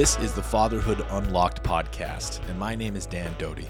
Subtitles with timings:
[0.00, 3.68] This is the Fatherhood Unlocked podcast, and my name is Dan Doty.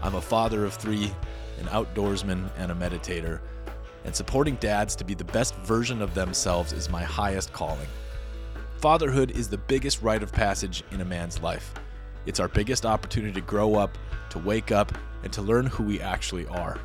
[0.00, 1.12] I'm a father of three,
[1.58, 3.40] an outdoorsman, and a meditator,
[4.06, 7.88] and supporting dads to be the best version of themselves is my highest calling.
[8.78, 11.74] Fatherhood is the biggest rite of passage in a man's life.
[12.24, 13.98] It's our biggest opportunity to grow up,
[14.30, 16.78] to wake up, and to learn who we actually are.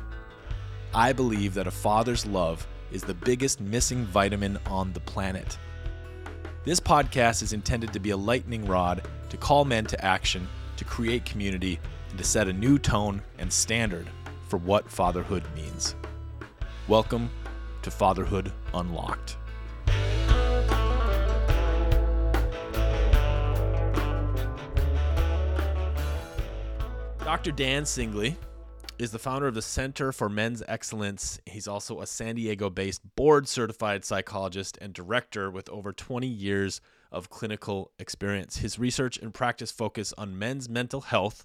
[0.92, 5.56] I believe that a father's love is the biggest missing vitamin on the planet.
[6.66, 10.48] This podcast is intended to be a lightning rod to call men to action,
[10.78, 11.78] to create community,
[12.10, 14.08] and to set a new tone and standard
[14.48, 15.94] for what fatherhood means.
[16.88, 17.30] Welcome
[17.82, 19.36] to Fatherhood Unlocked.
[27.20, 27.52] Dr.
[27.52, 28.34] Dan Singley
[28.98, 31.38] is the founder of the Center for Men's Excellence.
[31.44, 36.80] He's also a San Diego based board certified psychologist and director with over 20 years
[37.12, 38.58] of clinical experience.
[38.58, 41.44] His research and practice focus on men's mental health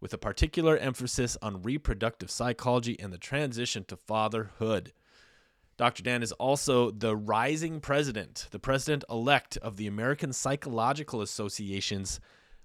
[0.00, 4.92] with a particular emphasis on reproductive psychology and the transition to fatherhood.
[5.76, 6.02] Dr.
[6.02, 12.18] Dan is also the rising president, the president elect of the American Psychological Association's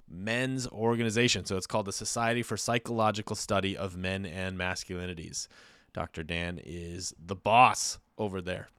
[0.09, 1.45] men's organization.
[1.45, 5.47] So it's called the Society for Psychological Study of Men and Masculinities.
[5.93, 6.23] Dr.
[6.23, 8.69] Dan is the boss over there.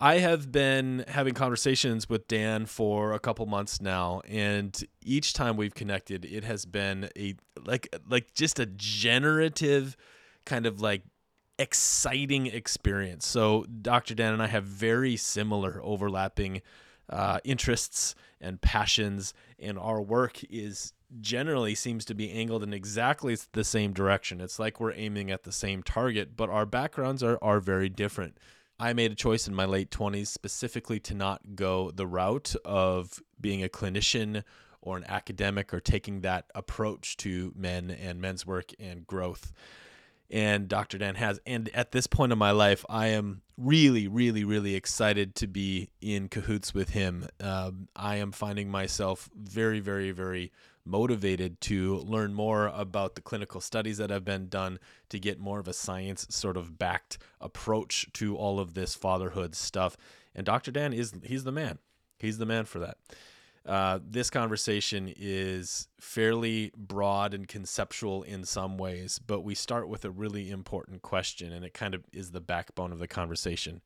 [0.00, 5.56] I have been having conversations with Dan for a couple months now, and each time
[5.56, 9.96] we've connected, it has been a like like just a generative
[10.44, 11.02] kind of like
[11.58, 13.26] exciting experience.
[13.26, 14.14] So Dr.
[14.14, 16.62] Dan and I have very similar overlapping
[17.10, 23.36] uh, interests and passions, and our work is generally seems to be angled in exactly
[23.52, 24.40] the same direction.
[24.40, 28.38] It's like we're aiming at the same target, but our backgrounds are, are very different.
[28.78, 33.20] I made a choice in my late 20s specifically to not go the route of
[33.40, 34.44] being a clinician
[34.80, 39.52] or an academic or taking that approach to men and men's work and growth
[40.30, 40.98] and Dr.
[40.98, 41.40] Dan has.
[41.46, 45.90] And at this point in my life, I am really, really, really excited to be
[46.00, 47.26] in cahoots with him.
[47.40, 50.52] Um, I am finding myself very, very, very
[50.84, 54.78] motivated to learn more about the clinical studies that have been done
[55.10, 59.54] to get more of a science sort of backed approach to all of this fatherhood
[59.54, 59.96] stuff.
[60.34, 60.70] And Dr.
[60.70, 61.78] Dan is he's the man.
[62.18, 62.96] He's the man for that.
[63.68, 70.06] Uh, this conversation is fairly broad and conceptual in some ways, but we start with
[70.06, 73.82] a really important question, and it kind of is the backbone of the conversation.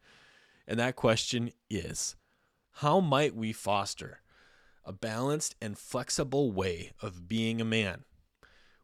[0.69, 2.15] And that question is
[2.75, 4.21] How might we foster
[4.85, 8.05] a balanced and flexible way of being a man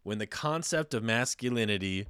[0.03, 2.09] when the concept of masculinity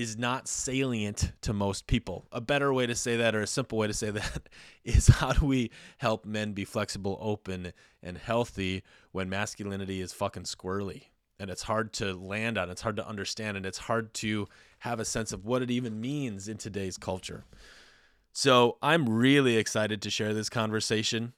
[0.00, 2.26] is not salient to most people.
[2.30, 4.48] A better way to say that, or a simple way to say that,
[4.84, 10.44] is how do we help men be flexible, open, and healthy when masculinity is fucking
[10.44, 11.04] squirrely?
[11.38, 14.46] And it's hard to land on, it's hard to understand, and it's hard to
[14.80, 17.44] have a sense of what it even means in today's culture.
[18.32, 21.32] So I'm really excited to share this conversation.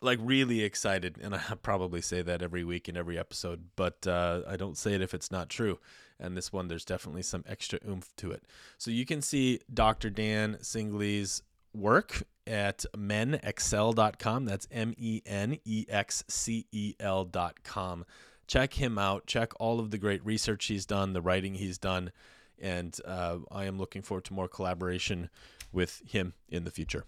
[0.00, 1.18] Like, really excited.
[1.20, 4.94] And I probably say that every week in every episode, but uh, I don't say
[4.94, 5.78] it if it's not true
[6.20, 8.44] and this one there's definitely some extra oomph to it.
[8.76, 10.10] So you can see Dr.
[10.10, 11.42] Dan Singley's
[11.72, 14.44] work at menexcel.com.
[14.44, 18.04] That's M E N E X C E L.com.
[18.46, 19.26] Check him out.
[19.26, 22.12] Check all of the great research he's done, the writing he's done,
[22.58, 25.28] and uh, I am looking forward to more collaboration
[25.70, 27.04] with him in the future.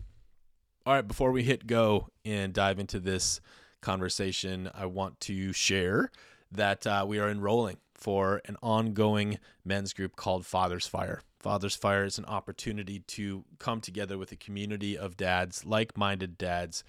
[0.86, 3.42] All right, before we hit go and dive into this
[3.82, 6.10] conversation, I want to share
[6.50, 11.20] that uh, we are enrolling for an ongoing men's group called Father's Fire.
[11.38, 16.82] Father's Fire is an opportunity to come together with a community of dads, like-minded dads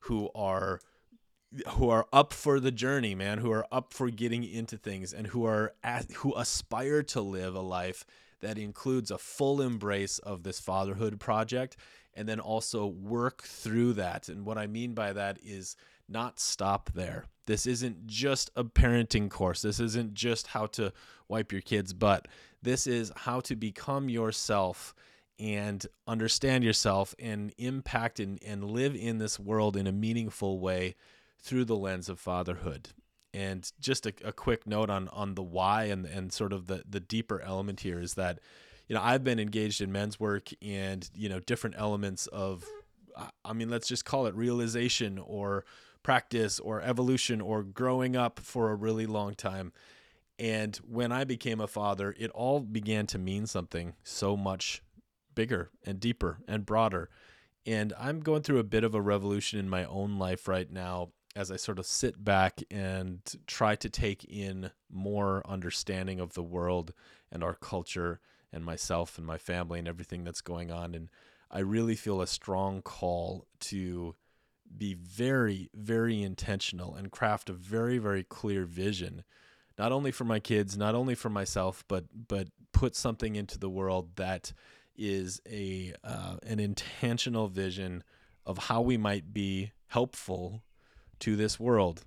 [0.00, 0.80] who are
[1.74, 5.26] who are up for the journey, man, who are up for getting into things and
[5.26, 5.74] who are
[6.16, 8.06] who aspire to live a life
[8.40, 11.76] that includes a full embrace of this fatherhood project
[12.16, 14.28] and then also work through that.
[14.28, 15.76] And what I mean by that is
[16.08, 17.26] not stop there.
[17.46, 19.62] This isn't just a parenting course.
[19.62, 20.92] This isn't just how to
[21.28, 22.26] wipe your kids' butt.
[22.62, 24.94] This is how to become yourself
[25.38, 30.94] and understand yourself and impact and, and live in this world in a meaningful way
[31.38, 32.88] through the lens of fatherhood.
[33.34, 36.82] And just a, a quick note on on the why and, and sort of the,
[36.88, 38.40] the deeper element here is that,
[38.88, 42.64] you know, I've been engaged in men's work and, you know, different elements of
[43.44, 45.64] I mean, let's just call it realization or
[46.02, 49.72] practice or evolution or growing up for a really long time.
[50.38, 54.82] And when I became a father, it all began to mean something so much
[55.34, 57.08] bigger and deeper and broader.
[57.64, 61.10] And I'm going through a bit of a revolution in my own life right now
[61.34, 66.42] as I sort of sit back and try to take in more understanding of the
[66.42, 66.92] world
[67.32, 68.20] and our culture
[68.56, 70.94] and myself and my family and everything that's going on.
[70.94, 71.08] And
[71.50, 74.16] I really feel a strong call to
[74.76, 79.22] be very, very intentional and craft a very, very clear vision,
[79.78, 83.70] not only for my kids, not only for myself, but but put something into the
[83.70, 84.52] world that
[84.96, 88.02] is a uh, an intentional vision
[88.44, 90.62] of how we might be helpful
[91.20, 92.04] to this world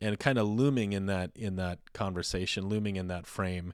[0.00, 3.72] and kind of looming in that in that conversation looming in that frame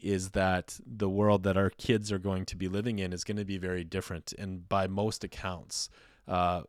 [0.00, 3.36] is that the world that our kids are going to be living in is going
[3.36, 5.88] to be very different and by most accounts
[6.28, 6.62] uh,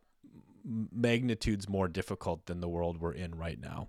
[0.64, 3.88] magnitudes more difficult than the world we're in right now.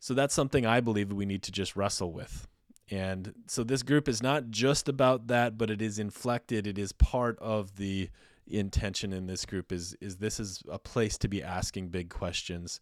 [0.00, 2.46] So that's something i believe we need to just wrestle with.
[2.90, 6.92] And so this group is not just about that but it is inflected it is
[6.92, 8.10] part of the
[8.46, 12.78] intention in this group is is this is a place to be asking big questions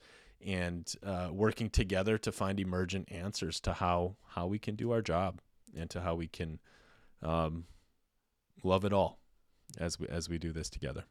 [0.47, 5.03] and uh, working together to find emergent answers to how how we can do our
[5.03, 5.41] job
[5.77, 6.59] and to how we can
[7.23, 7.65] um,
[8.63, 9.19] love it all
[9.79, 11.05] as we as we do this together.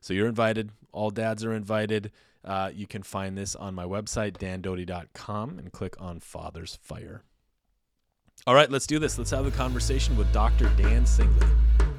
[0.00, 0.70] So you're invited.
[0.92, 2.12] All dads are invited.
[2.44, 7.22] Uh, you can find this on my website dandoty.com and click on Father's Fire.
[8.46, 9.16] All right, let's do this.
[9.16, 10.68] Let's have a conversation with Dr.
[10.76, 11.91] Dan Singley.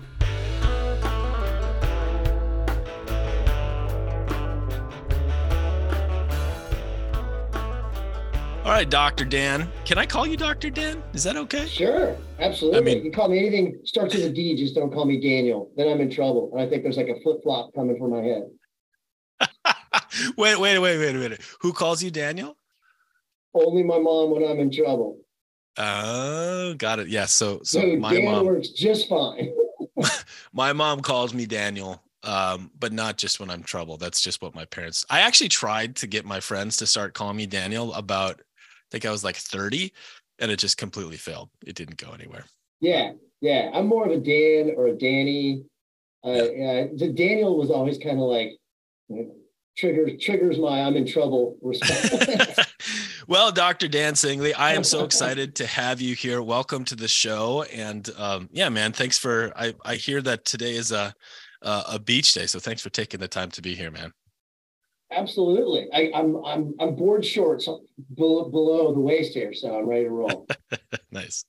[8.74, 9.24] All right, Dr.
[9.24, 9.70] Dan.
[9.86, 10.72] Can I call you Dr.
[10.72, 11.04] Dan?
[11.14, 11.68] Is that okay?
[11.68, 12.80] Sure, absolutely.
[12.80, 15.20] I mean, you can call me anything starts with a D, just don't call me
[15.22, 15.70] Daniel.
[15.78, 16.50] Then I'm in trouble.
[16.52, 18.50] And I think there's like a flip flop coming from my head.
[20.38, 21.42] wait, wait, wait, wait a minute.
[21.62, 22.58] Who calls you Daniel?
[23.54, 25.20] Only my mom when I'm in trouble.
[25.78, 27.10] Oh, got it.
[27.10, 27.26] Yeah.
[27.26, 29.54] So, so, so my Dan mom works just fine.
[30.52, 33.98] my mom calls me Daniel um, but not just when I'm in trouble.
[33.98, 35.06] That's just what my parents.
[35.10, 38.42] I actually tried to get my friends to start calling me Daniel about
[38.94, 39.92] think I was like 30
[40.38, 41.50] and it just completely failed.
[41.66, 42.46] It didn't go anywhere.
[42.80, 43.14] Yeah.
[43.42, 43.72] Yeah.
[43.74, 45.66] I'm more of a Dan or a Danny.
[46.24, 46.88] Uh, yeah.
[46.96, 48.52] the Daniel was always kind of like
[49.76, 52.60] triggers triggers my I'm in trouble response.
[53.28, 53.88] well, Dr.
[53.88, 56.44] Dan Singley, I am so excited to have you here.
[56.44, 57.64] Welcome to the show.
[57.64, 59.52] And um, yeah, man, thanks for.
[59.56, 61.14] I I hear that today is a
[61.64, 64.14] a beach day, so thanks for taking the time to be here, man.
[65.16, 65.88] Absolutely.
[65.94, 67.68] I, am I'm, I'm I'm board shorts
[68.16, 70.48] below, below the waist here, so I'm ready to roll.
[71.12, 71.46] nice.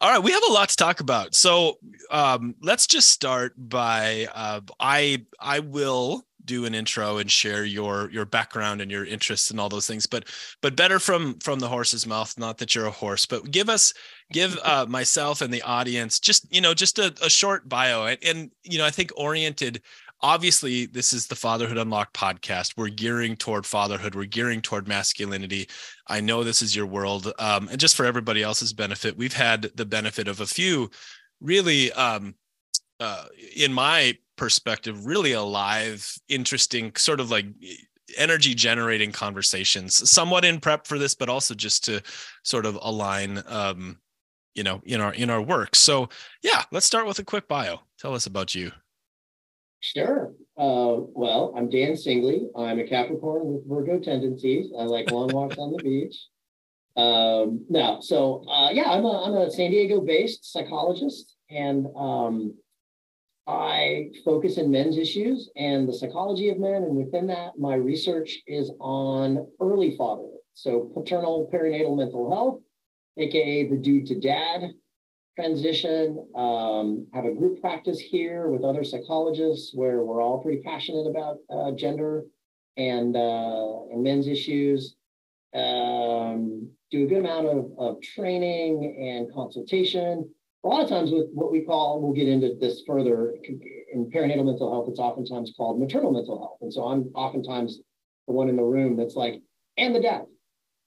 [0.00, 1.34] All right, we have a lot to talk about.
[1.34, 1.78] So
[2.10, 8.10] um, let's just start by uh, I I will do an intro and share your
[8.10, 10.26] your background and your interests and all those things but
[10.60, 13.94] but better from from the horse's mouth not that you're a horse but give us
[14.32, 18.18] give uh, myself and the audience just you know just a, a short bio and,
[18.24, 19.80] and you know i think oriented
[20.24, 22.78] obviously this is the fatherhood unlocked podcast.
[22.78, 24.14] We're gearing toward fatherhood.
[24.14, 25.68] We're gearing toward masculinity.
[26.08, 29.70] I know this is your world um, and just for everybody else's benefit we've had
[29.74, 30.90] the benefit of a few
[31.40, 32.34] really um,
[33.00, 37.46] uh, in my perspective really alive interesting sort of like
[38.16, 42.00] energy generating conversations somewhat in prep for this but also just to
[42.42, 43.98] sort of align um
[44.54, 45.76] you know in our in our work.
[45.76, 46.08] So
[46.42, 47.80] yeah let's start with a quick bio.
[47.98, 48.72] Tell us about you
[49.84, 50.32] Sure.
[50.56, 52.46] Uh, well, I'm Dan Singley.
[52.56, 54.72] I'm a Capricorn with Virgo tendencies.
[54.78, 56.16] I like long walks on the beach.
[56.96, 62.54] Um, now, so uh, yeah, I'm a, I'm a San Diego based psychologist and um,
[63.46, 66.84] I focus in men's issues and the psychology of men.
[66.84, 70.38] And within that, my research is on early fatherhood.
[70.54, 72.60] So paternal perinatal mental health,
[73.18, 74.70] AKA the dude to dad
[75.36, 81.06] transition, um, have a group practice here with other psychologists where we're all pretty passionate
[81.06, 82.22] about uh, gender
[82.76, 84.96] and, uh, and men's issues.
[85.54, 90.28] Um, do a good amount of, of training and consultation.
[90.64, 93.34] A lot of times with what we call, we'll get into this further,
[93.92, 96.58] in perinatal mental health, it's oftentimes called maternal mental health.
[96.62, 97.80] And so I'm oftentimes
[98.26, 99.42] the one in the room that's like,
[99.76, 100.22] and the dad.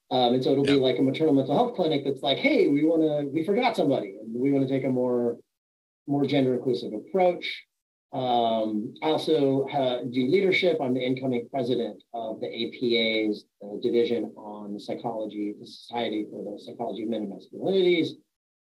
[0.09, 2.85] Um, and so it'll be like a maternal mental health clinic that's like, hey, we
[2.85, 5.37] want to, we forgot somebody, we want to take a more,
[6.07, 7.63] more gender inclusive approach.
[8.13, 10.77] Um, I also have, do leadership.
[10.81, 16.63] I'm the incoming president of the APA's uh, division on psychology, the Society for the
[16.63, 18.11] Psychology of Men and Masculinities.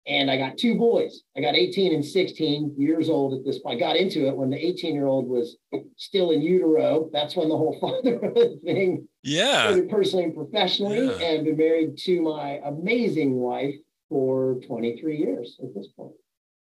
[0.08, 1.22] And I got two boys.
[1.36, 3.76] I got 18 and 16 years old at this point.
[3.76, 5.56] I got into it when the 18 year old was
[5.96, 7.10] still in utero.
[7.12, 9.78] That's when the whole fatherhood thing yeah.
[9.90, 11.26] personally and professionally, yeah.
[11.26, 13.74] and been married to my amazing wife
[14.08, 16.12] for 23 years at this point.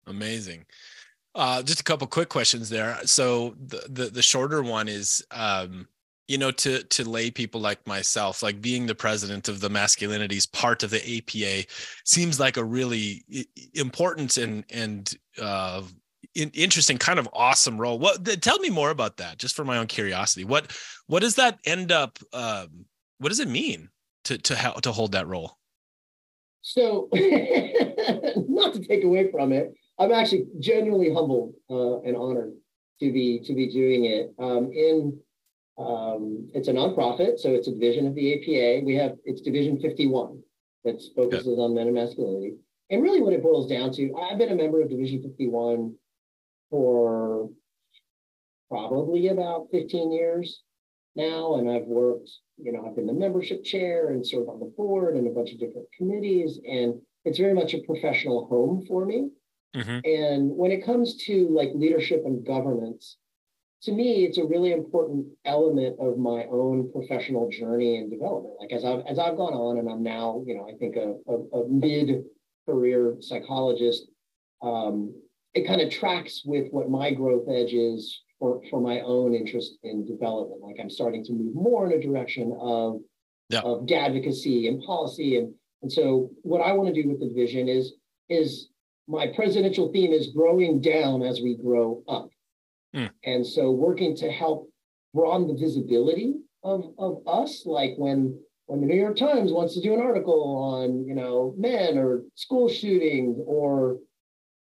[0.07, 0.65] Amazing.
[1.33, 2.99] Uh, just a couple quick questions there.
[3.05, 5.87] So the, the, the shorter one is, um,
[6.31, 10.49] you know to to lay people like myself like being the president of the masculinities
[10.49, 11.67] part of the apa
[12.05, 13.25] seems like a really
[13.73, 15.81] important and and uh
[16.33, 19.77] in, interesting kind of awesome role what tell me more about that just for my
[19.77, 20.71] own curiosity what
[21.07, 22.85] what does that end up um
[23.17, 23.89] what does it mean
[24.23, 25.57] to to to hold that role
[26.61, 32.53] so not to take away from it i'm actually genuinely humbled uh, and honored
[32.99, 35.17] to be to be doing it um in
[35.77, 38.85] um, it's a nonprofit, so it's a division of the APA.
[38.85, 40.41] We have it's Division 51
[40.83, 42.55] that focuses on men and masculinity.
[42.89, 45.95] And really, what it boils down to, I've been a member of Division 51
[46.69, 47.49] for
[48.69, 50.61] probably about 15 years
[51.15, 52.29] now, and I've worked.
[52.63, 55.51] You know, I've been the membership chair and served on the board and a bunch
[55.51, 59.29] of different committees, and it's very much a professional home for me.
[59.75, 59.99] Mm-hmm.
[60.03, 63.17] And when it comes to like leadership and governance,
[63.83, 68.55] to me, it's a really important element of my own professional journey and development.
[68.59, 71.15] Like as I've as I've gone on, and I'm now, you know, I think a,
[71.27, 74.07] a, a mid-career psychologist.
[74.61, 75.15] Um,
[75.53, 79.77] it kind of tracks with what my growth edge is for, for my own interest
[79.83, 80.61] in development.
[80.61, 82.99] Like I'm starting to move more in a direction of
[83.49, 83.59] yeah.
[83.59, 87.69] of advocacy and policy, and and so what I want to do with the vision
[87.69, 87.93] is
[88.29, 88.69] is
[89.07, 92.29] my presidential theme is growing down as we grow up.
[92.95, 93.11] Mm.
[93.23, 94.69] And so working to help
[95.13, 96.33] broaden the visibility
[96.63, 100.55] of, of us, like when when the New York Times wants to do an article
[100.55, 103.97] on, you know, men or school shootings or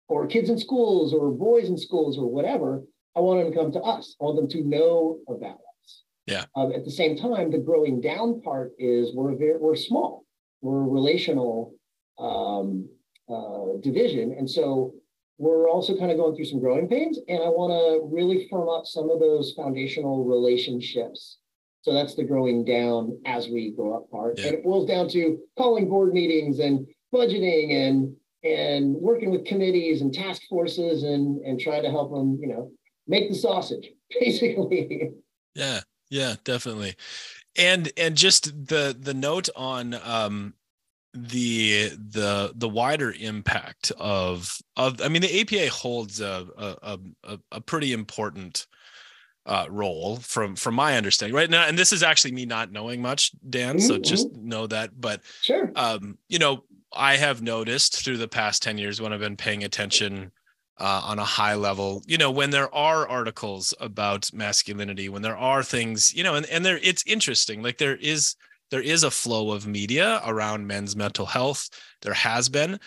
[0.09, 2.83] or kids in schools or boys in schools or whatever,
[3.19, 4.15] I want them to come to us.
[4.21, 6.05] I want them to know about us.
[6.27, 6.45] Yeah.
[6.55, 10.25] Um, at the same time, the growing down part is we're very, we're small.
[10.61, 11.75] We're a relational
[12.17, 12.89] um,
[13.29, 14.95] uh, division, and so
[15.37, 18.69] we're also kind of going through some growing pains, and I want to really firm
[18.69, 21.39] up some of those foundational relationships.
[21.83, 24.39] So that's the growing down as we go up part.
[24.39, 24.47] Yeah.
[24.47, 30.03] And it boils down to calling board meetings and budgeting and and working with committees
[30.03, 32.71] and task forces and and trying to help them, you know,
[33.09, 35.11] make the sausage, basically.
[35.55, 36.95] Yeah, yeah, definitely.
[37.57, 40.55] And and just the the note on um
[41.15, 47.39] the the the wider impact of of I mean the APA holds a a a,
[47.53, 48.67] a pretty important
[49.47, 53.01] uh, role from from my understanding right now and this is actually me not knowing
[53.01, 53.87] much Dan mm-hmm.
[53.87, 58.63] so just know that but sure um you know I have noticed through the past
[58.63, 60.33] 10 years when I've been paying attention
[60.81, 65.37] uh, on a high level you know when there are articles about masculinity when there
[65.37, 68.37] are things you know and, and there it's interesting like there is
[68.71, 71.71] there is a flow of media around men's mental health.
[72.03, 72.79] There has been,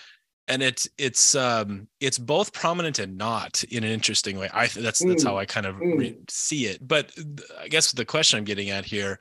[0.48, 4.50] and it's it's um it's both prominent and not in an interesting way.
[4.54, 5.98] I that's that's how mm, I kind of mm.
[5.98, 6.88] re- see it.
[6.88, 7.12] But
[7.60, 9.20] I guess the question I'm getting at here,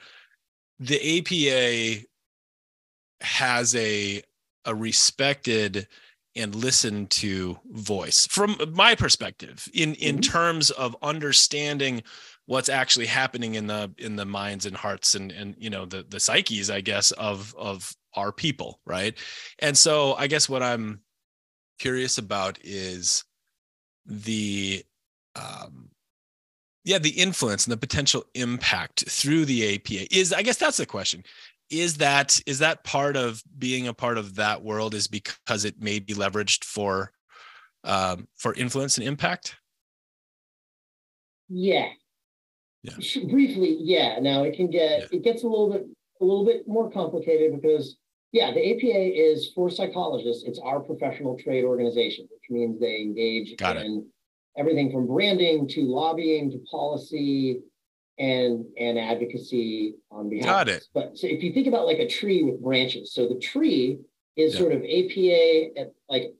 [0.78, 2.06] the APA
[3.22, 4.22] has a
[4.66, 5.88] a respected
[6.36, 10.32] and listen to voice from my perspective in in mm-hmm.
[10.32, 12.02] terms of understanding
[12.46, 16.04] what's actually happening in the in the minds and hearts and and you know the
[16.08, 19.16] the psyches i guess of of our people right
[19.60, 21.00] and so i guess what i'm
[21.78, 23.24] curious about is
[24.06, 24.84] the
[25.36, 25.90] um
[26.84, 30.86] yeah the influence and the potential impact through the apa is i guess that's the
[30.86, 31.22] question
[31.70, 35.80] is that is that part of being a part of that world is because it
[35.80, 37.12] may be leveraged for
[37.84, 39.56] um for influence and impact
[41.48, 41.88] yeah
[42.82, 42.94] yeah.
[43.30, 44.18] Briefly, yeah.
[44.20, 45.06] Now it can get yeah.
[45.12, 45.86] it gets a little bit
[46.20, 47.96] a little bit more complicated because
[48.32, 50.44] yeah, the APA is for psychologists.
[50.46, 54.60] It's our professional trade organization, which means they engage Got in it.
[54.60, 57.60] everything from branding to lobbying to policy
[58.20, 60.46] and and advocacy on behalf.
[60.46, 60.86] Got it.
[60.94, 63.98] But so if you think about like a tree with branches, so the tree
[64.36, 64.60] is yeah.
[64.60, 66.34] sort of APA at like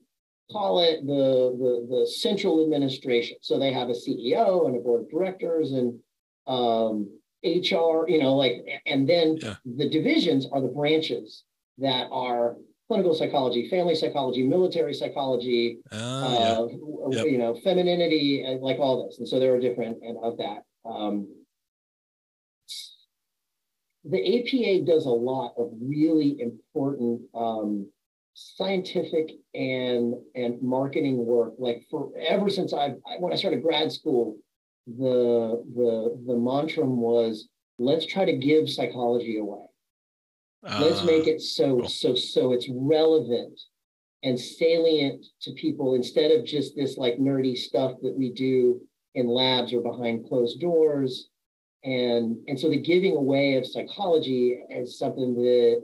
[0.51, 3.37] call it the, the the central administration.
[3.41, 5.99] So they have a CEO and a board of directors and
[6.47, 7.09] um,
[7.43, 9.55] HR, you know, like, and then yeah.
[9.65, 11.43] the divisions are the branches
[11.79, 12.55] that are
[12.87, 16.67] clinical psychology, family psychology, military psychology, uh, uh,
[17.09, 17.17] yeah.
[17.17, 17.25] yep.
[17.25, 19.17] you know, femininity, and like all this.
[19.17, 20.63] And so there are different and of that.
[20.85, 21.27] Um,
[24.03, 27.87] the APA does a lot of really important um,
[28.33, 31.53] scientific and and marketing work.
[31.57, 34.37] Like for ever since I when I started grad school,
[34.87, 39.65] the the the mantra was let's try to give psychology away.
[40.65, 41.89] Uh, let's make it so cool.
[41.89, 43.59] so so it's relevant
[44.23, 48.79] and salient to people instead of just this like nerdy stuff that we do
[49.15, 51.29] in labs or behind closed doors.
[51.83, 55.83] And, and so the giving away of psychology is something that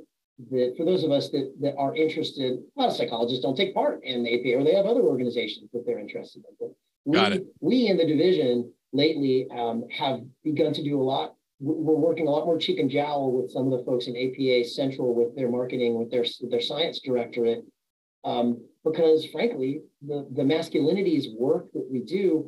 [0.52, 3.74] that for those of us that, that are interested, a lot of psychologists don't take
[3.74, 6.56] part in the APA or they have other organizations that they're interested in.
[6.60, 6.76] But
[7.06, 7.46] we, Got it.
[7.60, 11.34] we in the division lately um, have begun to do a lot.
[11.60, 14.70] We're working a lot more cheek and jowl with some of the folks in APA
[14.70, 17.66] Central with their marketing, with their with their science directorate,
[18.24, 22.48] um, because frankly, the the masculinities work that we do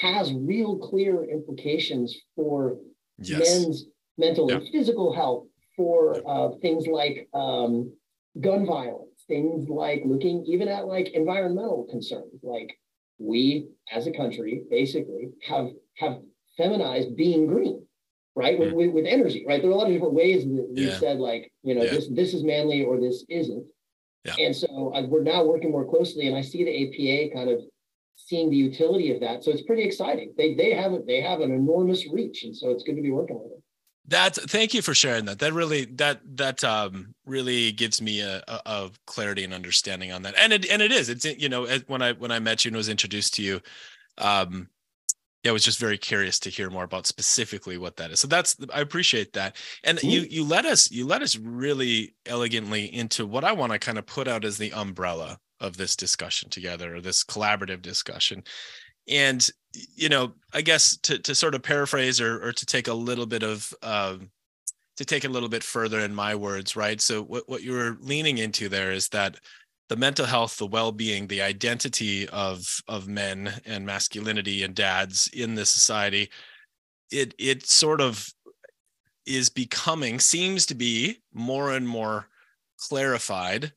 [0.00, 2.76] has real clear implications for
[3.18, 3.38] Yes.
[3.38, 3.86] men's
[4.18, 4.56] mental Yeah.
[4.56, 5.46] and physical health
[5.76, 7.92] for uh, things like um,
[8.40, 12.42] gun violence, things like looking even at like environmental concerns.
[12.42, 12.78] Like
[13.18, 16.20] we as a country basically have have
[16.56, 17.86] feminized being green,
[18.34, 18.58] right?
[18.58, 18.74] With, Mm.
[18.76, 19.60] with, with energy, right?
[19.62, 20.98] There are a lot of different ways that we Yeah.
[20.98, 23.66] said like, you know, this this is manly or this isn't.
[24.38, 27.60] And so uh, we're now working more closely, and I see the APA kind of
[28.16, 29.44] seeing the utility of that.
[29.44, 30.34] So it's pretty exciting.
[30.36, 33.10] They they have it, they have an enormous reach, and so it's good to be
[33.10, 33.62] working with them.
[34.06, 35.38] That's thank you for sharing that.
[35.38, 40.22] That really that that um really gives me a, a, a clarity and understanding on
[40.22, 40.34] that.
[40.36, 41.08] And it and it is.
[41.08, 43.60] It's you know when I when I met you and was introduced to you,
[44.18, 44.68] um,
[45.44, 48.20] yeah, I was just very curious to hear more about specifically what that is.
[48.20, 49.56] So that's I appreciate that.
[49.84, 50.10] And Mhm.
[50.10, 53.98] you you let us you let us really elegantly into what I want to kind
[53.98, 58.42] of put out as the umbrella of this discussion together or this collaborative discussion.
[59.08, 59.48] And
[59.94, 63.26] you know, I guess to to sort of paraphrase or or to take a little
[63.26, 64.30] bit of um
[64.96, 67.00] to take a little bit further in my words, right?
[67.00, 69.36] So what what you're leaning into there is that
[69.88, 75.54] the mental health, the well-being, the identity of of men and masculinity and dads in
[75.54, 76.30] this society,
[77.10, 78.28] it it sort of
[79.26, 82.26] is becoming seems to be more and more
[82.78, 83.72] clarified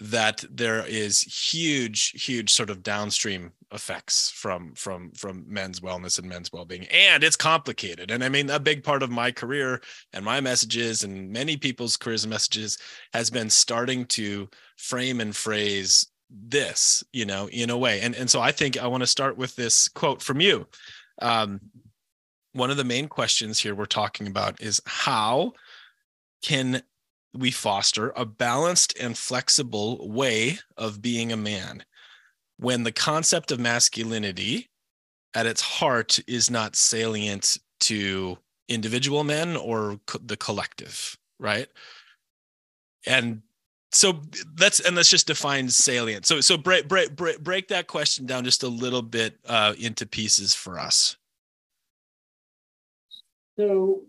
[0.00, 6.28] that there is huge huge sort of downstream effects from from from men's wellness and
[6.28, 6.86] men's well-being.
[6.86, 8.12] And it's complicated.
[8.12, 9.82] And i mean a big part of my career
[10.12, 12.78] and my messages and many people's careers and messages
[13.12, 18.00] has been starting to frame and phrase this you know in a way.
[18.00, 20.66] And and so i think i want to start with this quote from you.
[21.20, 21.60] Um
[22.52, 25.52] one of the main questions here we're talking about is how
[26.42, 26.82] can
[27.34, 31.84] we foster a balanced and flexible way of being a man.
[32.58, 34.68] When the concept of masculinity
[35.34, 38.38] at its heart is not salient to
[38.68, 41.68] individual men or co- the collective right?
[43.06, 43.42] And
[43.90, 44.20] so
[44.58, 46.26] let's and let's just define salient.
[46.26, 50.06] So so break break break, break that question down just a little bit uh, into
[50.06, 51.16] pieces for us.
[53.58, 54.02] So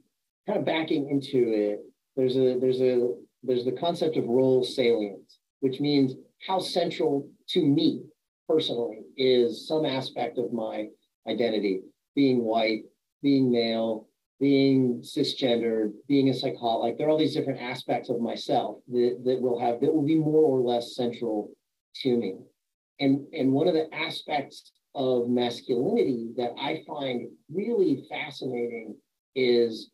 [0.45, 1.81] kind of backing into it,
[2.19, 7.65] there's a there's a there's the concept of role salience, which means how central to
[7.65, 8.01] me
[8.47, 10.87] personally is some aspect of my
[11.27, 11.81] identity,
[12.15, 12.83] being white,
[13.21, 16.83] being male, being cisgendered, being a psychologist.
[16.83, 20.05] Like there are all these different aspects of myself that, that will have that will
[20.05, 21.51] be more or less central
[22.03, 22.35] to me.
[22.99, 28.97] And and one of the aspects of masculinity that I find really fascinating
[29.35, 29.91] is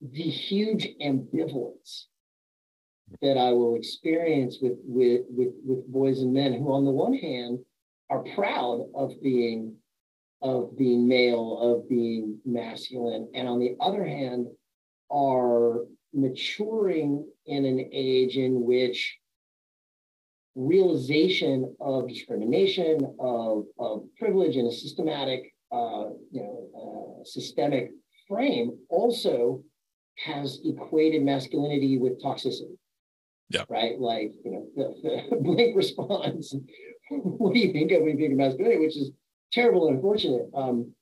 [0.00, 2.04] the huge ambivalence
[3.22, 7.14] that I will experience with, with, with, with boys and men who, on the one
[7.14, 7.60] hand,
[8.10, 9.76] are proud of being
[10.40, 14.46] of being male, of being masculine, and on the other hand,
[15.10, 15.84] are
[16.14, 19.18] maturing in an age in which
[20.54, 27.90] realization of discrimination, of, of privilege in a systematic, uh, you know, uh, systemic
[28.28, 29.62] frame also
[30.24, 32.76] has equated masculinity with toxicity.
[33.50, 33.64] Yeah.
[33.68, 33.98] Right.
[33.98, 36.54] Like, you know, the, the blink response.
[37.10, 38.80] what do you think of when you think of masculinity?
[38.80, 39.10] Which is
[39.52, 40.50] terrible and unfortunate.
[40.54, 40.92] Um,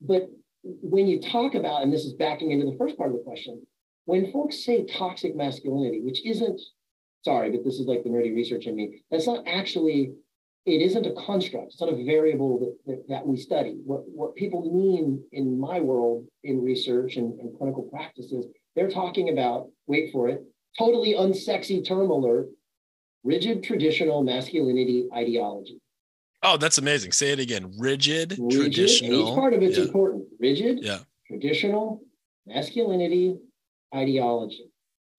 [0.00, 0.28] but
[0.62, 3.64] when you talk about, and this is backing into the first part of the question,
[4.04, 6.60] when folks say toxic masculinity, which isn't,
[7.24, 10.14] sorry, but this is like the nerdy research in me, that's not actually,
[10.66, 11.72] it isn't a construct.
[11.72, 13.76] It's not a variable that, that, that we study.
[13.84, 19.30] What, what people mean in my world in research and, and clinical practices, they're talking
[19.30, 20.42] about, wait for it,
[20.78, 22.48] totally unsexy term alert,
[23.24, 25.78] rigid traditional masculinity ideology.
[26.42, 30.24] oh that's amazing say it again rigid, Rigid, traditional each part of it's yeah, important.
[30.38, 32.00] Rigid, yeah traditional
[32.46, 33.36] masculinity
[33.94, 34.66] ideology.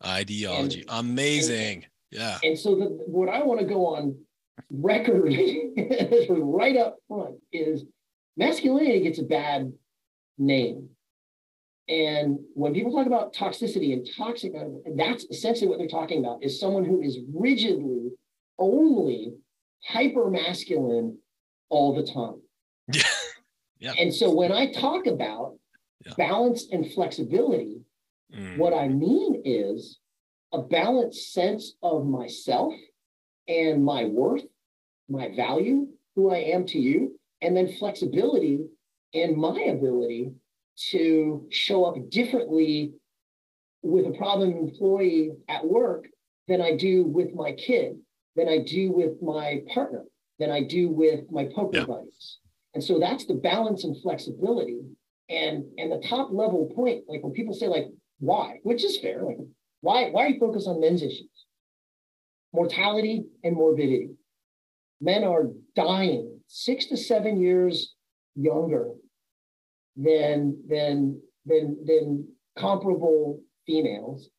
[0.05, 4.15] ideology amazing yeah And so the, what I want to go on
[4.71, 5.23] record
[6.31, 7.85] right up front is
[8.37, 9.73] masculinity gets a bad
[10.39, 10.89] name.
[11.89, 14.53] And when people talk about toxicity and toxic,
[14.97, 18.11] that's essentially what they're talking about is someone who is rigidly
[18.59, 19.35] only
[19.85, 21.19] hyper masculine
[21.69, 22.41] all the time.
[22.93, 23.03] Yeah.
[23.79, 23.93] Yeah.
[23.99, 25.59] And so when I talk about
[26.07, 26.15] Yeah.
[26.17, 27.83] balance and flexibility,
[28.35, 28.57] Mm.
[28.57, 29.99] what I mean is
[30.53, 32.73] a balanced sense of myself
[33.49, 34.43] and my worth,
[35.09, 38.65] my value, who I am to you, and then flexibility
[39.15, 40.33] and my ability
[40.91, 42.93] to show up differently
[43.83, 46.07] with a problem employee at work
[46.49, 47.99] than I do with my kid,
[48.35, 50.05] than I do with my partner,
[50.39, 51.87] than I do with my poker Yeah.
[51.87, 52.39] buddies.
[52.75, 54.81] And so that's the balance and flexibility.
[55.29, 57.87] And and the top level point, like when people say, like,
[58.21, 59.39] why, which is fair, like
[59.81, 61.46] why, why are you focused on men's issues?
[62.53, 64.11] Mortality and morbidity.
[65.01, 67.95] Men are dying six to seven years
[68.35, 68.91] younger
[69.97, 72.29] than than than than
[72.59, 74.31] comparable females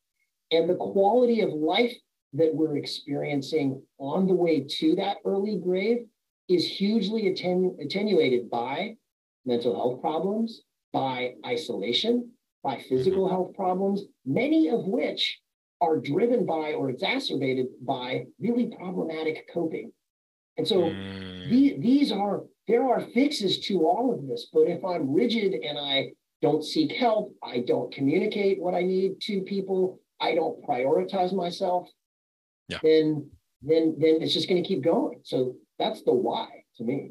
[0.50, 1.94] and the quality of life
[2.32, 5.98] that we're experiencing on the way to that early grave
[6.48, 8.94] is hugely attenu- attenuated by
[9.44, 12.30] mental health problems by isolation
[12.62, 13.34] by physical mm-hmm.
[13.34, 15.38] health problems many of which
[15.80, 19.92] are driven by or exacerbated by really problematic coping
[20.56, 21.50] and so Mm.
[21.50, 25.78] the- these are there are fixes to all of this but if i'm rigid and
[25.78, 26.12] i
[26.42, 31.88] don't seek help i don't communicate what i need to people i don't prioritize myself
[32.68, 32.78] Yeah.
[32.82, 33.30] then
[33.62, 37.10] then then it's just going to keep going so that's the why to me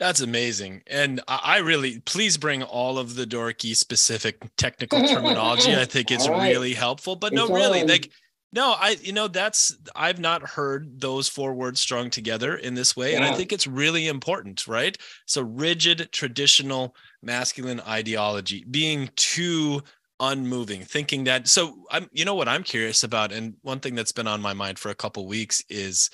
[0.00, 0.82] That's amazing.
[0.86, 5.76] And I really, please bring all of the dorky specific technical terminology.
[5.76, 6.48] I think it's right.
[6.48, 7.16] really helpful.
[7.16, 7.86] But no, It's really, on.
[7.86, 8.10] like,
[8.52, 12.96] no, I, you know, that's, I've not heard those four words strung together in this
[12.96, 13.14] way.
[13.14, 14.96] And I think it's really important, right?
[15.26, 19.82] So rigid, traditional, masculine ideology being too
[20.20, 24.12] unmoving thinking that so i'm you know what i'm curious about and one thing that's
[24.12, 26.10] been on my mind for a couple weeks is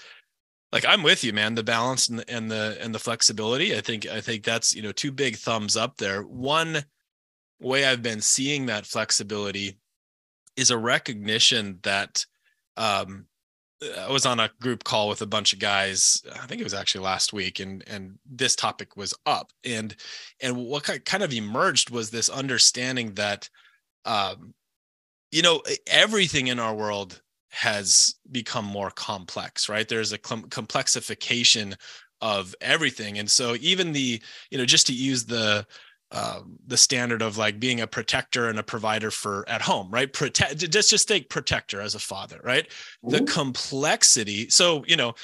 [0.73, 1.55] like I'm with you, man.
[1.55, 3.77] The balance and the, and the and the flexibility.
[3.77, 6.23] I think I think that's you know two big thumbs up there.
[6.23, 6.85] One
[7.61, 9.79] way I've been seeing that flexibility
[10.57, 12.25] is a recognition that
[12.77, 13.27] um,
[13.99, 16.23] I was on a group call with a bunch of guys.
[16.33, 19.95] I think it was actually last week, and and this topic was up, and
[20.41, 23.49] and what ki- kind of emerged was this understanding that,
[24.05, 24.55] um,
[25.31, 27.21] you know, everything in our world
[27.57, 29.89] has become more complex, right?
[29.89, 31.75] There's a com- complexification
[32.21, 35.67] of everything, and so even the you know just to use the
[36.13, 40.13] um, the standard of like being a protector and a provider for at home, right?
[40.13, 40.59] Protect.
[40.59, 42.71] Just just take protector as a father, right?
[43.03, 43.27] The Mhm.
[43.27, 44.51] complexity.
[44.51, 45.15] So you know,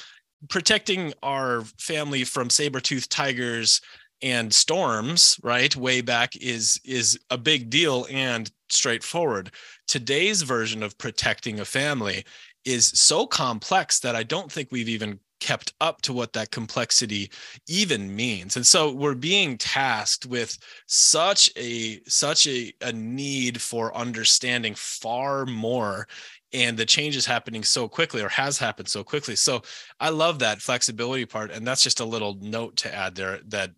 [0.49, 3.79] protecting our family from saber tooth tigers
[4.23, 9.51] and storms right way back is is a big deal and straightforward.
[9.87, 12.25] Today's version of protecting a family
[12.65, 17.29] is so complex that i don't think we've even kept up to what that complexity
[17.67, 18.55] even means.
[18.55, 20.57] And so we're being tasked with
[20.87, 26.07] such a such a, a need for understanding far more
[26.53, 29.35] and the change is happening so quickly or has happened so quickly.
[29.35, 29.63] So
[29.99, 33.71] i love that flexibility part and that's just a little note to add there that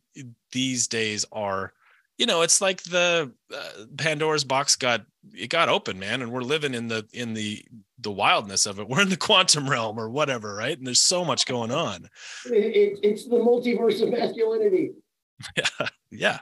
[0.52, 1.74] these days are
[2.18, 6.42] you know it's like the uh, pandora's box got it got open man and we're
[6.42, 7.64] living in the in the
[8.00, 11.26] the wildness of it we're in the quantum realm or whatever right and there's so
[11.26, 12.08] much going on
[12.46, 14.92] It- it- it's the multiverse of masculinity
[15.58, 16.40] yeah yeah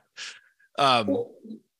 [0.78, 1.32] um Well,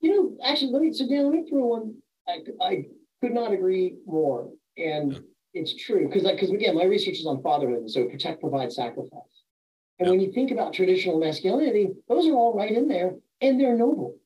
[0.02, 1.96] you know, actually, let me so Dan, let me throw one.
[2.28, 2.86] I, I
[3.22, 5.20] could not agree more, and Yeah.
[5.54, 9.33] it's true because because again, my research is on fatherhood, and so protect, provide, sacrifice.
[10.00, 13.78] And when you think about traditional masculinity, those are all right in there, and they're
[13.78, 14.18] noble.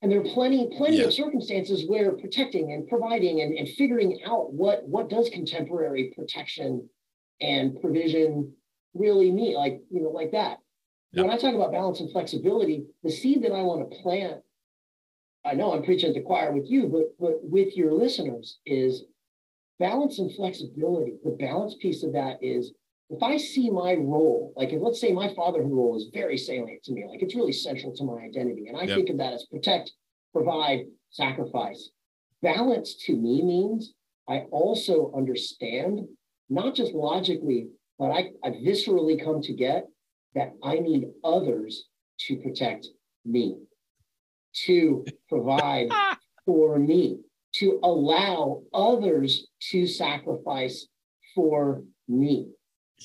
[0.00, 1.06] And there are plenty, plenty Yeah.
[1.06, 6.88] of circumstances where protecting and providing and, and figuring out what what does contemporary protection
[7.40, 8.52] and provision
[8.94, 10.58] really mean, like you know, like that.
[11.12, 11.22] Yeah.
[11.22, 14.42] When I talk about balance and flexibility, the seed that I want to plant
[15.44, 19.04] I know I'm preaching to the choir with you, but but with your listeners is
[19.78, 21.14] balance and flexibility.
[21.24, 22.72] The balance piece of that is
[23.10, 26.82] if I see my role, like if let's say my fatherhood role is very salient
[26.84, 28.96] to me, like it's really central to my identity, and I Yep.
[28.96, 29.92] think of that as protect,
[30.32, 31.90] provide, sacrifice.
[32.42, 33.94] Balance to me means
[34.28, 36.06] I also understand,
[36.50, 37.68] not just logically,
[37.98, 39.86] but I, I viscerally come to get
[40.34, 41.88] that I need others
[42.26, 42.86] to protect
[43.24, 43.56] me
[44.66, 45.88] to provide
[46.46, 47.20] for me,
[47.54, 50.86] to allow others to sacrifice
[51.34, 52.48] for me.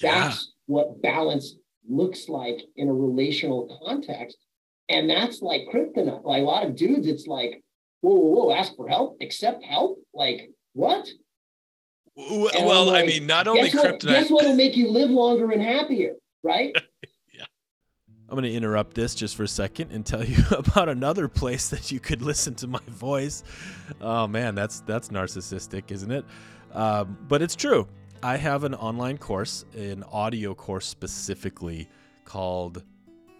[0.01, 1.55] Yeah That's what balance
[1.87, 4.37] looks like in a relational context.
[4.89, 6.23] And that's like kryptonite.
[6.23, 7.63] Like a lot of dudes, it's like,
[8.01, 9.99] whoa, whoa, whoa, ask for help, accept help.
[10.13, 11.07] Like, what?
[12.17, 14.75] W- And I'm well i mean not only guess what, kryptonite guess what will make
[14.77, 16.75] you live longer and happier, right?
[17.33, 17.45] Yeah.
[18.29, 21.69] I'm going to interrupt this just for a second and tell you about another place
[21.69, 23.43] that you could listen to my voice.
[23.99, 26.23] Oh man, that's that's narcissistic, isn't it?
[26.73, 27.87] Um, but it's true.
[28.25, 31.89] I have an online course, an audio course specifically
[32.23, 32.81] called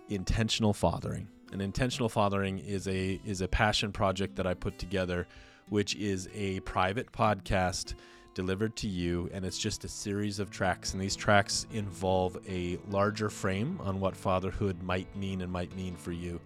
[0.09, 1.29] Intentional Fathering.
[1.53, 5.25] And intentional fathering is a is a passion project that I put together,
[5.69, 7.93] which is a private podcast
[8.33, 10.91] delivered to you, and it's just a series of tracks.
[10.91, 15.95] And these tracks involve a larger frame on what fatherhood might mean and might mean
[15.95, 16.41] for you.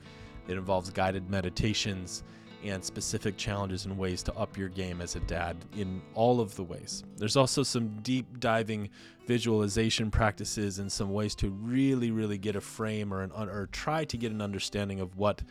[0.47, 2.21] It involves guided meditations
[2.63, 6.55] and specific challenges and ways to up your game as a dad in all of
[6.55, 7.03] the ways.
[7.17, 8.89] There's also some deep diving
[9.25, 14.05] visualization practices and some ways to really, really get a frame or an or try
[14.05, 15.41] to get an understanding of what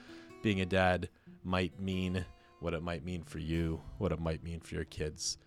[0.42, 1.08] being a dad
[1.44, 2.24] might mean,
[2.60, 5.38] what it might mean for you, what it might mean for your kids.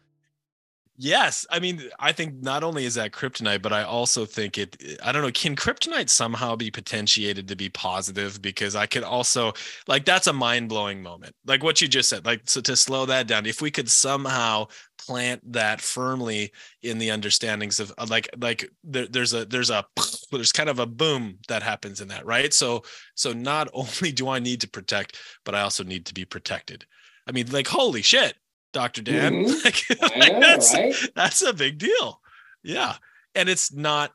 [1.02, 4.76] Yes, I mean, I think not only is that kryptonite, but I also think it.
[5.02, 5.32] I don't know.
[5.32, 8.42] Can kryptonite somehow be potentiated to be positive?
[8.42, 9.54] Because I could also
[9.88, 12.26] like that's a mind blowing moment, like what you just said.
[12.26, 14.68] Like so to slow that down, if we could somehow
[15.00, 16.52] plant that firmly
[16.84, 19.86] in the understandings of uh, like like there, there's a there's a
[20.34, 22.54] there's kind of a boom that happens in that, right?
[22.54, 22.84] So
[23.16, 26.86] so not only do I need to protect, but I also need to be protected.
[27.26, 28.34] I mean, like holy shit,
[28.74, 29.02] Dr.
[29.02, 29.46] Dan.
[29.46, 30.00] Mm-hmm.
[30.00, 30.96] like, like know, that's, right?
[31.16, 32.22] that's a big deal.
[32.64, 32.96] Yeah.
[33.36, 34.14] And it's not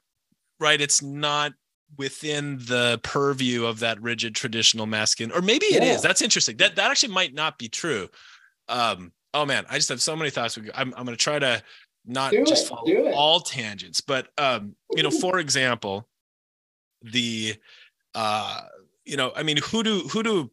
[0.61, 0.81] right.
[0.81, 1.53] It's not
[1.97, 5.95] within the purview of that rigid traditional masculine, or maybe it yeah.
[5.95, 6.03] is.
[6.03, 6.57] That's interesting.
[6.57, 8.09] That that actually might not be true.
[8.69, 10.59] Um, oh man, I just have so many thoughts.
[10.75, 11.63] I'm I'm gonna try to
[12.05, 16.09] not do just it, follow all tangents, but um, you know, for example,
[17.03, 17.55] the
[18.15, 18.63] uh,
[19.05, 20.51] you know, I mean, who do who do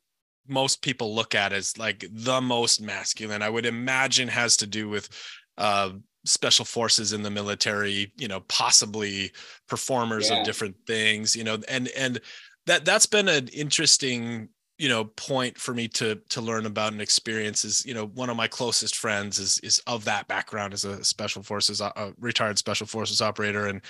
[0.48, 3.42] most people look at as like the most masculine.
[3.42, 5.10] I would imagine has to do with
[5.58, 5.92] uh,
[6.26, 9.32] special forces in the military, you know, possibly
[9.68, 10.40] performers yeah.
[10.40, 12.20] of different things, you know, and and
[12.66, 17.02] that that's been an interesting you know point for me to to learn about and
[17.02, 20.86] experience is you know one of my closest friends is is of that background as
[20.86, 23.82] a special forces a retired special forces operator and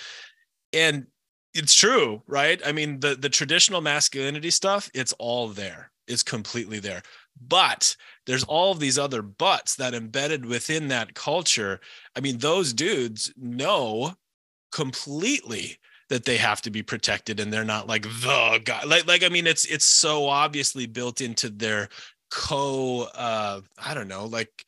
[0.74, 1.08] and
[1.54, 6.80] it's true right i mean the the traditional masculinity stuff it's all there is completely
[6.80, 7.02] there.
[7.48, 11.80] But there's all of these other buts that embedded within that culture.
[12.16, 14.14] I mean, those dudes know
[14.72, 15.78] completely
[16.10, 18.84] that they have to be protected and they're not like the guy.
[18.84, 21.88] Like, like I mean, it's it's so obviously built into their
[22.30, 24.66] co uh I don't know, like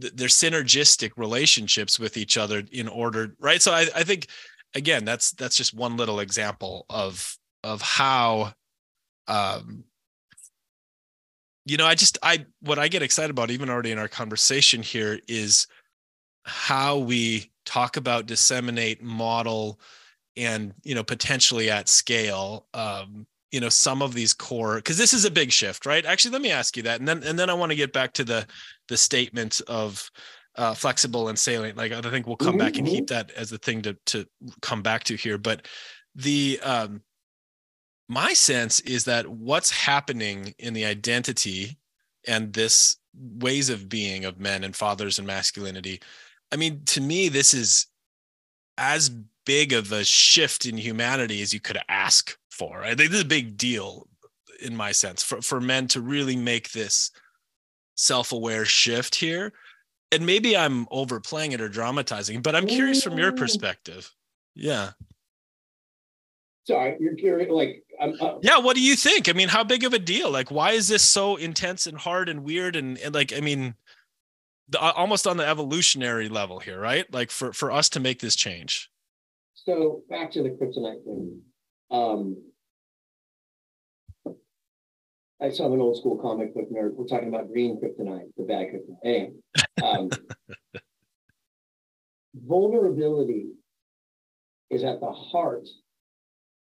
[0.00, 3.62] th- their synergistic relationships with each other in order, right?
[3.62, 4.28] So I, I think
[4.74, 8.52] again, that's that's just one little example of of how
[9.28, 9.84] um
[11.66, 14.82] you know, I just I what I get excited about, even already in our conversation
[14.82, 15.66] here, is
[16.44, 19.80] how we talk about disseminate, model,
[20.36, 22.66] and you know, potentially at scale.
[22.72, 26.06] Um, you know, some of these core because this is a big shift, right?
[26.06, 28.12] Actually, let me ask you that, and then and then I want to get back
[28.14, 28.46] to the
[28.88, 30.08] the statement of
[30.54, 31.76] uh, flexible and salient.
[31.76, 32.58] Like I think we'll come mm-hmm.
[32.58, 33.14] back and keep mm-hmm.
[33.14, 34.24] that as the thing to to
[34.62, 35.36] come back to here.
[35.38, 35.66] But
[36.14, 37.02] the um,
[38.08, 41.78] my sense is that what's happening in the identity
[42.26, 46.00] and this ways of being of men and fathers and masculinity
[46.52, 47.86] i mean to me this is
[48.78, 49.10] as
[49.46, 53.22] big of a shift in humanity as you could ask for i think this is
[53.22, 54.06] a big deal
[54.60, 57.10] in my sense for, for men to really make this
[57.96, 59.52] self-aware shift here.
[60.12, 63.36] And maybe i'm overplaying it or dramatizing but i'm curious from your mm.
[63.36, 64.12] perspective.
[64.54, 64.90] Yeah
[66.66, 69.28] sorry you're curious like uh, yeah, what do you think?
[69.28, 70.30] I mean, how big of a deal?
[70.30, 73.74] Like, why is this so intense and hard and weird and, and like, I mean,
[74.68, 77.12] the, almost on the evolutionary level here, right?
[77.12, 78.90] Like for for us to make this change.
[79.54, 81.40] So back to the kryptonite thing.
[81.90, 82.36] Um,
[85.40, 86.94] I saw an old school comic book nerd.
[86.94, 88.98] We're talking about green kryptonite, the bad kryptonite.
[89.04, 89.32] Anyway,
[89.82, 90.10] um,
[92.34, 93.50] vulnerability
[94.70, 95.68] is at the heart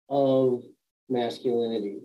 [0.10, 0.62] of
[1.10, 2.00] masculinity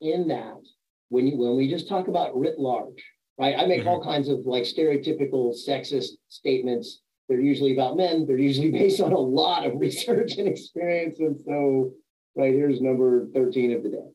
[0.00, 0.60] in that
[1.08, 3.04] when you when we just talk about writ large
[3.40, 3.56] right?
[3.58, 3.88] I make mm-hmm.
[3.88, 7.00] all kinds of like stereotypical sexist statements.
[7.28, 8.26] They're usually about men.
[8.26, 11.18] They're usually based on a lot of research and experience.
[11.18, 11.92] And so
[12.36, 14.08] right here's number 13 of the day.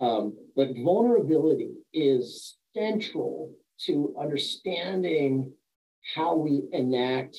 [0.00, 3.52] Um, but vulnerability is central
[3.86, 5.52] to understanding
[6.14, 7.38] how we enact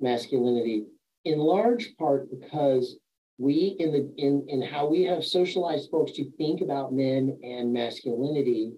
[0.00, 0.84] masculinity
[1.24, 2.96] in large part because
[3.42, 7.72] we in the in in how we have socialized folks to think about men and
[7.72, 8.72] masculinity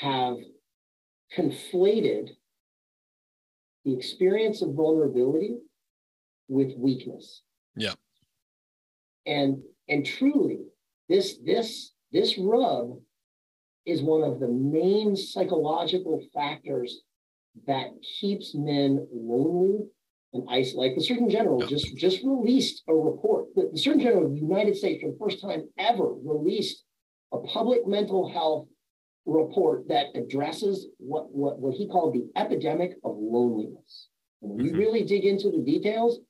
[0.00, 0.36] have
[1.36, 2.28] conflated
[3.84, 5.56] the experience of vulnerability
[6.48, 7.42] with weakness.
[7.74, 7.94] Yeah.
[9.26, 10.60] And and truly
[11.08, 13.00] this this this rub
[13.84, 17.00] is one of the main psychological factors
[17.66, 17.88] that
[18.20, 19.80] keeps men lonely
[20.32, 21.66] and like The Surgeon General Yeah.
[21.66, 23.54] just just released a report.
[23.54, 26.84] The, the Surgeon General of the United States, for the first time ever, released
[27.32, 28.68] a public mental health
[29.26, 34.08] report that addresses what what what he called the epidemic of loneliness.
[34.40, 34.78] And when you Mhm.
[34.78, 36.20] really dig into the details,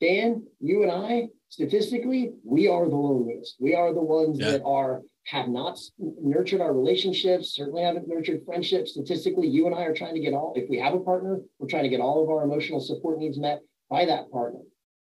[0.00, 3.56] Dan, you and I, statistically, we are the loneliest.
[3.60, 4.52] We are the ones Yeah.
[4.52, 8.92] that are have not nurtured our relationships, certainly haven't nurtured friendships.
[8.92, 11.68] Statistically, you and I are trying to get all, if we have a partner, we're
[11.68, 14.60] trying to get all of our emotional support needs met by that partner.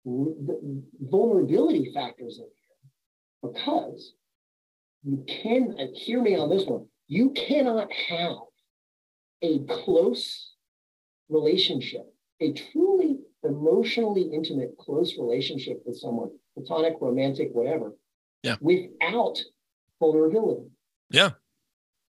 [0.06, 4.13] The vulnerability factors in here because
[5.04, 8.36] you can, hear me on this one, you cannot have
[9.41, 10.54] a close
[11.30, 12.06] relationship,
[12.39, 17.95] a truly emotionally intimate, close relationship with someone, platonic, romantic, whatever,
[18.43, 18.58] Yeah.
[18.62, 19.41] without
[19.99, 20.69] vulnerability.
[21.10, 21.32] Yeah.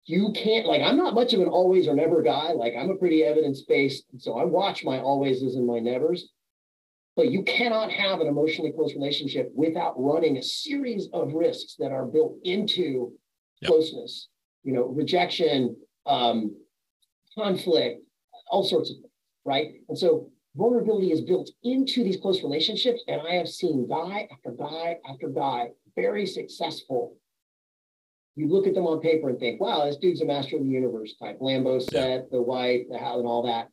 [0.05, 2.51] You can't, like, I'm not much of an always or never guy.
[2.51, 6.29] Like, I'm a pretty evidence based, so I watch my alwayses and my nevers.
[7.15, 11.91] But you cannot have an emotionally close relationship without running a series of risks that
[11.91, 13.13] are built into
[13.61, 13.71] Yep.
[13.71, 14.27] closeness,
[14.63, 16.55] you know, rejection, um,
[17.35, 18.03] conflict,
[18.51, 19.11] all sorts of things,
[19.45, 19.75] right?
[19.87, 23.03] And so vulnerability is built into these close relationships.
[23.07, 27.15] And I have seen guy after guy after guy, very successful.
[28.35, 30.69] You look at them on paper and think, wow, this dude's a master of the
[30.69, 31.39] universe type.
[31.39, 33.69] Lambo set, the wife, the house, and all that.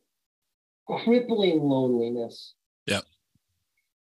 [1.03, 2.53] Crippling loneliness.
[2.85, 3.01] Yeah.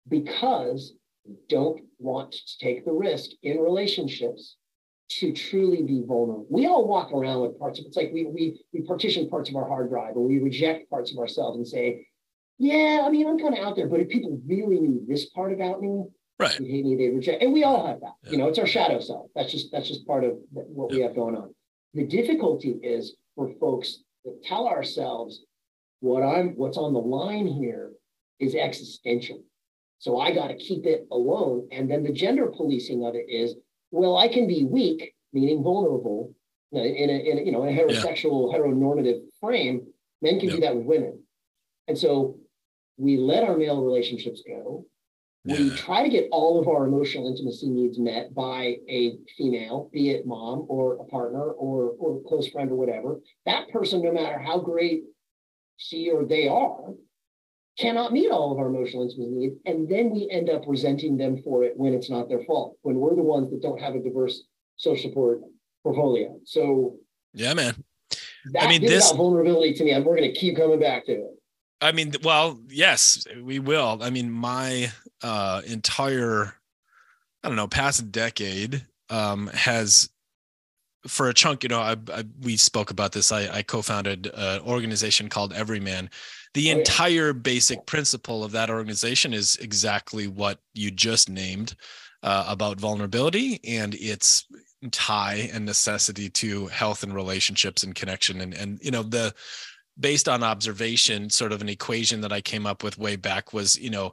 [0.08, 0.94] Because
[1.24, 4.56] you don't want to take the risk in relationships
[5.18, 6.46] to truly be vulnerable.
[6.48, 9.56] We all walk around with parts of it's like we we we partition parts of
[9.56, 12.06] our hard drive or we reject parts of ourselves and say,
[12.58, 15.52] yeah, I mean, I'm kind of out there, but if people really knew this part
[15.52, 16.04] about me,
[16.42, 16.58] Right.
[16.58, 18.14] they hate they reject, and we all have that.
[18.24, 18.30] Yeah.
[18.32, 19.30] You know, it's our shadow self.
[19.34, 21.54] That's just that's just part of what we have going on.
[21.94, 25.44] The difficulty is for folks that tell ourselves
[26.00, 27.92] what I'm what's on the line here
[28.40, 29.42] is existential.
[29.98, 31.68] So I got to keep it alone.
[31.70, 33.54] And then the gender policing of it is,
[33.92, 36.34] well, I can be weak, meaning vulnerable,
[36.72, 39.86] in a, in a you know in a heterosexual heteronormative frame.
[40.22, 40.54] Men can Yeah.
[40.56, 41.22] do that with women,
[41.88, 42.36] and so
[42.96, 44.86] we let our male relationships go.
[45.44, 45.74] We Yeah.
[45.76, 50.24] try to get all of our emotional intimacy needs met by a female, be it
[50.24, 53.20] mom or a partner or or a close friend or whatever.
[53.44, 55.02] That person, no matter how great
[55.78, 56.94] she or they are,
[57.76, 59.56] cannot meet all of our emotional intimacy needs.
[59.66, 62.96] And then we end up resenting them for it when it's not their fault, when
[63.00, 64.44] we're the ones that don't have a diverse
[64.76, 65.40] social support
[65.82, 66.38] portfolio.
[66.44, 66.98] So
[67.34, 67.82] Yeah, man.
[68.52, 71.38] that mean, this- vulnerability to me, and we're going to keep coming back to it.
[71.82, 73.98] I mean, well, yes, we will.
[74.02, 74.92] I mean, my
[75.22, 76.54] uh, entire,
[77.42, 80.08] I don't know, past decade um, has,
[81.08, 83.32] for a chunk, you know, I, I we spoke about this.
[83.32, 86.08] I, I co-founded an organization called EVRYMAN.
[86.54, 86.78] The Oh, yeah.
[86.78, 91.74] entire basic principle of that organization is exactly what you just named
[92.22, 94.46] uh, about vulnerability and its
[94.90, 99.32] tie and necessity to health and relationships and connection and and you know the
[100.02, 103.78] based on observation sort of an equation that i came up with way back was
[103.78, 104.12] you know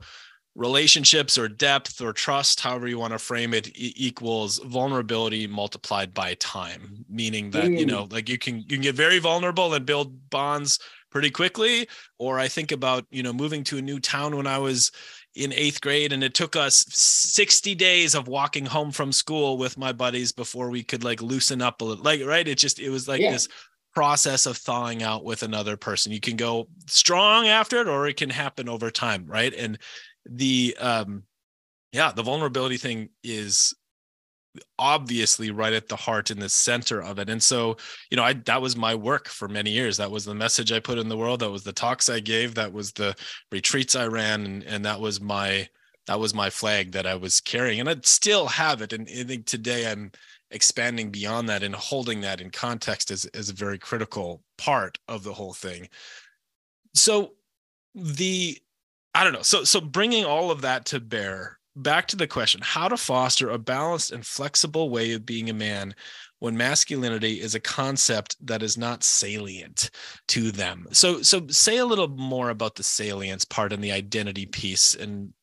[0.56, 6.14] relationships or depth or trust however you want to frame it e- equals vulnerability multiplied
[6.14, 7.88] by time meaning that you Mm.
[7.88, 10.80] know like you can you can get very vulnerable and build bonds
[11.12, 14.58] pretty quickly or i think about you know moving to a new town when i
[14.58, 14.92] was
[15.36, 19.78] in eighth grade and it took us 60 days of walking home from school with
[19.78, 22.90] my buddies before we could like loosen up a little like right it just it
[22.90, 23.32] was like Yeah.
[23.34, 23.48] this
[23.94, 26.12] process of thawing out with another person.
[26.12, 29.54] You can go strong after it or it can happen over time right?
[29.54, 29.78] And
[30.26, 31.24] the um
[31.92, 33.74] yeah the vulnerability thing is
[34.78, 37.30] obviously right at the heart in the center of it.
[37.30, 37.78] And so
[38.10, 39.98] you know i that was my work for many years.
[39.98, 41.40] That was the message i put in the world.
[41.40, 42.56] That was the talks i gave.
[42.56, 43.16] That was the
[43.52, 44.46] retreats i ran.
[44.46, 45.68] And, and that was my
[46.08, 47.80] that was my flag that i was carrying.
[47.80, 48.94] And i still have it.
[48.94, 50.12] And i think today i'm
[50.52, 55.24] expanding beyond that and holding that in context is, is a very critical part of
[55.24, 55.88] the whole thing.
[56.94, 57.34] So
[57.96, 58.58] the
[59.16, 59.42] i don't know.
[59.42, 63.50] So so bringing all of that to bear back to the question how to foster
[63.50, 65.94] a balanced and flexible way of being a man
[66.40, 69.90] when masculinity is a concept that is not salient
[70.30, 70.88] to them.
[70.92, 75.34] So so say a little more about the salience part and the identity piece and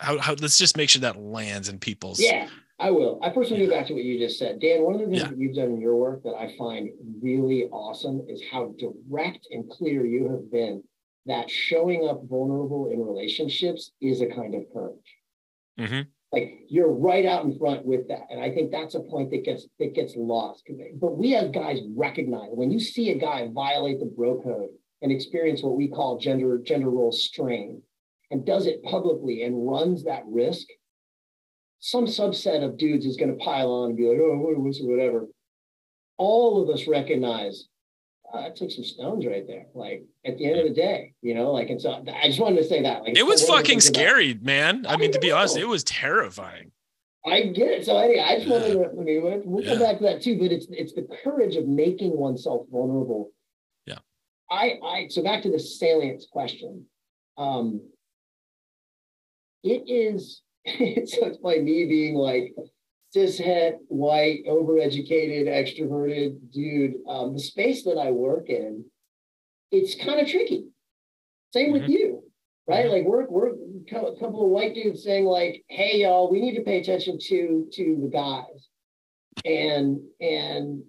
[0.00, 2.48] how, how let's just make sure that lands in people's Yeah,
[2.78, 3.18] I will.
[3.22, 4.60] I first want to go back to what you just said.
[4.60, 5.28] Dan, one of the things Yeah.
[5.28, 6.90] that you've done in your work that I find
[7.22, 10.82] really awesome is how direct and clear you have been
[11.24, 15.16] that showing up vulnerable in relationships is a kind of courage.
[15.78, 16.06] Mhm.
[16.32, 18.26] like you're right out in front with that.
[18.30, 20.68] And I think that's a point that gets that gets lost.
[20.94, 24.70] But we as guys recognize when you see a guy violate the bro code
[25.02, 27.80] and experience what we call gender gender role strain
[28.32, 30.66] and does it publicly and runs that risk,
[31.86, 34.80] some subset of dudes is going to pile on and be like, oh, what was
[34.80, 35.28] whatever.
[36.18, 37.68] All of us recognize
[38.34, 39.66] uh, I took some stones right there.
[39.72, 42.56] Like at the end of the day, you know, like and so I just wanted
[42.56, 43.02] to say that.
[43.02, 44.86] Like it was fucking scary, about, man.
[44.86, 46.72] I, I mean, to be honest, it was terrifying.
[47.24, 47.86] I get it.
[47.86, 48.90] So anyway, I just wanted to.
[48.90, 49.70] I mean, we'll yeah.
[49.70, 50.40] come back to that too.
[50.40, 53.30] But it's it's the courage of making oneself vulnerable.
[53.86, 53.98] Yeah.
[54.50, 56.86] I I so back to the salience question.
[57.38, 57.80] Um.
[59.62, 60.42] It is.
[61.06, 62.54] so it's like me being like
[63.14, 68.84] cishet, white, overeducated, extroverted dude, um, the space that I work in,
[69.70, 70.66] it's kind of tricky.
[71.52, 71.82] Same mm-hmm.
[71.82, 72.22] with you,
[72.68, 72.84] right?
[72.84, 72.92] Mm-hmm.
[72.92, 76.62] Like we're we're a couple of white dudes saying like, "Hey, y'all, we need to
[76.62, 78.68] pay attention to to the guys,"
[79.44, 80.82] and and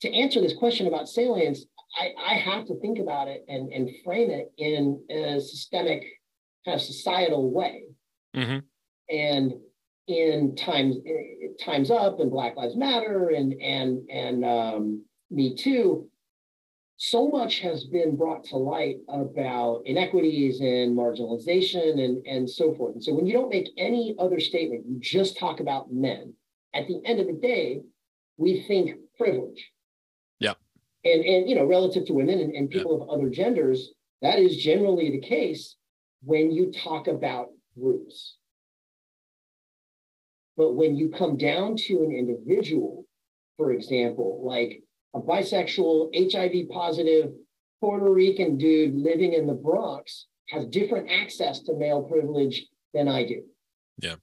[0.00, 1.64] to answer this question about salience,
[2.00, 6.04] I, I have to think about it and and frame it in a systemic
[6.64, 7.82] kind of societal way,
[8.34, 8.58] mm-hmm.
[9.10, 9.52] And
[10.08, 10.96] in times
[11.60, 16.08] times up and black lives matter and and and um, me too
[17.04, 22.94] so much has been brought to light about inequities and marginalization and and so forth.
[22.94, 26.34] And so when you don't make any other statement you just talk about men.
[26.74, 27.80] At the end of the day
[28.36, 29.68] we think privilege.
[30.38, 30.54] Yeah.
[31.04, 33.02] And and you know relative to women and, and people yeah.
[33.02, 33.90] of other genders
[34.20, 35.74] that is generally the case
[36.22, 38.36] when you talk about groups
[40.62, 43.04] but when you come down to an individual,
[43.56, 44.80] for example, like
[45.12, 47.32] a bisexual, HIV positive
[47.80, 53.26] Puerto Rican dude living in the Bronx has different access to male privilege than I
[53.26, 53.42] do.
[53.98, 54.14] Yeah.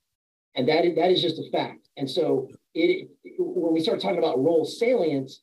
[0.55, 1.89] And that is, that is just a fact.
[1.97, 5.41] And so it, when we start talking about role salience,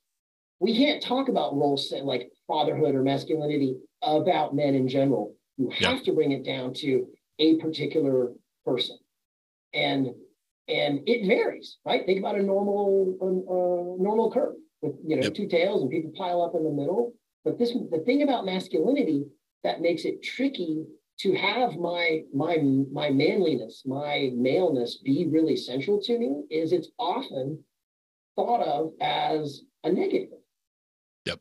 [0.61, 5.35] we can't talk about role like fatherhood or masculinity about men in general.
[5.59, 6.05] You have yeah.
[6.05, 7.07] to bring it down to
[7.39, 8.33] a particular
[8.65, 8.97] person.
[9.75, 10.15] And
[10.69, 12.05] and it varies, right?
[12.05, 15.35] Think about a normal uh, normal curve with you know yep.
[15.35, 17.13] two tails and people pile up in the middle.
[17.45, 19.27] But this the thing about masculinity
[19.63, 20.85] that makes it tricky
[21.21, 22.59] to have my my
[22.93, 27.63] my manliness, my maleness be really central to me is it's often
[28.35, 30.39] thought of as a negative.
[31.27, 31.41] Yep.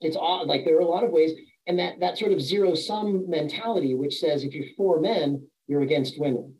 [0.00, 1.32] It's odd, like there are a lot of ways,
[1.66, 5.82] and that that sort of zero sum mentality, which says if you're for men, you're
[5.82, 6.54] against women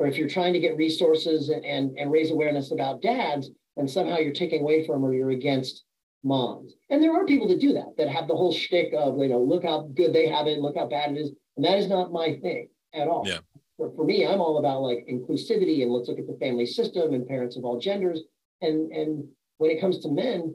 [0.00, 3.88] or if you're trying to get resources and, and, and raise awareness about dads, and
[3.88, 5.84] somehow you're taking away from or you're against
[6.24, 6.72] moms.
[6.88, 9.42] And there are people that do that, that have the whole shtick of, you know,
[9.42, 11.32] look how good they have it, look how bad it is.
[11.56, 13.24] And that is not my thing at all.
[13.26, 13.40] Yeah.
[13.76, 17.12] For, for me, I'm all about like inclusivity and let's look at the family system
[17.12, 18.22] and parents of all genders.
[18.62, 19.28] And, and
[19.58, 20.54] when it comes to men,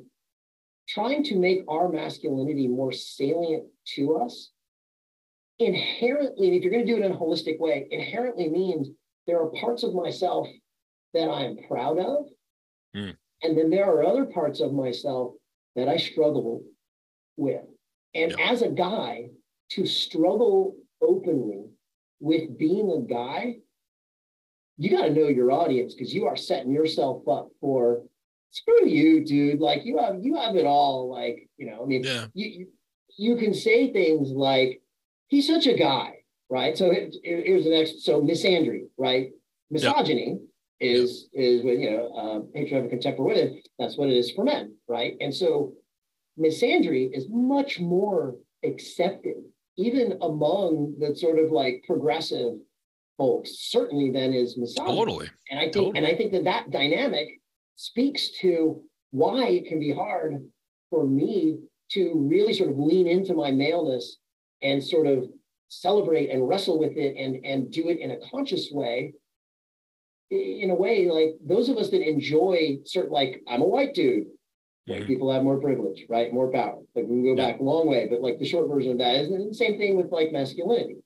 [0.90, 3.66] trying to make our masculinity more salient
[3.96, 4.50] to us
[5.60, 8.90] inherently, if you're going to do it in a holistic way, inherently means
[9.28, 10.48] there are parts of myself
[11.14, 12.26] that I'm proud of.
[12.96, 13.16] Mm.
[13.44, 15.34] And then there are other parts of myself
[15.76, 16.64] that I struggle
[17.38, 17.64] with.
[18.14, 18.52] And yeah.
[18.52, 19.30] as a guy,
[19.72, 21.66] to struggle openly
[22.20, 23.58] with being a guy,
[24.78, 28.04] you got to know your audience because you are setting yourself up for
[28.52, 29.60] screw you, dude.
[29.60, 31.10] Like you have you have it all.
[31.10, 32.28] Like you know, I mean, yeah.
[32.34, 32.68] you
[33.18, 34.82] you can say things like
[35.28, 36.16] he's such a guy,
[36.50, 36.78] right?
[36.78, 38.04] So it here's the next.
[38.04, 39.30] So misandry, right?
[39.72, 40.40] Misogyny yep.
[40.80, 43.62] is is with you know uh, hatred of a contemporary women.
[43.80, 45.16] That's what it is for men, right?
[45.20, 45.74] And so
[46.40, 49.44] misandry is much more accepted,
[49.78, 52.54] even among the sort of like progressive
[53.18, 54.98] folks, certainly than is misogyny.
[54.98, 55.30] Totally.
[55.50, 55.98] And I think totally.
[55.98, 57.28] and I think that that dynamic
[57.76, 58.82] speaks to
[59.12, 60.44] why it can be hard
[60.90, 61.60] for me
[61.92, 64.18] to really sort of lean into my maleness
[64.62, 65.26] and sort of
[65.70, 69.14] celebrate and wrestle with it and and do it in a conscious way
[70.30, 74.28] in a way like those of us that enjoy certain like i'm a white dude
[74.86, 75.08] white mm-hmm.
[75.08, 77.52] people have more privilege right more power like we can go yeah.
[77.52, 79.96] back a long way but like the short version of that is the same thing
[79.96, 80.98] with like masculinity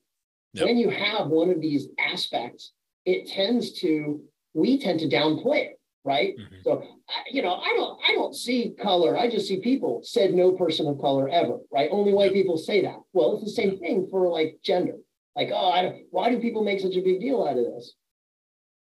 [0.52, 0.66] yep.
[0.66, 2.72] when you have one of these aspects
[3.04, 4.20] it tends to
[4.54, 6.34] we tend to downplay it right?
[6.36, 6.56] Mm-hmm.
[6.64, 6.82] So,
[7.30, 9.18] you know, I don't, I don't see color.
[9.18, 10.00] I just see people.
[10.02, 11.90] Said no person of color ever, right?
[11.92, 12.96] Only white people say that.
[13.12, 14.94] Well, it's the same thing for like gender.
[15.36, 17.94] Like, oh, I don't, why do people make such a big deal out of this?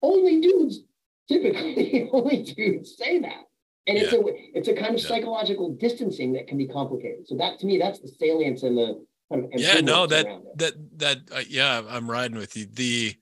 [0.02, 0.80] Only dudes,
[1.28, 3.44] typically, only dudes say that.
[3.88, 4.04] And yeah.
[4.04, 4.22] it's a
[4.54, 5.08] it's a kind of yeah.
[5.08, 7.28] psychological distancing that can be complicated.
[7.28, 10.28] So that to me, that's the salience and the kind of yeah, no, that
[10.58, 12.68] that that uh, yeah, I'm riding with you.
[12.72, 13.16] The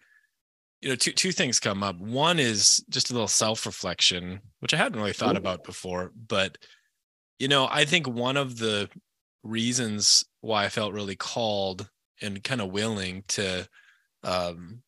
[0.82, 1.98] you know, two two things come up.
[1.98, 6.58] One is just a little self reflection, which I hadn't really thought about before, but
[7.38, 8.90] you know, I think one of the
[9.44, 11.90] reasons why I felt really called
[12.22, 13.68] and kind of willing to,
[14.24, 14.82] um,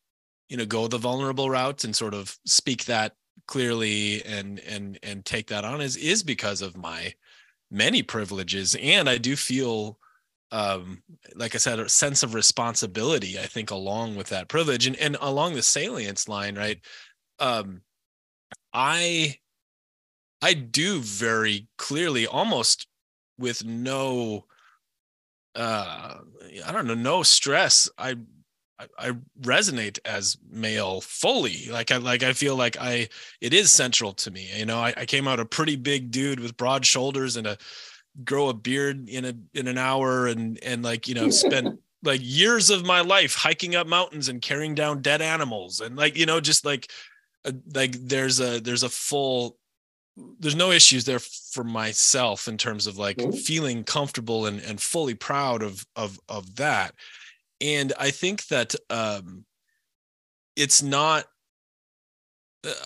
[0.48, 3.14] you know, go the vulnerable route and sort of speak that
[3.46, 7.12] clearly and and and take that on is is because of my
[7.70, 9.98] many privileges and i do feel
[10.52, 11.02] um
[11.34, 15.16] like i said a sense of responsibility i think along with that privilege and, and
[15.20, 16.78] along the salience line right
[17.40, 17.80] um
[18.72, 19.34] i
[20.42, 22.86] i do very clearly almost
[23.38, 24.44] with no
[25.56, 26.14] uh
[26.66, 28.14] i don't know no stress i
[28.98, 31.68] I, resonate as male fully.
[31.70, 33.08] Like I like I feel like I
[33.40, 34.48] it is central to me.
[34.56, 37.58] You know, I, I came out a pretty big dude with broad shoulders and a
[38.24, 42.20] grow a beard in a in an hour and and like you know spent like
[42.22, 46.26] years of my life hiking up mountains and carrying down dead animals and like you
[46.26, 46.90] know just like
[47.44, 49.56] uh, like there's a there's a full
[50.38, 53.30] there's no issues there for myself in terms of like mm-hmm.
[53.30, 56.94] feeling comfortable and and fully proud of of of that
[57.62, 59.44] and I think that um,
[60.56, 61.24] it's not.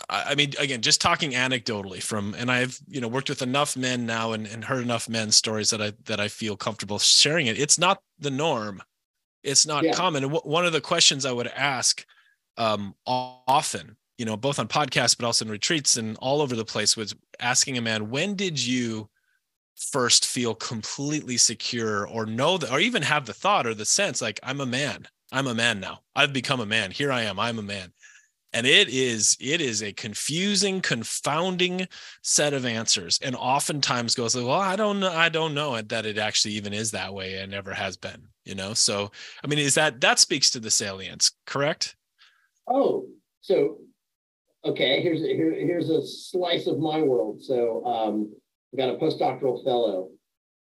[0.08, 4.06] I mean, again, just talking anecdotally from, and I've you know worked with enough men
[4.06, 7.58] now and, and heard enough men's stories that I that I feel comfortable sharing it.
[7.58, 8.82] It's not the norm.
[9.42, 9.92] It's not yeah.
[9.92, 10.24] common.
[10.24, 12.04] And w- one of the questions I would ask
[12.56, 16.64] um, often, you know, both on podcasts but also in retreats and all over the
[16.64, 19.10] place, was asking a man, "When did you
[19.76, 24.22] first feel completely secure or know that or even have the thought or the sense
[24.22, 27.38] like i'm a man i'm a man now i've become a man here i am
[27.38, 27.92] i'm a man
[28.56, 31.86] and it is it is a confusing confounding
[32.22, 33.20] set of answers.
[33.22, 36.72] And oftentimes goes like well i don't know i don't know that it actually even
[36.72, 38.72] is that way and never has been you know?
[38.72, 39.10] So
[39.44, 41.96] i mean is that that speaks to the salience correct?
[42.66, 43.06] Oh
[43.42, 43.78] so
[44.64, 47.42] okay here's here, here's a slice of my world.
[47.42, 48.34] So um
[48.72, 50.08] we got a postdoctoral fellow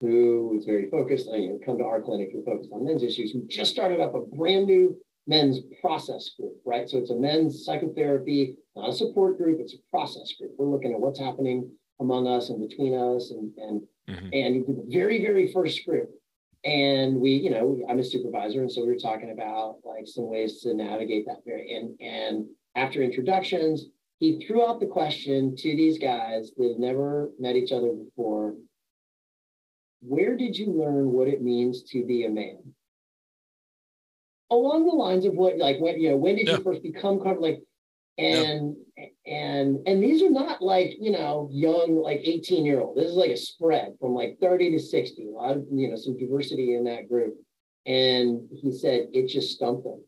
[0.01, 3.31] who is very focused you know, come to our clinic and focused on men's issues,
[3.31, 4.97] who just started up a brand new
[5.27, 6.89] men's process group, right?
[6.89, 10.51] So it's a men's psychotherapy, not a support group, it's a process group.
[10.57, 11.69] We're looking at what's happening
[11.99, 14.29] among us and between us and and mm-hmm.
[14.33, 16.09] and the very, very first group.
[16.63, 20.27] And we, you know, I'm a supervisor, and so we were talking about like some
[20.27, 22.45] ways to navigate that very and and
[22.75, 23.85] after introductions,
[24.19, 28.55] he threw out the question to these guys that have never met each other before
[30.07, 32.59] where did you learn what it means to be a man
[34.51, 36.57] along the lines of what like when you know when did yeah.
[36.57, 37.61] you first become kind of like
[38.17, 39.05] and yeah.
[39.25, 43.15] and and these are not like you know young like 18 year old this is
[43.15, 46.75] like a spread from like 30 to 60 a lot of you know some diversity
[46.75, 47.35] in that group
[47.85, 50.01] and he said it just stumped them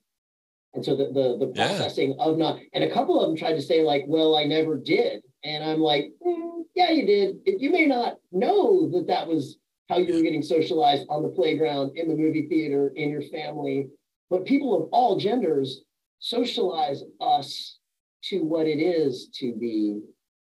[0.77, 2.25] and so the the, the processing yeah.
[2.25, 5.23] of not, and a couple of them tried to say like, well, I never did.
[5.43, 7.38] And I'm like, mm, yeah, you did.
[7.45, 9.57] You may not know that that was
[9.89, 13.88] how you were getting socialized on the playground, in the movie theater, in your family.
[14.30, 15.82] But people of all genders
[16.19, 17.78] socialize us
[18.23, 20.01] to what it is to be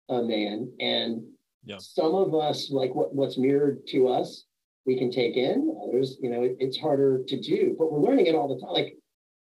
[0.10, 0.72] a man.
[0.80, 1.24] And
[1.64, 1.78] yeah.
[1.80, 4.46] some of us, like what, what's mirrored to us,
[4.86, 5.76] we can take in.
[5.88, 8.74] Others, you know, it, it's harder to do, but we're learning it all the time.
[8.74, 8.96] Like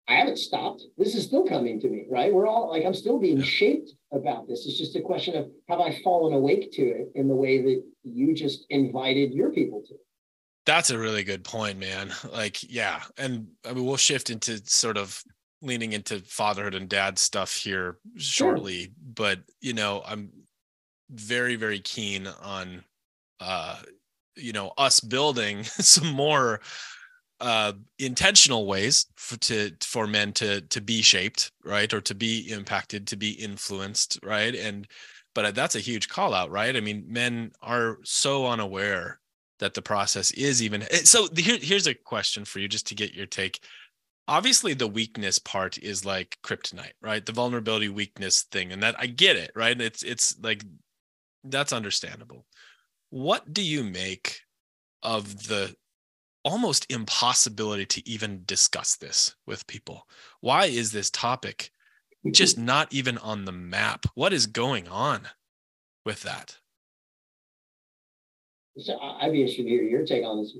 [0.08, 0.84] I haven't stopped.
[0.98, 2.34] This is still coming to me, right?
[2.34, 4.66] We're all like, I'm still being shaped about this.
[4.66, 7.84] It's just a question of have I fallen awake to it in the way that
[8.04, 9.94] you just invited your people to?
[10.70, 12.14] That's a really good point, man.
[12.32, 13.02] Like, yeah.
[13.18, 15.20] And I mean, we'll shift into sort of
[15.64, 18.84] leaning into fatherhood and dad stuff here shortly.
[18.84, 18.92] Sure.
[19.16, 20.30] But, you know, I'm
[21.10, 22.84] very, very keen on,
[23.40, 23.80] uh,
[24.36, 26.62] you know, us building some more
[27.42, 32.52] uh, intentional ways for to for men to to be shaped right or to be
[32.52, 34.88] impacted to be influenced right and
[35.34, 39.22] but that's a huge call out right i mean men are so unaware
[39.60, 42.96] that the process is even eh, so here, here's a question for you just to
[42.96, 43.60] get your take
[44.28, 49.06] obviously the weakness part is like kryptonite right the vulnerability weakness thing and that i
[49.06, 50.64] get it right it's it's like
[51.46, 52.46] that's understandable
[53.10, 54.42] what do you make
[55.04, 55.74] of the
[56.44, 60.08] almost impossibility to even discuss this with people.
[60.42, 61.72] Why is this topic
[62.32, 64.06] just not even on the map?
[64.16, 65.28] What is going on
[66.06, 66.58] with that?
[68.78, 70.56] So I'd be interested to hear your take on this.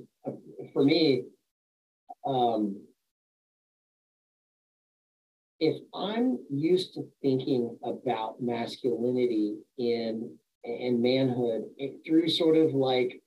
[0.72, 1.24] For me,
[2.26, 2.82] um,
[5.58, 11.64] if I'm used to thinking about masculinity in and manhood
[12.06, 13.22] through sort of like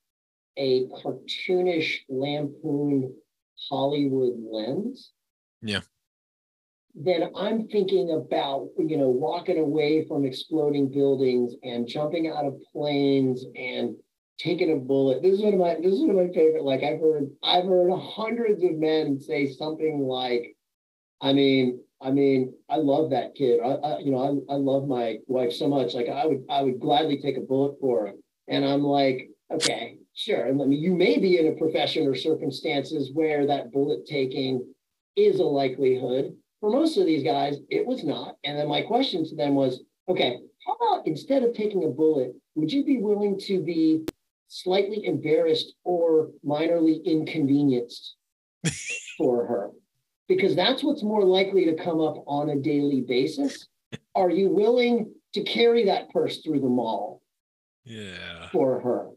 [0.57, 3.13] a cartoonish lampoon
[3.69, 5.11] Hollywood lens.
[5.61, 5.81] Yeah.
[6.93, 12.61] then I'm thinking about, you know, walking away from exploding buildings and jumping out of
[12.71, 13.95] planes and
[14.39, 15.21] taking a bullet.
[15.21, 16.63] This is one of my this is one of my favorite.
[16.63, 20.55] Like I've heard I've heard hundreds of men say something like,
[21.21, 23.59] I mean, I mean, I love that kid.
[23.63, 25.93] I, I you know, I, I love my wife so much.
[25.93, 28.13] Like I would I would gladly take a bullet for her.
[28.47, 30.45] And I'm like, okay, sure.
[30.45, 34.65] And I mean, you may be in a profession or circumstances where that bullet taking
[35.15, 36.35] is a likelihood.
[36.59, 38.35] For most of these guys, it was not.
[38.43, 42.33] And then my question to them was, okay, how about instead of taking a bullet,
[42.55, 44.05] would you be willing to be
[44.53, 48.15] slightly embarrassed or minorly inconvenienced
[49.17, 49.71] for her?
[50.27, 53.67] Because that's what's more likely to come up on a daily basis.
[54.15, 57.21] Are you willing to carry that purse through the mall?
[57.83, 58.49] Yeah.
[58.51, 59.09] For her.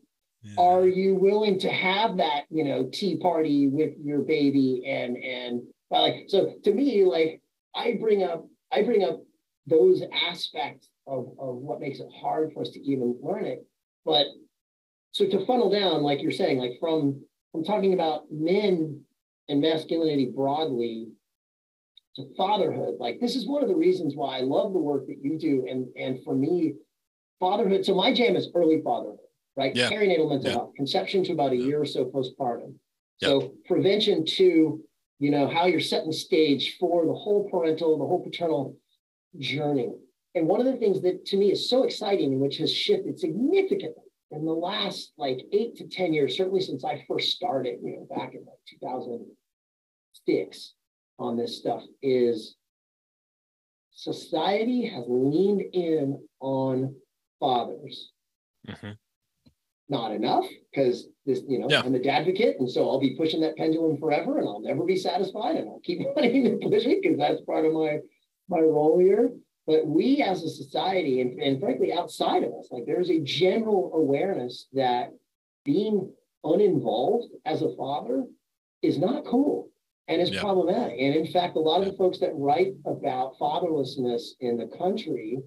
[0.43, 0.55] Yeah.
[0.59, 5.63] Are you willing to have that, you know, tea party with your baby and and
[5.91, 7.41] uh, like so to me, like
[7.75, 9.23] I bring up I bring up
[9.67, 13.67] those aspects of, of what makes it hard for us to even learn it.
[14.05, 14.27] But
[15.13, 19.01] so to funnel down, like you're saying, like from from talking about men
[19.49, 21.09] and masculinity broadly
[22.17, 25.19] to fatherhood, like this is one of the reasons why I love the work that
[25.23, 25.67] you do.
[25.69, 26.75] And and for me,
[27.41, 27.85] fatherhood.
[27.85, 29.19] So my jam is early fatherhood,
[29.57, 29.75] right?
[29.75, 29.91] Yeah.
[29.91, 30.53] Perinatal mental yeah.
[30.53, 32.75] health, conception to about a year or so postpartum.
[33.23, 34.81] So prevention to,
[35.19, 38.77] you know, how you're setting the stage for the whole parental, the whole paternal
[39.39, 39.91] journey.
[40.35, 43.19] And one of the things that to me is so exciting and which has shifted
[43.19, 47.93] significantly in the last like eight to 10 years, certainly since I first started, you
[47.93, 50.75] know, back in like 2006
[51.19, 52.57] on this stuff, is
[53.93, 56.95] society has leaned in on
[57.41, 58.13] fathers.
[58.69, 58.93] Mm-hmm.
[59.89, 61.83] Not enough because this, you know, yeah.
[61.85, 64.85] I'm a dad advocate, and so I'll be pushing that pendulum forever, and I'll never
[64.85, 68.01] be satisfied, and I'll keep wanting to push it because that's part of my
[68.49, 69.31] my role here.
[69.67, 73.91] But we as a society, and, and frankly, outside of us, like there's a general
[73.95, 75.11] awareness that
[75.65, 76.13] being
[76.45, 78.25] uninvolved as a father
[78.83, 79.69] is not cool
[80.09, 80.41] and is yeah.
[80.41, 80.97] problematic.
[81.01, 85.39] And in fact, a lot of the folks that write about fatherlessness in the country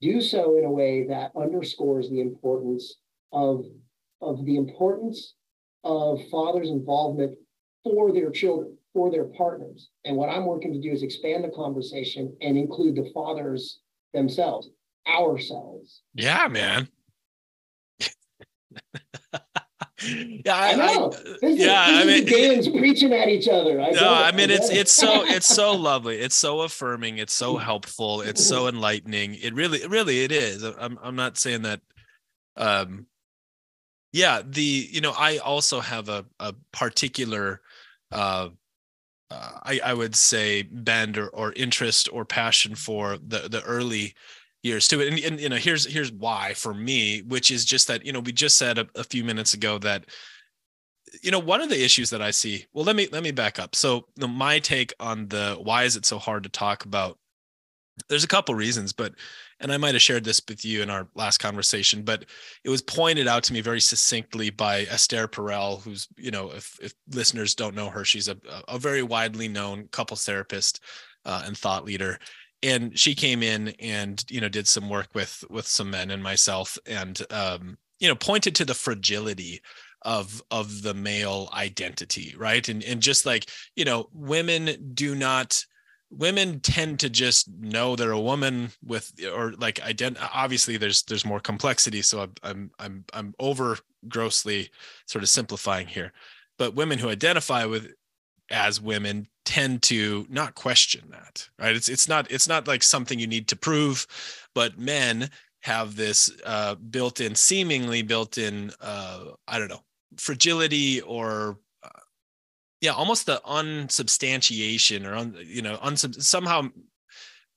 [0.00, 2.96] do so in a way that underscores the importance
[3.32, 3.64] of,
[4.20, 5.34] of the importance
[5.84, 7.36] of fathers' involvement
[7.82, 9.90] for their children, for their partners.
[10.04, 13.80] And what I'm working to do is expand the conversation and include the fathers
[14.12, 14.68] themselves,
[15.08, 16.02] ourselves.
[16.14, 16.88] Yeah, man.
[20.04, 21.12] yeah, I, I know.
[21.42, 23.80] I, yeah, I mean, games preaching at each other.
[23.80, 26.18] I no, I mean it's it's so it's so lovely.
[26.18, 27.18] It's so affirming.
[27.18, 28.20] It's so helpful.
[28.20, 29.34] It's so enlightening.
[29.34, 30.62] It really, really, it is.
[30.62, 31.80] I'm I'm not saying that.
[32.56, 33.06] Um,
[34.12, 37.60] yeah, the you know I also have a a particular,
[38.10, 38.48] uh,
[39.32, 44.14] uh I I would say bend or or interest or passion for the the early
[44.62, 45.08] years to it.
[45.08, 48.20] And, and, you know, here's here's why for me, which is just that you know
[48.20, 50.06] we just said a, a few minutes ago that
[51.22, 52.66] you know one of the issues that I see.
[52.72, 53.74] Well, let me let me back up.
[53.74, 57.18] So the, my take on the why is it so hard to talk about?
[58.08, 59.14] There's a couple reasons, but
[59.62, 62.24] and I might have shared this with you in our last conversation, but
[62.64, 66.76] it was pointed out to me very succinctly by Esther Perel, who's, you know, if,
[66.82, 68.36] if listeners don't know her, she's a,
[68.68, 70.80] a very widely known couples therapist
[71.24, 72.18] uh, and thought leader.
[72.64, 76.22] And she came in and you know did some work with with some men and
[76.22, 79.60] myself and um you know pointed to the fragility
[80.02, 82.68] of of the male identity right?
[82.68, 85.64] And and just like you know women do not
[86.12, 91.24] women tend to just know they're a woman with or like ident obviously there's there's
[91.24, 94.70] more complexity so I'm I'm I'm I'm over grossly
[95.06, 96.12] sort of simplifying here.
[96.58, 97.92] But women who identify with
[98.50, 101.74] as women tend to not question that right?
[101.74, 104.06] It's it's not it's not like something you need to prove
[104.54, 105.30] but men
[105.62, 109.82] have this uh, built-in seemingly built-in uh, i don't know
[110.18, 111.58] fragility or
[112.82, 116.68] yeah almost the unsubstantiation or un, you know unsub- somehow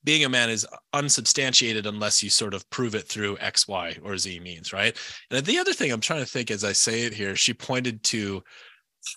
[0.05, 4.17] being a man is unsubstantiated unless you sort of prove it through x y or
[4.17, 4.95] z means right
[5.31, 8.01] and the other thing i'm trying to think as i say it here she pointed
[8.03, 8.41] to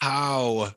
[0.00, 0.72] how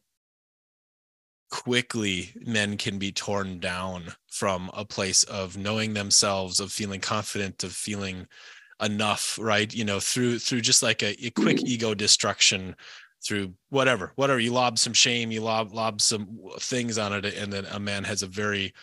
[1.50, 7.64] quickly men can be torn down from a place of knowing themselves of feeling confident
[7.64, 8.26] of feeling
[8.82, 11.68] enough right you know through through just like a, a quick mm-hmm.
[11.68, 12.76] ego destruction
[13.24, 14.40] through whatever whatever.
[14.40, 18.04] You lob some shame you lob lob some things on it and then a man
[18.04, 18.74] has a very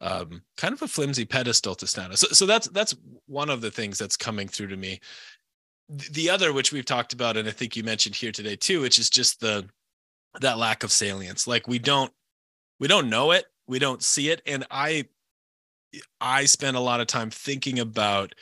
[0.00, 2.16] um, kind of a flimsy pedestal to stand on.
[2.16, 2.94] So, so that's that's
[3.26, 5.00] one of the things that's coming through to me.
[5.88, 8.98] The other which we've talked about and i think you mentioned here today too which
[8.98, 9.68] is just the
[10.40, 11.46] that lack of salience.
[11.46, 12.12] Like we don't
[12.78, 13.46] we don't know it.
[13.66, 14.42] We don't see it.
[14.46, 15.06] And i
[16.20, 18.34] i spend a lot of time thinking about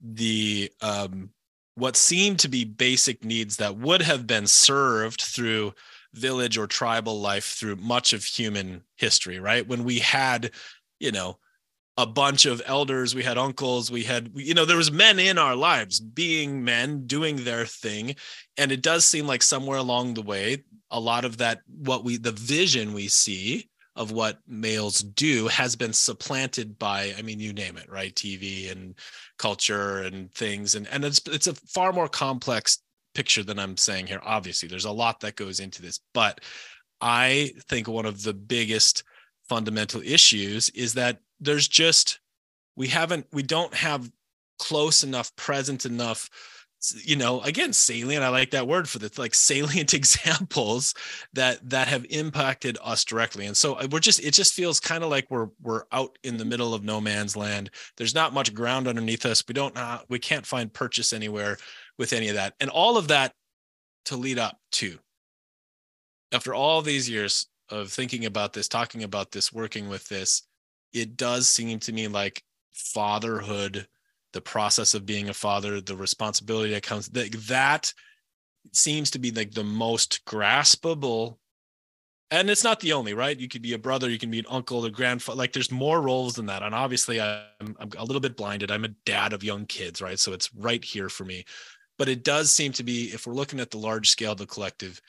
[0.00, 1.30] the um
[1.78, 5.72] what seemed to be basic needs that would have been served through
[6.14, 9.66] village or tribal life through much of human history right?
[9.66, 10.50] When we had
[10.98, 11.38] you know
[11.96, 15.36] a bunch of elders we had uncles we had you know there was men in
[15.36, 18.16] our lives being men doing their thing.
[18.56, 22.16] And it does seem like somewhere along the way a lot of that what we
[22.16, 23.68] the vision we see
[23.98, 28.14] of what males do has been supplanted by i mean you name it right?
[28.14, 28.94] Tv and
[29.38, 30.74] culture and things.
[30.76, 32.78] And and it's it's a far more complex
[33.14, 34.68] picture than i'm saying here obviously.
[34.68, 36.00] There's a lot that goes into this.
[36.14, 36.40] But
[37.00, 39.02] i think one of the biggest
[39.48, 42.20] fundamental issues is that there's just
[42.76, 44.10] we haven't we don't have
[44.58, 46.28] close enough present enough
[47.04, 50.94] you know again salient i like that word for this like salient examples
[51.32, 53.46] that that have impacted us directly.
[53.46, 56.36] And so uh, we're just it just feels kind of like we're we're out in
[56.36, 57.70] the middle of no man's land.
[57.96, 59.42] There's not much ground underneath us.
[59.46, 61.58] We don't uh, we can't find purchase anywhere
[61.98, 62.54] with any of that.
[62.60, 63.32] And all of that
[64.06, 64.98] to lead up to
[66.32, 70.42] after all these years of thinking about this talking about this working with this
[70.94, 73.86] it does seem to me like fatherhood
[74.38, 77.92] the process of being a father the responsibility that comes that that
[78.72, 81.38] seems to be like the most graspable.
[82.30, 83.36] And it's not the only right?
[83.36, 86.00] You could be a brother you can be an uncle or grandfather like there's more
[86.00, 86.62] roles than that.
[86.62, 88.70] And obviously I'm, I'm a little bit blinded.
[88.70, 90.20] I'm a dad of young kids right?
[90.20, 91.44] So it's right here for me.
[91.98, 94.46] But it does seem to be if we're looking at the large scale of the
[94.46, 95.00] collective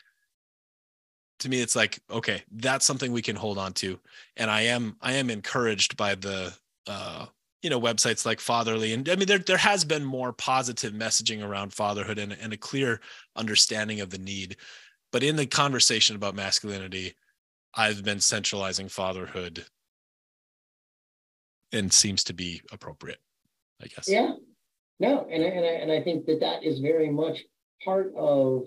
[1.37, 3.99] to me it's like okay that's something we can hold on to.
[4.37, 6.51] And i am i am encouraged by the
[6.87, 7.27] uh
[7.61, 11.45] you know websites like fatherly and i mean there, there has been more positive messaging
[11.45, 12.99] around fatherhood and, and a clear
[13.35, 14.55] understanding of the need
[15.11, 17.15] but in the conversation about masculinity
[17.75, 19.65] i've been centralizing fatherhood
[21.71, 23.19] and seems to be appropriate
[23.83, 24.33] i guess yeah
[24.99, 27.39] no and, and, I, and i think that that is very much
[27.83, 28.63] part of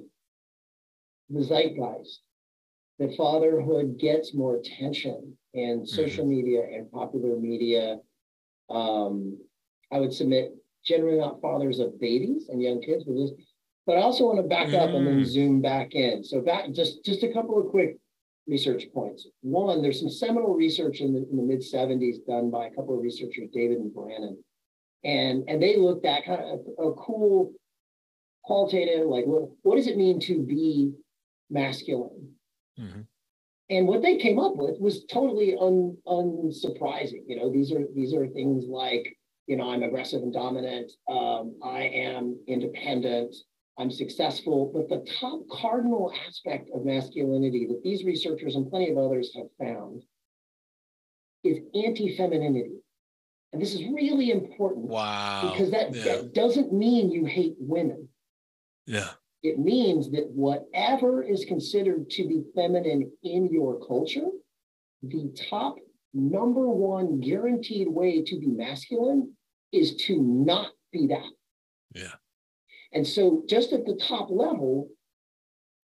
[1.31, 2.21] the zeitgeist
[2.99, 6.35] that fatherhood gets more attention in social mm-hmm.
[6.35, 7.99] media and popular media.
[8.73, 9.39] Um,
[9.91, 10.55] I would submit
[10.85, 13.35] generally not fathers of babies and young kids, but just,
[13.87, 14.81] but I also want to back mm.
[14.81, 15.27] up and then mm.
[15.27, 16.25] zoom back in.
[16.25, 17.97] So back just just a couple of quick
[18.47, 19.27] research points.
[19.43, 22.97] One, there's some seminal research in the, in the mid 70s done by a couple
[22.97, 24.43] of researchers, David and Brannon,
[25.05, 27.53] and and they looked at kind of a, a cool
[28.45, 30.93] qualitative, like what what does it mean to be
[31.51, 32.33] masculine?
[32.79, 33.03] Mm-hmm.
[33.73, 37.23] And what they came up with was totally un, unsurprising.
[37.27, 39.17] You know, these are these are things like,
[39.47, 40.93] you know, I'm aggressive and dominant.
[41.09, 43.35] Um, I am independent.
[43.79, 44.71] I'm successful.
[44.75, 49.47] But the top cardinal aspect of masculinity that these researchers and plenty of others have
[49.59, 50.03] found
[51.43, 52.77] is anti-femininity.
[53.55, 54.85] And this is really important.
[54.85, 55.51] Wow.
[55.51, 56.05] Because that, yeah.
[56.05, 58.09] that doesn't mean you hate women.
[58.87, 59.09] Yeah.
[59.43, 64.29] It means that whatever is considered to be feminine in your culture,
[65.03, 65.77] the top
[66.15, 69.35] number one guaranteed way to be masculine
[69.73, 71.31] is to not be that.
[71.95, 72.15] Yeah.
[72.93, 74.89] And so, just at the top level,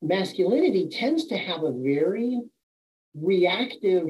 [0.02, 2.40] masculinity tends to have a very
[3.14, 4.06] reactive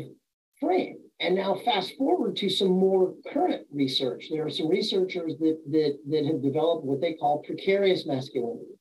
[0.61, 0.99] frame.
[1.21, 4.27] And now, fast forward to some more current research.
[4.31, 8.79] There are some researchers that, that, that have developed what they call precarious masculinity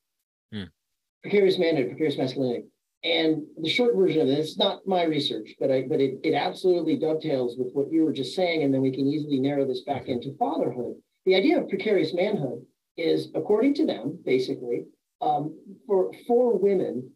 [1.22, 2.64] precarious manhood, precarious masculinity.
[3.04, 6.96] And the short version of it's not my research, but I but it, it absolutely
[6.98, 10.08] dovetails with what you were just saying, and then we can easily narrow this back
[10.08, 10.96] into fatherhood.
[11.24, 12.64] The idea of precarious manhood
[12.96, 14.86] is, according to them, basically,
[15.20, 17.12] um, for for women,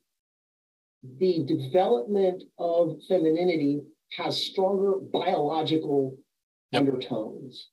[1.18, 3.80] the development of femininity
[4.16, 6.16] has stronger biological
[6.70, 6.80] yep.
[6.80, 7.70] undertones.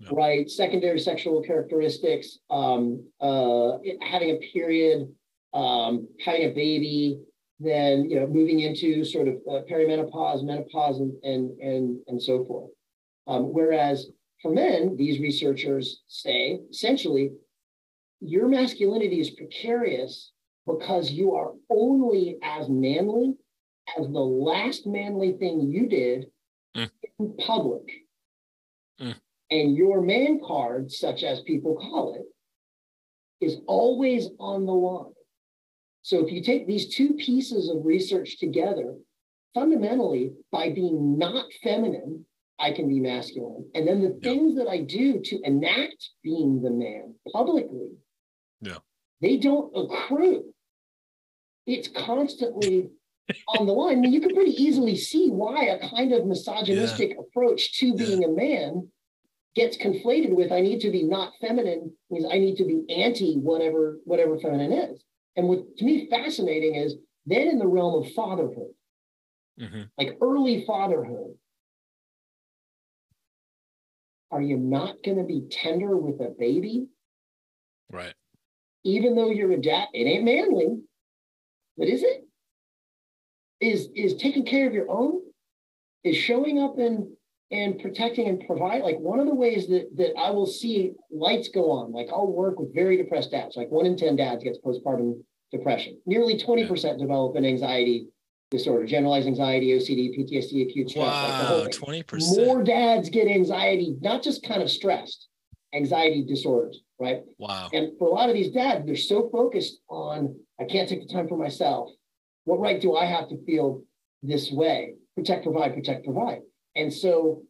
[0.00, 0.12] Yep.
[0.12, 5.08] Right, secondary sexual characteristics, um, uh, having a period,
[5.52, 7.20] um, having a baby,
[7.58, 12.46] then you know moving into sort of uh, perimenopause, menopause, and and and and so
[12.46, 12.70] forth.
[13.26, 14.08] Um, whereas
[14.40, 17.32] for men, these researchers say essentially,
[18.20, 20.32] your masculinity is precarious
[20.66, 23.34] because you are only as manly
[23.98, 26.26] as the last manly thing you did
[26.76, 26.90] mm.
[27.18, 27.82] in public.
[29.00, 29.16] Mm.
[29.50, 35.12] And your man card, such as people call it, is always on the line.
[36.02, 38.94] So if you take these two pieces of research together,
[39.54, 42.24] fundamentally, by being not feminine,
[42.58, 43.68] I can be masculine.
[43.74, 44.30] And then the yeah.
[44.30, 47.90] things that I do to enact being the man publicly,
[48.60, 48.78] yeah.
[49.20, 50.44] they don't accrue.
[51.66, 52.90] It's constantly
[53.48, 57.10] on the line, I mean, you can pretty easily see why a kind of misogynistic
[57.10, 57.20] yeah.
[57.20, 58.88] approach to being a man
[59.54, 63.36] gets conflated with I need to be not feminine means I need to be anti
[63.36, 65.02] whatever whatever feminine is.
[65.36, 66.96] And what to me fascinating is
[67.26, 68.72] then in the realm of fatherhood,
[69.60, 69.82] mm-hmm.
[69.98, 71.34] like early fatherhood,
[74.30, 76.86] are you not going to be tender with a baby?
[77.90, 78.14] Right.
[78.84, 80.80] Even though you're a dad, it ain't manly,
[81.76, 82.24] but is it?
[83.60, 85.20] Is is taking care of your own?
[86.02, 87.08] Is showing up and
[87.50, 91.48] and protecting and provide like one of the ways that that I will see lights
[91.48, 91.92] go on.
[91.92, 93.56] Like I'll work with very depressed dads.
[93.56, 96.00] Like one in ten dads gets postpartum depression.
[96.06, 98.08] Nearly twenty percent develop an anxiety
[98.50, 101.06] disorder, generalized anxiety, OCD, PTSD, acute stress.
[101.06, 102.46] Wow, twenty percent.
[102.46, 105.28] More dads get anxiety, not just kind of stressed,
[105.74, 107.22] anxiety disorders, right?
[107.38, 107.68] Wow.
[107.72, 111.12] And for a lot of these dads, they're so focused on I can't take the
[111.12, 111.90] time for myself.
[112.44, 113.82] What right do I have to feel
[114.22, 114.94] this way?
[115.16, 116.40] Protect, provide, protect, provide.
[116.76, 117.42] And so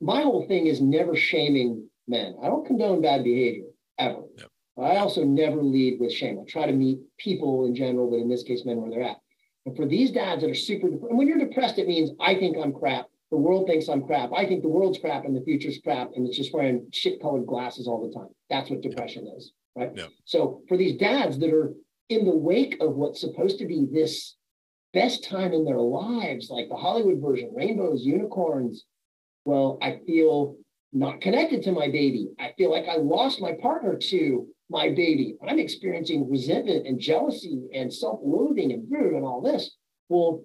[0.00, 2.36] my whole thing is never shaming men.
[2.42, 3.66] I don't condone bad behavior
[3.98, 4.22] ever.
[4.36, 4.48] Yep.
[4.78, 6.38] I also never lead with shame.
[6.40, 9.16] I try to meet people in general, but in this case, men where they're at.
[9.66, 12.56] And for these dads that are super, and when you're depressed, it means I think
[12.56, 13.06] I'm crap.
[13.30, 14.30] The world thinks I'm crap.
[14.32, 16.10] I think the world's crap and the future's crap.
[16.14, 18.28] And it's just wearing shit colored glasses all the time.
[18.48, 19.34] That's what depression yep.
[19.36, 19.52] is.
[19.76, 19.90] Right.
[19.94, 20.08] Yep.
[20.24, 21.74] So for these dads that are
[22.08, 24.36] in the wake of what's supposed to be this
[24.98, 28.84] best time in their lives, like the Hollywood version, rainbows, unicorns.
[29.44, 30.56] Well, I feel
[30.92, 32.30] not connected to my baby.
[32.40, 35.36] I feel like I lost my partner to my baby.
[35.46, 39.76] I'm experiencing resentment and jealousy and self-loathing and and all this.
[40.08, 40.42] Well,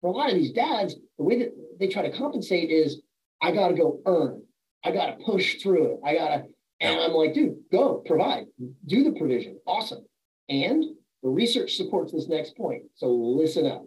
[0.00, 3.02] for a lot of these dads, the way that they try to compensate is
[3.42, 4.42] I got to go earn.
[4.82, 5.96] I got to push through it.
[6.04, 6.42] I got to,
[6.80, 8.46] and I'm like, dude, go provide,
[8.86, 9.58] do the provision.
[9.66, 10.04] Awesome.
[10.48, 10.84] And
[11.24, 12.82] the research supports this next point.
[12.94, 13.86] So listen up.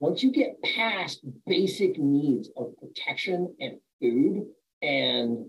[0.00, 4.46] Once you get past basic needs of protection and food,
[4.82, 5.46] and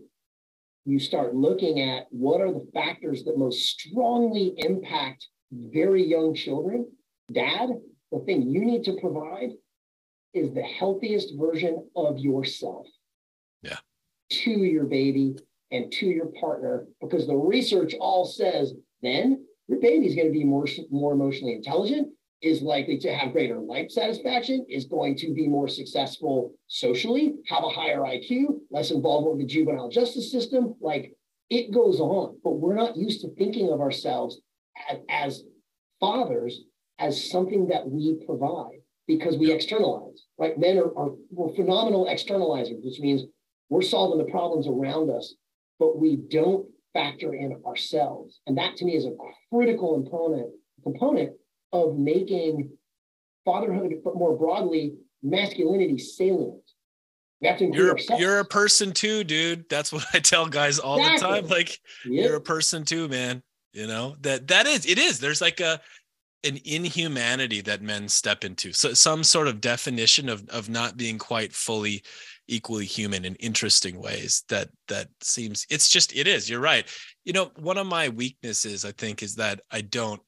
[0.86, 6.90] you start looking at what are the factors that most strongly impact very young children,
[7.32, 7.70] dad,
[8.12, 9.50] the thing you need to provide
[10.34, 12.88] is the healthiest version of yourself.
[13.62, 13.78] Yeah.
[14.32, 15.36] To your baby
[15.70, 20.44] and to your partner, because the research all says then your baby's going to be
[20.44, 22.10] more, more emotionally intelligent,
[22.42, 27.64] is likely to have greater life satisfaction, is going to be more successful socially, have
[27.64, 30.76] a higher IQ, less involvement with the juvenile justice system.
[30.82, 31.16] Like
[31.50, 34.42] it goes on, but we're not used to thinking of ourselves
[34.90, 35.44] as, as
[36.02, 36.64] fathers
[37.00, 40.60] as something that we provide because we externalize, right?
[40.60, 43.22] Men are, are we're phenomenal externalizers, which means
[43.70, 45.36] we're solving the problems around us,
[45.80, 48.40] but we don't factor in ourselves.
[48.48, 49.14] And that to me is a
[49.52, 50.52] critical component,
[50.84, 51.34] component
[51.72, 52.72] of making
[53.46, 56.62] fatherhood, but more broadly, masculinity salient.
[57.42, 58.22] We have to you're, ourselves.
[58.22, 59.68] you're a person too, dude.
[59.70, 61.18] That's what I tell guys all exactly.
[61.18, 61.50] the time.
[61.50, 62.26] Like yep.
[62.26, 63.42] you're a person too, man.
[63.74, 65.20] You know, that that is it is.
[65.20, 65.80] There's like a
[66.44, 68.74] an inhumanity that men step into.
[68.74, 72.04] So some sort of definition of of not being quite fully
[72.52, 76.88] equally human in interesting ways that that seems it's just it is you're right.
[77.24, 80.22] You know one of my weaknesses i think is that i don't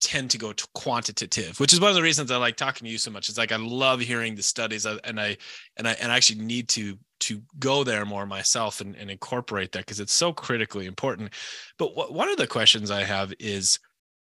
[0.00, 2.90] tend to go to quantitative which is one of the reasons i like talking to
[2.90, 3.28] you so much.
[3.28, 5.36] It's like i love hearing the studies uh, and i
[5.76, 9.72] and i and i actually need to to go there more myself and, and incorporate
[9.72, 11.32] that because it's so critically important.
[11.78, 13.78] But what, one of the questions i have is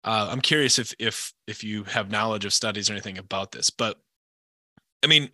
[0.04, 3.70] uh, i'm curious if if if you have knowledge of studies or anything about this
[3.70, 3.98] but
[5.04, 5.30] i mean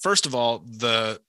[0.00, 1.20] first of all the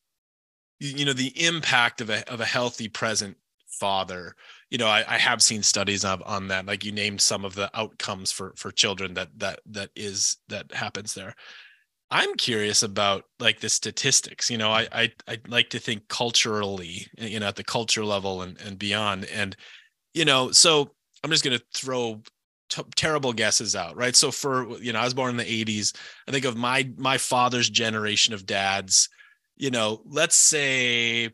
[0.84, 4.36] you know the impact of a of a healthy present father.
[4.70, 7.56] You know I, I have seen studies of on that like you named some of
[7.56, 11.36] the outcomes for for children that that that is that happens there.
[12.12, 14.50] I'm curious about like the statistics.
[14.50, 18.06] You know i i i like to think culturally eh, you know at the culture
[18.06, 19.26] level and and beyond.
[19.26, 19.56] And
[20.14, 20.92] you know so
[21.24, 22.22] i'm just going to throw
[22.70, 24.16] t- terrible guesses out right?
[24.16, 25.96] So for you know i was born in the 80s
[26.28, 29.10] i think of my my father's generation of dads
[29.56, 31.32] you know, let's say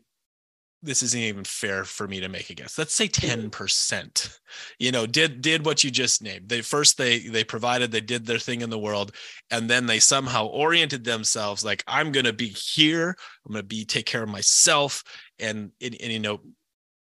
[0.82, 2.78] this isn't even fair for me to make a guess.
[2.78, 4.38] Let's say 10%,
[4.78, 6.48] you know, did did what you just named.
[6.48, 9.14] They first they they provided, they did their thing in the world,
[9.50, 13.14] and then they somehow oriented themselves like I'm gonna be here,
[13.46, 15.02] I'm gonna be take care of myself.
[15.38, 16.40] And, and, and you know,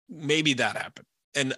[0.10, 1.06] maybe that happened.
[1.36, 1.54] And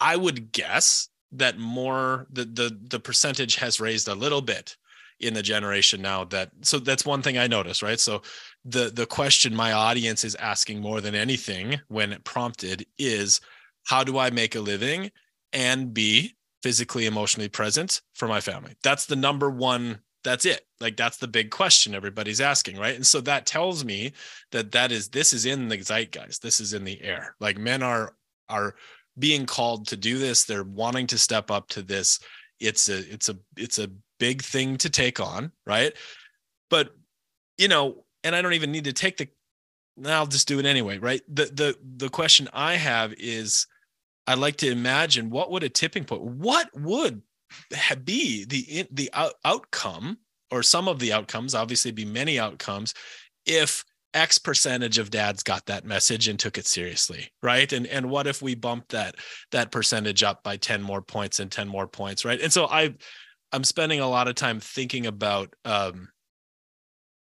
[0.00, 4.76] I would guess that more the the the percentage has raised a little bit
[5.20, 8.00] in the generation now that so that's one thing i noticed right?
[8.00, 8.22] So
[8.64, 13.40] the the question my audience is asking more than anything when prompted is
[13.84, 15.10] how do i make a living
[15.52, 18.74] and be physically emotionally present for my family?
[18.82, 20.66] That's the number one that's it.
[20.80, 22.96] Like that's the big question everybody's asking right?
[22.96, 24.12] And so that tells me
[24.50, 26.42] that that is this is in the zeitgeist.
[26.42, 27.36] This is in the air.
[27.40, 28.14] Like men are
[28.48, 28.74] are
[29.18, 30.44] being called to do this.
[30.44, 32.18] They're wanting to step up to this.
[32.58, 33.88] It's a it's a it's a
[34.18, 35.92] big thing to take on right?
[36.70, 36.90] But
[37.58, 39.28] you know and i don't even need to take the
[40.06, 41.22] i'll just do it anyway right?
[41.28, 43.66] The the the question i have is
[44.28, 47.22] I'd like to imagine what would a tipping point what would
[48.04, 50.18] be the the out, outcome
[50.50, 52.92] or some of the outcomes obviously be many outcomes
[53.46, 57.72] if x percentage of dads got that message and took it seriously right?
[57.72, 59.14] And and what if we bumped that
[59.52, 62.40] that percentage up by 10 more points and 10 more points right?
[62.40, 62.94] And so i
[63.52, 66.08] i'm spending a lot of time thinking about um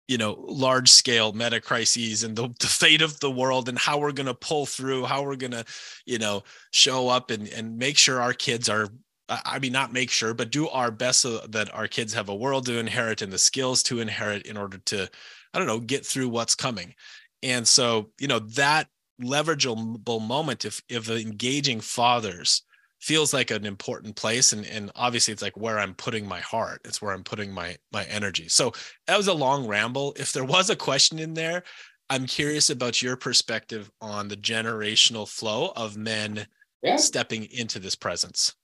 [0.08, 4.00] you know large scale meta crises and the, the fate of the world and how
[4.00, 5.66] we're going to pull through how we're going to
[6.06, 8.88] you know show up and and make sure our kids are
[9.30, 12.36] I mean, not make sure, but do our best so that our kids have a
[12.36, 15.08] world to inherit and the skills to inherit in order to,
[15.54, 16.96] I don't know, get through what's coming.
[17.44, 18.88] And so, you know, that
[19.22, 22.64] leverageable moment, if if engaging fathers
[23.00, 26.82] feels like an important place, and and obviously it's like where I'm putting my heart,
[26.86, 28.47] it's where I'm putting my my energy.
[28.50, 28.74] So
[29.08, 30.14] that was a long ramble.
[30.18, 31.64] If there was a question in there,
[32.10, 36.47] I'm curious about your perspective on the generational flow of men
[36.82, 36.95] yeah.
[36.95, 38.56] stepping into this presence.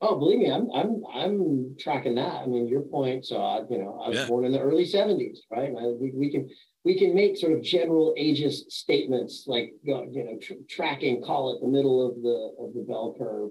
[0.00, 2.42] Oh, believe me, I'm I'm I'm tracking that.
[2.42, 3.24] I mean, your point.
[3.24, 4.26] So, I, you know, I was yeah.
[4.26, 5.70] born in the early '70s, right?
[5.72, 6.50] We, we can
[6.84, 11.60] we can make sort of general ageist statements like you know tr- tracking, call it
[11.60, 13.50] the middle of the of the bell curve,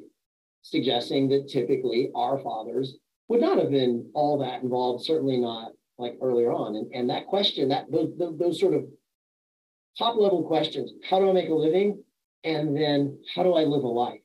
[0.61, 2.97] suggesting that typically our fathers
[3.29, 5.05] would not have been all that involved.
[5.05, 6.75] Certainly not like earlier on.
[6.75, 8.83] And and that question, that those those, those sort of
[9.97, 12.03] top level questions: How do I make a living?
[12.43, 14.19] And then how do I live a life?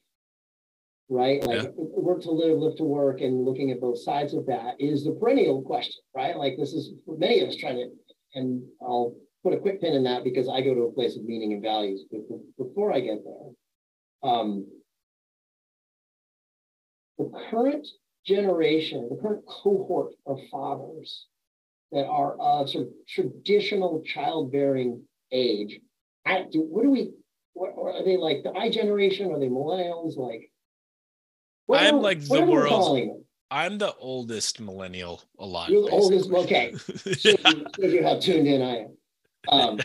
[1.09, 1.45] right?
[1.45, 1.69] Like yeah.
[1.77, 5.13] work to live, live to work, and looking at both sides of that is the
[5.13, 6.37] perennial question, right?
[6.37, 7.91] Like this is for many of us trying to,
[8.37, 11.25] and I'll put a quick pin in that because I go to a place of
[11.25, 12.05] meaning and values.
[12.11, 12.21] But
[12.59, 14.67] before I get there, um,
[17.19, 17.87] the current
[18.27, 21.27] generation, the current cohort of fathers
[21.93, 25.81] that are of sort of traditional childbearing age,
[26.27, 27.13] I, do, what do we,
[27.55, 29.33] what, are they like the I generation?
[29.33, 30.17] Are they millennials?
[30.17, 30.51] Like,
[31.65, 33.26] what I'm like the world's.
[33.51, 35.71] I'm the oldest millennial alive.
[35.71, 36.31] You're the oldest.
[36.31, 36.75] Okay,
[37.21, 37.35] yeah.
[37.79, 38.97] you, you how tuned in I am.
[39.49, 39.81] Um,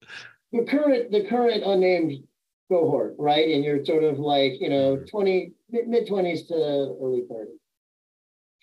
[0.52, 2.24] the current, the current unnamed
[2.70, 3.48] cohort, right?
[3.48, 5.06] And you're sort of like you know, mm-hmm.
[5.06, 7.58] twenty mid twenties to early thirties,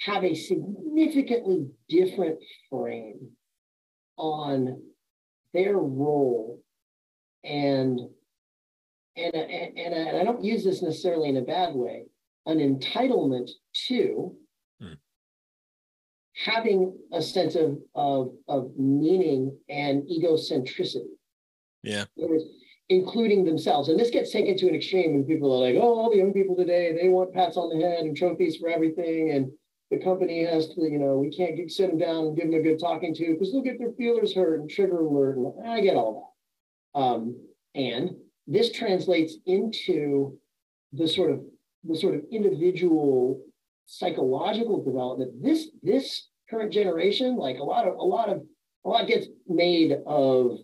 [0.01, 2.39] have a significantly different
[2.69, 3.29] frame
[4.17, 4.81] on
[5.53, 6.61] their role
[7.43, 7.99] and
[9.15, 12.05] and and, and I don't use this necessarily in a bad way
[12.45, 13.49] an entitlement
[13.87, 14.35] to.
[16.43, 21.15] Having a sense of, of, of meaning and egocentricity.
[21.83, 22.05] Yeah.
[22.89, 23.89] Including themselves.
[23.89, 26.33] And this gets taken to an extreme when people are like, oh, all the young
[26.33, 29.31] people today, they want pats on the head and trophies for everything.
[29.31, 29.51] And
[29.89, 32.59] the company has to, you know, we can't get, sit them down and give them
[32.59, 35.37] a good talking to because they'll get their feelers hurt and trigger alert.
[35.37, 36.35] And I get all
[36.93, 36.99] that.
[36.99, 37.37] Um,
[37.73, 38.11] and
[38.47, 40.37] this translates into
[40.91, 41.41] the sort of
[41.85, 43.41] the sort of individual
[43.85, 48.43] psychological development, this this current generation, like a lot of a lot of
[48.85, 50.59] a lot gets made of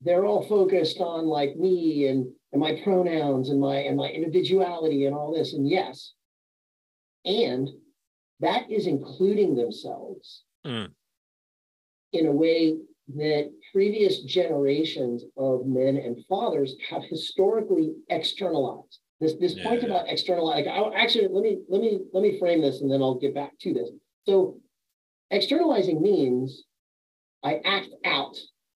[0.00, 5.06] they're all focused on like me and and my pronouns and my and my individuality
[5.06, 5.54] and all this.
[5.54, 6.12] And yes,
[7.24, 7.68] and
[8.40, 10.88] that is including themselves mm.
[12.12, 12.76] in a way
[13.14, 18.98] that previous generations of men and fathers have historically externalized.
[19.20, 19.88] This this yeah, point yeah.
[19.88, 23.00] about external, like I actually let me let me let me frame this and then
[23.00, 23.90] I'll get back to this.
[24.26, 24.60] So
[25.30, 26.64] externalizing means
[27.42, 28.36] I act out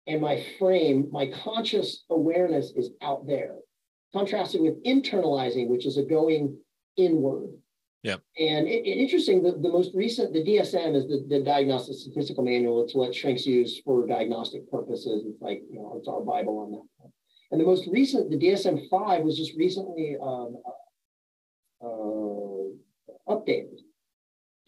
[0.07, 3.57] and my frame, my conscious awareness is out there.
[4.13, 6.57] Contrasted with internalizing, which is a going
[6.97, 7.51] inward.
[8.03, 8.17] Yeah.
[8.39, 12.45] And it, it, interesting, the, the most recent, the DSM is the, the Diagnostic Statistical
[12.45, 12.85] Manual.
[12.85, 15.25] It's what shrinks use for diagnostic purposes.
[15.27, 17.11] It's like, you know, it's our Bible on that.
[17.51, 20.57] And the most recent, the DSM 5 was just recently um,
[21.83, 23.81] uh, updated.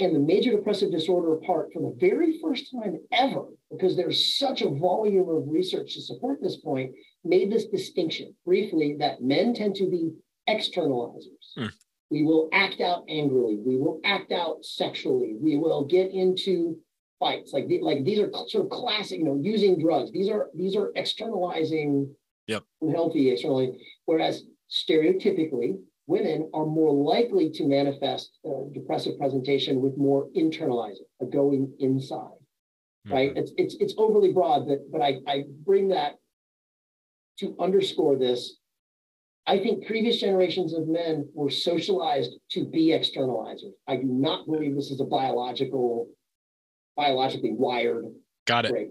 [0.00, 4.62] And the major depressive disorder part, for the very first time ever, because there's such
[4.62, 6.92] a volume of research to support this point,
[7.24, 10.12] made this distinction briefly that men tend to be
[10.48, 11.52] externalizers.
[11.58, 11.72] Mm.
[12.10, 13.58] We will act out angrily.
[13.64, 15.34] We will act out sexually.
[15.38, 16.78] We will get into
[17.18, 17.52] fights.
[17.52, 20.12] Like, like these are sort of classic, you know, using drugs.
[20.12, 22.14] These are these are externalizing
[22.48, 22.64] Yep.
[22.90, 23.78] Healthy externally.
[24.06, 25.78] Whereas stereotypically,
[26.08, 32.40] women are more likely to manifest uh, depressive presentation with more internalizing, a going inside,
[33.08, 33.32] right?
[33.32, 33.38] Mhm.
[33.38, 36.16] It's it's it's overly broad, but but I I bring that
[37.40, 38.56] to underscore this.
[39.46, 43.72] I think previous generations of men were socialized to be externalizers.
[43.86, 46.08] I do not believe this is a biological,
[46.96, 48.06] biologically wired
[48.46, 48.70] Got it.
[48.70, 48.90] trait.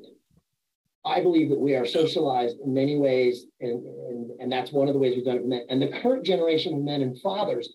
[1.07, 4.93] I believe that we are socialized in many ways, and, and, and that's one of
[4.93, 5.65] the ways we've done it with men.
[5.69, 7.73] And the current generation of men and fathers,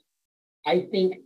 [0.67, 1.17] I think,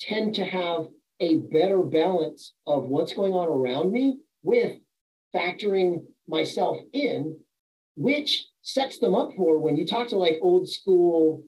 [0.00, 0.86] tend to have
[1.20, 4.78] a better balance of what's going on around me with
[5.34, 7.38] factoring myself in,
[7.96, 11.42] which sets them up for when you talk to like old school.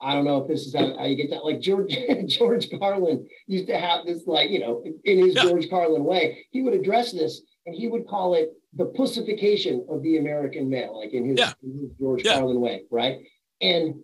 [0.00, 1.44] I don't know if this is how, how you get that.
[1.44, 1.96] Like George
[2.26, 5.42] George Carlin used to have this, like you know, in his Yeah.
[5.42, 10.02] George Carlin way, he would address this and he would call it the pussification of
[10.02, 11.52] the American male, like in his, Yeah.
[11.62, 12.34] in his George Yeah.
[12.34, 13.18] Carlin way, right?
[13.60, 14.02] And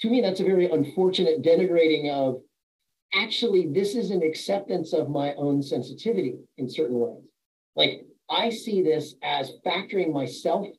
[0.00, 2.42] to me, that's a very unfortunate denigrating of
[3.14, 7.22] actually, this is an acceptance of my own sensitivity in certain ways.
[7.76, 10.66] Like I see this as factoring myself.
[10.66, 10.72] in.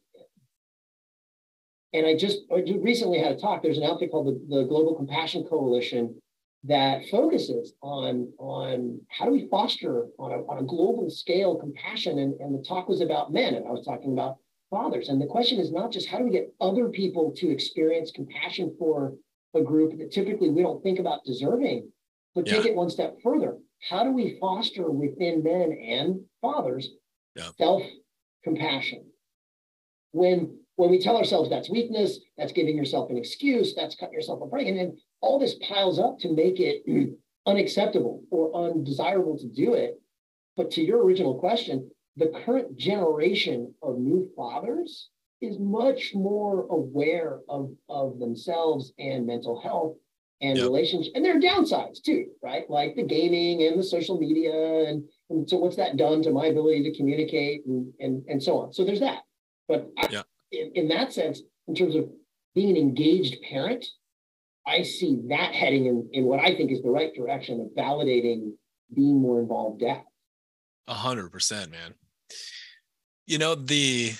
[1.91, 3.63] And I just, I just recently had a talk.
[3.63, 6.21] There's an outfit called the, the Global Compassion Coalition
[6.65, 12.19] that focuses on, on how do we foster on a, on a global scale compassion.
[12.19, 14.37] And, and the talk was about men, and I was talking about
[14.69, 15.09] fathers.
[15.09, 18.75] And the question is not just how do we get other people to experience compassion
[18.77, 19.15] for
[19.55, 21.89] a group that typically we don't think about deserving,
[22.35, 23.57] but take it one step further.
[23.89, 26.89] How do we foster within men and fathers
[27.35, 27.49] Yeah.
[27.57, 27.83] self
[28.43, 29.05] compassion?
[30.11, 34.41] When when we tell ourselves that's weakness, that's giving yourself an excuse, that's cutting yourself
[34.41, 36.83] a break, and then all this piles up to make it
[37.45, 39.99] unacceptable or undesirable to do it.
[40.57, 45.09] But to your original question, the current generation of new fathers
[45.41, 49.95] is much more aware of, of themselves and mental health
[50.41, 50.65] and Yep.
[50.65, 51.11] relationships.
[51.15, 52.69] And there are downsides too, right?
[52.69, 54.89] Like the gaming and the social media.
[54.89, 58.57] And, and so what's that done to my ability to communicate and, and, and so
[58.57, 58.73] on.
[58.73, 59.19] So there's that.
[59.67, 60.21] But I, Yeah.
[60.51, 62.09] in, in that sense, in terms of
[62.55, 63.85] being an engaged parent,
[64.69, 68.53] I see that heading in, in what I think is the right direction of validating
[68.93, 70.03] being more involved dad.
[70.87, 71.93] A hundred percent, man.
[73.27, 74.13] You know the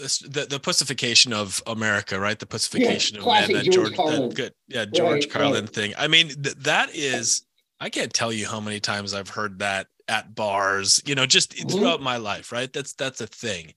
[0.00, 2.38] this the, the pussification of America, right?
[2.38, 4.28] The pussification of classic man, that George George, Carlin.
[4.28, 5.74] that good, yeah, George Right, Carlin right.
[5.74, 5.94] thing.
[5.98, 7.44] I mean, th- that is,
[7.80, 11.52] I can't tell you how many times I've heard that at bars, you know, just
[11.56, 11.70] Mhm.
[11.70, 12.72] throughout my life, right?
[12.72, 13.74] That's that's a thing.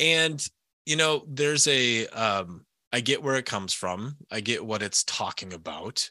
[0.00, 0.46] And
[0.86, 4.14] you know, there's a um, I get where it comes from.
[4.30, 6.08] I get what it's talking about.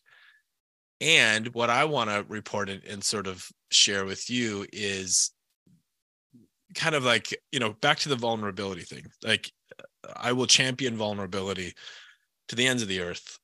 [0.99, 5.31] And what I want to report and, and sort of share with you is
[6.75, 9.05] kind of like, you know, back to the vulnerability thing.
[9.23, 9.49] Like,
[10.17, 11.73] I will champion vulnerability
[12.49, 13.39] to the ends of the earth.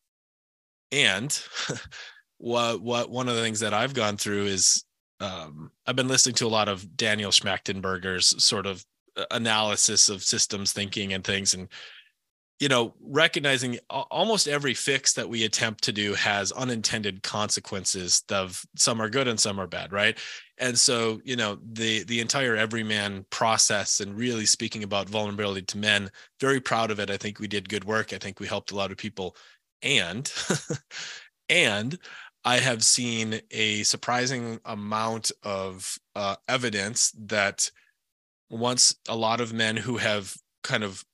[0.92, 1.42] And
[2.40, 4.84] what what one of the things that I've gone through is
[5.22, 8.84] um, I've been listening to a lot of Daniel Schmachtenberger's sort of
[9.16, 11.70] uh, analysis of systems thinking and things, and
[12.60, 18.22] you know, recognizing almost every fix that we attempt to do has unintended consequences.
[18.30, 20.18] Of some are good and some are bad, right?
[20.58, 25.78] And so, you know, the the entire EVRYMAN process and really speaking about vulnerability to
[25.78, 26.12] men,
[26.42, 27.10] very proud of it.
[27.10, 28.12] I think we did good work.
[28.12, 29.38] I think we helped a lot of people,
[29.82, 30.30] and
[31.50, 31.98] and
[32.44, 37.72] I have seen a surprising amount of uh, evidence that
[38.50, 41.06] once a lot of men who have kind of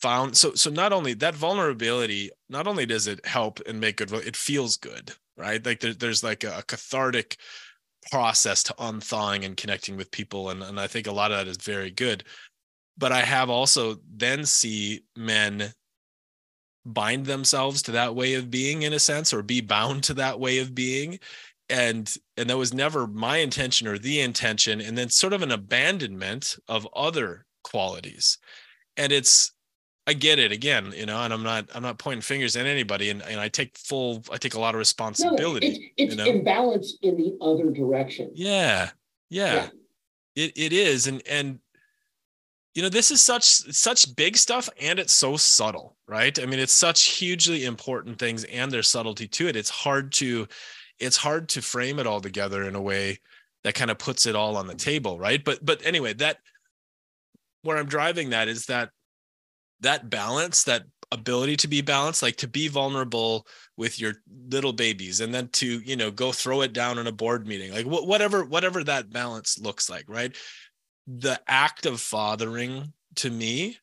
[0.00, 4.12] found so so not only that vulnerability not only does it help and make good
[4.12, 5.64] it feels good right?
[5.64, 7.38] Like there, there's like a, cathartic
[8.10, 11.48] process to unthawing and connecting with people and, and i think a lot of that
[11.48, 12.24] is very good.
[12.96, 15.72] But i have also then see men
[16.86, 20.40] bind themselves to that way of being in a sense or be bound to that
[20.40, 21.18] way of being.
[21.68, 25.52] And and that was never my intention or the intention and then sort of an
[25.52, 28.38] abandonment of other qualities.
[28.96, 29.52] And it's
[30.08, 33.10] i get it again you know and i'm not i'm not pointing fingers at anybody
[33.10, 36.16] and, and i take full i take a lot of No, responsibility it's, it's you
[36.16, 36.24] know?
[36.30, 38.30] imbalance in the other direction.
[38.34, 38.90] yeah
[39.30, 39.68] yeah, Yeah.
[40.36, 41.58] it it is and and
[42.74, 46.58] you know this is such such big stuff and it's so subtle right i mean
[46.58, 50.46] it's such hugely important things and there's subtlety to it it's hard to
[50.98, 53.18] it's hard to frame it all together in a way
[53.64, 56.38] that kind of puts it all on the table right but but anyway that
[57.62, 58.90] where i'm driving that is that
[59.80, 63.46] that balance that ability to be balanced like to be vulnerable
[63.78, 64.12] with your
[64.50, 67.72] little babies and then to you know go throw it down in a board meeting
[67.72, 70.36] like wh- whatever whatever that balance looks like right?
[71.06, 73.78] The act of fathering to me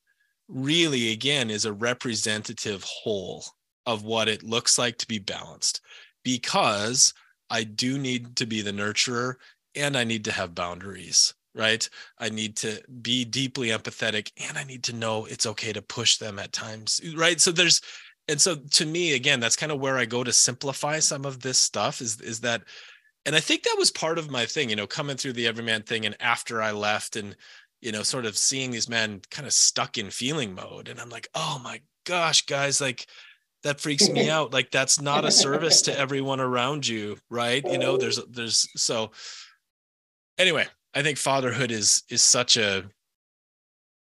[0.48, 3.44] really again is a representative whole
[3.88, 5.82] of what it looks like to be balanced
[6.24, 7.14] because
[7.50, 9.36] I do need to be the nurturer
[9.76, 11.88] and I need to have boundaries, right?
[12.20, 16.18] I need to be deeply empathetic and I need to know it's okay to push
[16.18, 17.40] them at times, right?
[17.40, 17.82] So there's
[18.28, 21.42] and so to me again that's kind of where I go to simplify some of
[21.42, 22.64] this stuff is is that
[23.26, 25.86] and I think that was part of my thing, you know, coming through the EVRYMAN
[25.86, 27.36] thing and after I left and
[27.82, 31.10] you know, sort of seeing these men kind of stuck in feeling mode and I'm
[31.10, 33.06] like, "Oh my gosh, guys, like
[33.66, 37.78] that freaks me out like that's not a service to everyone around you right you
[37.78, 39.12] know there's there's so
[40.38, 40.66] anyway
[40.96, 42.84] i think fatherhood is is such a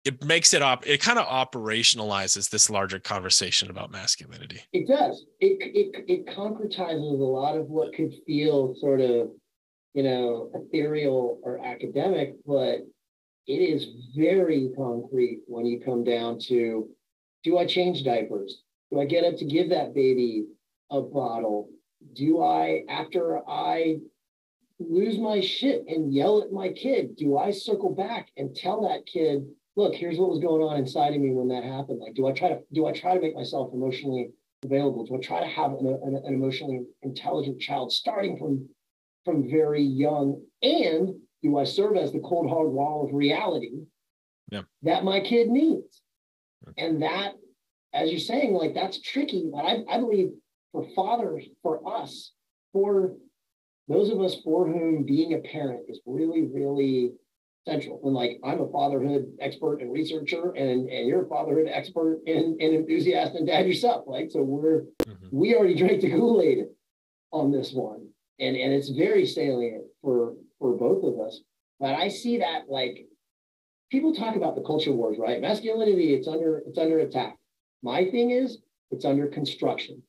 [0.06, 4.61] it makes it up it kind of operationalizes this larger conversation about masculinity.
[4.74, 5.26] It does.
[5.40, 9.30] It, it it concretizes a lot of what could feel sort of
[9.94, 12.80] you know ethereal or academic but
[13.48, 16.90] it is very concrete when you come down to
[17.44, 18.64] do i change diapers?
[18.91, 20.45] Do I get up to give that baby
[20.91, 21.70] a bottle?
[22.14, 23.98] Do I, after I
[24.89, 29.05] lose my shit and yell at my kid, do I circle back and tell that
[29.05, 29.45] kid,
[29.76, 31.99] look, here's what was going on inside of me when that happened?
[31.99, 34.30] Like, do I try to do I try to make myself emotionally
[34.64, 35.05] available?
[35.05, 38.68] Do I try to have an, an, an emotionally intelligent child starting from
[39.26, 40.41] from very young?
[40.61, 43.81] And do I serve as the cold hard wall of reality
[44.51, 44.61] yeah.
[44.84, 46.01] that my kid needs?
[46.77, 47.34] And that
[47.93, 49.49] as you're saying, like that's tricky.
[49.51, 50.30] But I, I believe
[50.72, 52.31] for fathers, for us,
[52.72, 53.14] for
[53.88, 57.14] those of us for whom being a parent is really, really
[57.65, 57.99] central.
[58.03, 62.60] And like I'm a fatherhood expert and researcher, and and you're a fatherhood expert and,
[62.61, 64.05] and enthusiast and dad yourself.
[64.07, 65.27] Like so, we're mm-hmm.
[65.31, 66.65] we already drank the Kool Aid
[67.31, 68.07] on this one,
[68.39, 71.41] and and it's very salient for for both of us.
[71.80, 73.05] But I see that like
[73.91, 75.41] people talk about the culture wars, right?
[75.41, 77.38] Masculinity, it's under it's under attack.
[77.81, 78.60] My thing is,
[78.91, 80.01] it's under construction.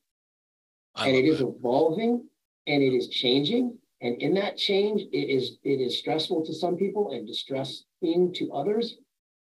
[0.94, 1.48] I and it is that.
[1.48, 2.24] evolving
[2.66, 3.78] and it is changing.
[4.01, 8.53] And in that change, it is it is stressful to some people and distressing to
[8.53, 8.97] others.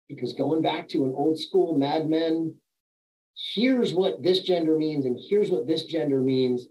[0.07, 2.55] Because going back to an old school Mad Men,
[3.53, 6.67] here's what this gender means, and here's what this gender means.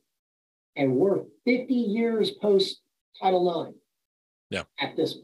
[0.74, 2.81] And we're 50 years post
[3.20, 3.77] Title IX
[4.51, 4.62] yeah.
[4.81, 5.16] at this.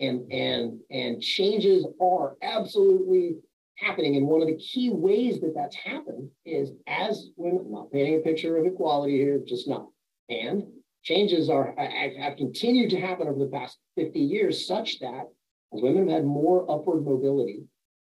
[0.00, 3.36] And and and changes are absolutely
[3.78, 4.16] happening.
[4.16, 8.16] And one of the key ways that that's happened is as women, I'm not painting
[8.16, 9.86] a picture of equality here, just not.
[10.28, 10.64] And
[11.02, 15.24] changes are have continued to happen over the past 50 years, such that
[15.70, 17.64] women have had more upward mobility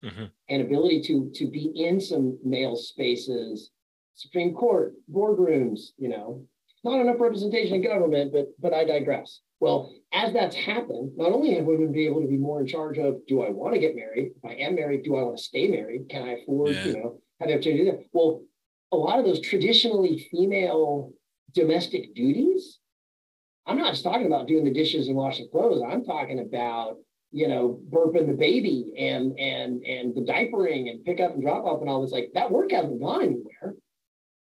[0.04, 0.26] mm-hmm.
[0.50, 3.72] and ability to, to be in some male spaces,
[4.16, 6.46] Supreme Court, boardrooms, you know,
[6.84, 9.42] not enough representation in government, but but I digress.
[9.60, 13.00] Well, as that's happened, not only have women been able to be more in charge
[13.00, 14.34] of do I want to get married?
[14.36, 16.10] If I am married, do I want to stay married?
[16.10, 16.86] Can I afford, yeah.
[16.86, 18.06] you know, have the opportunity to do that?
[18.14, 18.44] Well,
[18.92, 21.12] a lot of those traditionally female
[21.56, 22.80] domestic duties,
[23.66, 25.82] I'm not just talking about doing the dishes and washing clothes.
[25.88, 26.98] I'm talking about,
[27.32, 31.66] you know, burping the baby and and and the diapering and pick up and drop
[31.66, 32.12] off and all this.
[32.12, 33.76] Like that work hasn't gone anywhere.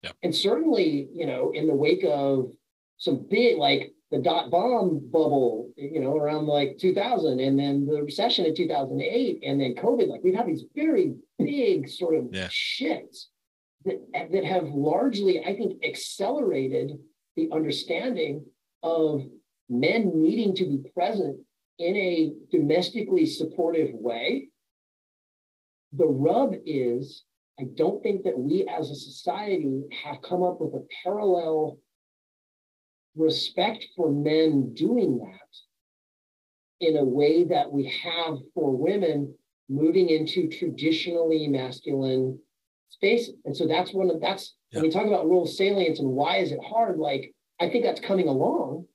[0.04, 0.16] Yep.
[0.24, 2.52] And certainly, you know, in the wake of
[2.98, 8.02] some big like the dot bomb bubble, you know, around like 2000, and then the
[8.02, 10.08] recession in 2008, and then COVID.
[10.08, 12.48] Like we've had these very big sort of yeah.
[12.50, 13.30] shifts
[13.86, 16.98] that, that have largely, I think, accelerated
[17.36, 18.46] the understanding
[18.84, 19.24] of
[19.70, 21.40] men needing to be present
[21.78, 24.50] in a domestically supportive way.
[25.94, 27.24] The rub is,
[27.60, 31.78] I don't think that we as a society have come up with a parallel
[33.16, 39.34] respect for men doing that in a way that we have for women
[39.68, 42.40] moving into traditionally masculine
[42.90, 43.36] spaces.
[43.46, 44.80] And so that's one of that's yeah.
[44.80, 48.02] when we talk about role salience and why is it hard, like I think that's
[48.02, 48.86] coming along,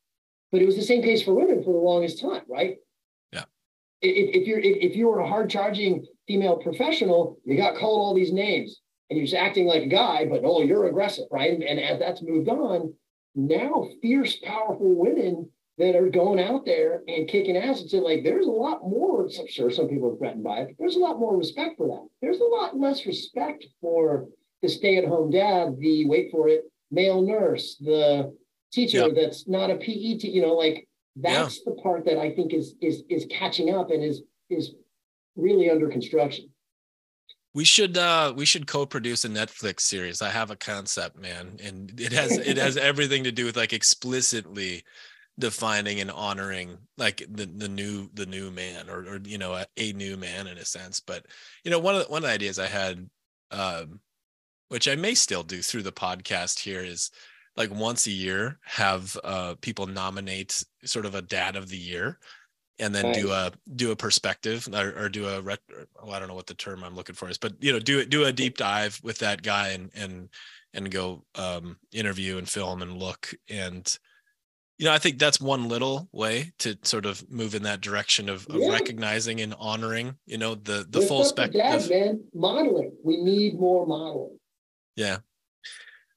[0.52, 2.76] but it was the same case for women for the longest time, right?
[3.32, 3.44] Yeah.
[4.00, 8.00] If, if you're if, if you were a hard charging female professional, you got called
[8.00, 8.80] all these names
[9.10, 11.52] and you're just acting like a guy, but oh, you're aggressive, right?
[11.52, 12.94] And, and as that's moved on,
[13.34, 18.22] now fierce, powerful women that are going out there and kicking ass and saying, like,
[18.22, 19.22] there's a lot more.
[19.22, 20.76] I'm sure some people are threatened by it.
[20.78, 22.06] there's a lot more respect for that.
[22.22, 24.28] There's a lot less respect for
[24.62, 28.34] the stay-at-home dad, the wait for it, male nurse, the
[28.72, 29.12] teacher yep.
[29.14, 31.62] that's not a PE, te- you know, like that's yeah.
[31.66, 34.74] the part that I think is is is catching up and is is
[35.36, 36.50] really under construction.
[37.52, 40.22] We should uh we should co-produce a Netflix series.
[40.22, 43.72] I have a concept, man, and it has it has everything to do with like
[43.72, 44.82] explicitly
[45.38, 49.66] defining and honoring like the, the new the new man or, or you know a,
[49.76, 51.00] a new man in a sense.
[51.00, 51.26] But
[51.64, 53.08] you know one of the, one of the ideas i had
[53.50, 54.00] um
[54.68, 57.10] which i may still do through the podcast here is
[57.56, 62.18] like once a year have uh people nominate sort of a dad of the year
[62.78, 65.60] and then do a do a perspective or, or do a ret,
[66.02, 68.00] well, I don't know what the term I'm looking for is, but you know, do
[68.00, 70.28] it do a deep dive with that guy and and
[70.72, 73.32] and go um, interview and film and look.
[73.48, 73.96] And
[74.78, 78.28] you know I think that's one little way to sort of move in that direction
[78.28, 78.70] of, of yeah.
[78.70, 81.62] recognizing and honoring you know the the full spectrum.
[81.88, 82.92] Man, modeling.
[83.04, 84.38] We need more modeling.
[84.96, 85.18] Yeah.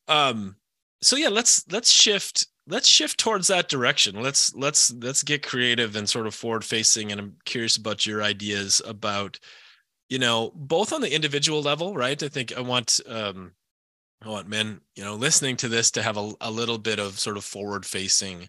[0.07, 0.55] Um.
[1.01, 5.95] So yeah, let's let's shift let's shift towards that direction let's let's let's get creative
[5.95, 9.39] and sort of forward facing and i'm curious about your ideas about
[10.09, 13.51] you know both on the individual level right i think i want um
[14.21, 17.19] i want men you know listening to this to have a, a little bit of
[17.19, 18.47] sort of forward facing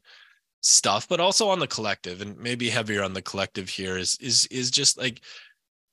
[0.61, 4.47] stuff but also on the collective and maybe heavier on the collective here is is
[4.47, 5.21] is just like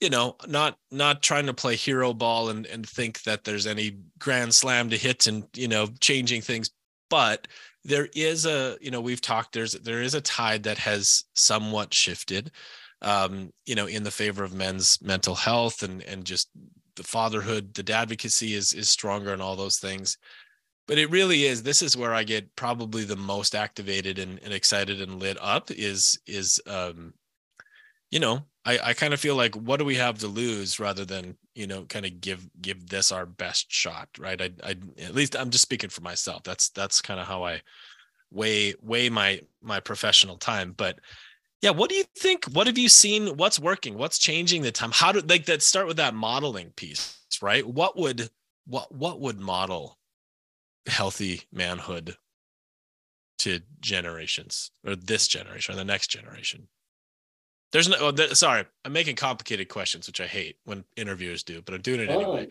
[0.02, 3.98] you know not not trying to play hero ball and and think that there's any
[4.20, 6.72] grand slam to hit and you know changing things
[7.10, 7.48] but
[7.84, 11.94] there is a you know we've talked there's there is a tide that has somewhat
[11.94, 12.52] shifted
[13.02, 16.50] um you know in the favor of men's mental health and and just
[16.96, 20.18] the fatherhood the advocacy is is stronger and all those things.
[20.88, 24.54] But it really is this is where i get probably the most activated and, and
[24.54, 27.14] excited and lit up is is um
[28.12, 31.04] you know i i kind of feel like what do we have to lose rather
[31.04, 34.42] than you know kind of give give this our best shot right?
[34.42, 36.44] I i at least i'm just speaking for myself.
[36.44, 37.62] That's that's kind of how i
[38.32, 40.74] weigh weigh my my professional time.
[40.76, 41.00] But
[41.62, 44.92] yeah what do you think what have you seen what's working what's changing the time?
[44.94, 47.66] How do like that start with that modeling piece right?
[47.66, 48.30] What would
[48.66, 49.98] what what would model
[50.88, 52.18] healthy manhood
[53.40, 56.68] to generations or this generation or the next generation?
[57.72, 61.74] There's no, oh, sorry, I'm making complicated questions, which I hate when interviewers do, but
[61.74, 62.48] I'm doing it anyway.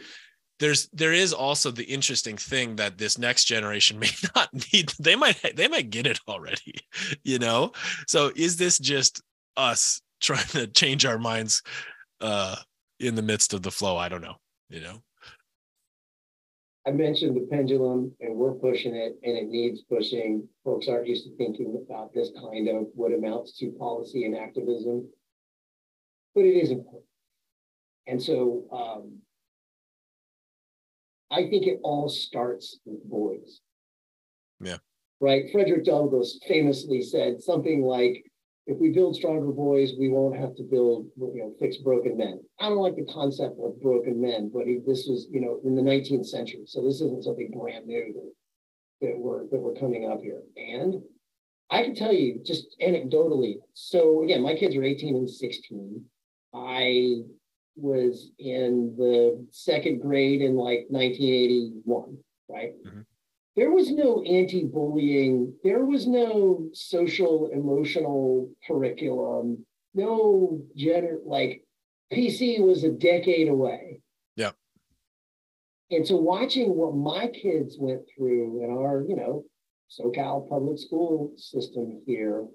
[0.60, 4.92] There's there is also the interesting thing that this next generation may not need.
[4.98, 6.74] They might they might get it already,
[7.22, 7.72] you know.
[8.06, 9.22] So is this just
[9.56, 11.62] us trying to change our minds
[12.20, 12.56] uh,
[13.00, 13.96] in the midst of the flow?
[13.96, 14.36] I don't know,
[14.68, 15.02] you know.
[16.86, 20.46] I mentioned the pendulum and we're pushing it and it needs pushing.
[20.64, 25.08] Folks aren't used to thinking about this kind of what amounts to policy and activism,
[26.34, 27.04] but it is important.
[28.06, 29.18] And so um,
[31.34, 33.60] I think it all starts with boys.
[34.60, 34.76] Yeah.
[35.20, 35.46] Right.
[35.50, 38.24] Frederick Douglass famously said something like,
[38.66, 42.40] if we build stronger boys, we won't have to build, you know, fix broken men.
[42.60, 45.74] I don't like the concept of broken men, but he, this was, you know, in
[45.74, 46.62] the 19th century.
[46.66, 50.40] So this isn't something brand new that, that we're that we're coming up here.
[50.56, 51.02] And
[51.70, 53.56] I can tell you just anecdotally.
[53.74, 56.02] So again, my kids are 18 and 16.
[56.54, 57.16] I
[57.76, 62.16] was in the second grade in like 1981,
[62.48, 62.72] right?
[62.86, 63.00] Mm-hmm.
[63.56, 65.54] There was no anti-bullying.
[65.62, 69.64] There was no social emotional curriculum.
[69.94, 71.62] No gender like
[72.12, 74.00] pc was a decade away.
[74.36, 74.50] Yeah
[75.90, 79.44] and so watching what my kids went through in our you know
[79.90, 82.46] socal public school system here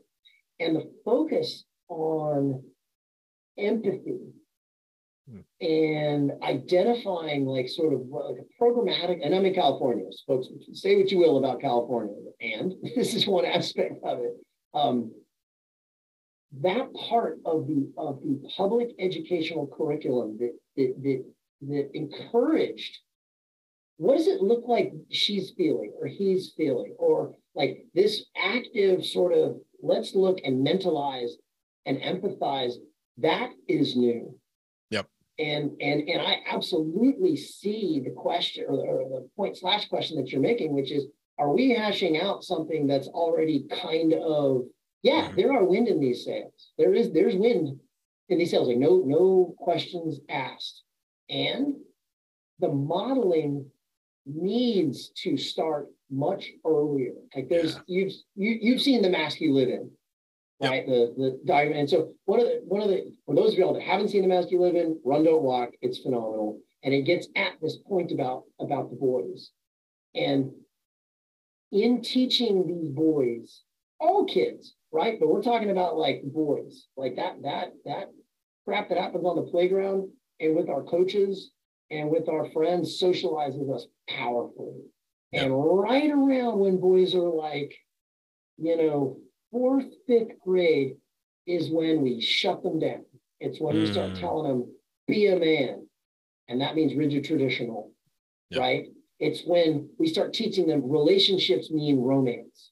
[0.60, 2.62] and the focus on
[3.58, 4.20] empathy
[5.62, 11.12] and identifying like sort of like a programmatic, and I'm in California, folks, say what
[11.12, 14.34] you will about California, and this is one aspect of it.
[14.74, 15.12] Um,
[16.62, 21.26] that part of the of the public educational curriculum that that that,
[21.68, 22.98] that encouraged
[23.98, 29.34] what does it look like she's feeling or he's feeling or like this active sort
[29.34, 31.32] of let's look and mentalize
[31.86, 32.74] and empathize
[33.18, 34.34] that is new
[35.40, 40.18] and and and I absolutely see the question or the, or the point slash question
[40.18, 41.06] that you're making, which is,
[41.38, 44.64] are we hashing out something that's already kind of
[45.02, 45.36] yeah, mm-hmm.
[45.36, 46.72] there are wind in these sails.
[46.78, 47.80] There is there's wind
[48.28, 50.84] in these sails, like no no questions asked,
[51.30, 51.76] and
[52.60, 53.66] the modeling
[54.26, 57.14] needs to start much earlier.
[57.36, 57.82] Like there's yeah.
[57.88, 59.90] you've you, you've seen the mask you live in
[60.62, 60.88] right?
[60.88, 60.88] Yep.
[60.88, 61.76] The the diamond.
[61.78, 64.28] And so one of the one of the for those of y'all that haven't seen
[64.28, 65.70] the you live in, run don't walk.
[65.82, 69.52] It's phenomenal, and it gets at this point about about the boys,
[70.16, 70.52] and
[71.72, 73.62] in teaching these boys,
[74.00, 75.20] all kids, right?
[75.20, 78.10] But we're talking about like boys, like that that that
[78.66, 80.10] crap that happens on the playground
[80.40, 81.52] and with our coaches
[81.92, 84.82] and with our friends socializes us powerfully.
[85.34, 87.74] And right around when boys are like,
[88.58, 89.20] you know,
[89.52, 90.96] fourth, fifth grade
[91.46, 93.06] is when we shut them down.
[93.40, 93.82] It's when mm.
[93.82, 94.20] we start mm.
[94.20, 94.72] telling them,
[95.08, 95.88] be a man.
[96.48, 97.92] And that means rigid traditional,
[98.50, 98.62] yep.
[98.62, 98.86] right?
[99.20, 102.72] It's when we start teaching them relationships mean romance.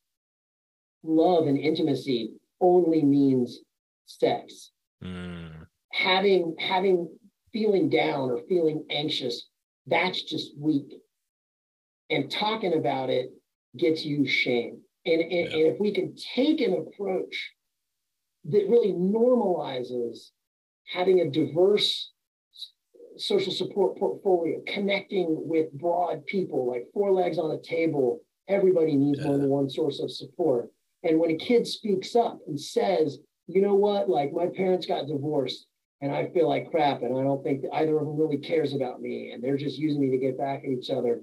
[1.03, 3.59] Love and intimacy only means
[4.05, 4.71] sex.
[5.03, 5.67] Mm.
[5.91, 7.09] Having having
[7.53, 9.47] feeling down or feeling anxious,
[9.85, 10.93] that's just weak.
[12.09, 13.31] And talking about it
[13.75, 14.81] gets you shame.
[15.07, 15.39] And, and, yeah.
[15.39, 17.51] and if we can take an approach
[18.45, 20.29] that really normalizes
[20.93, 22.11] having a diverse
[23.17, 28.21] social support portfolio, connecting with broad people, like four legs on a table.
[28.47, 29.27] Everybody needs yeah.
[29.27, 30.69] more than one source of support.
[31.03, 35.07] And when a kid speaks up and says, you know what, like my parents got
[35.07, 35.65] divorced
[36.01, 39.01] and I feel like crap, and I don't think either of them really cares about
[39.01, 41.21] me, and they're just using me to get back at each other.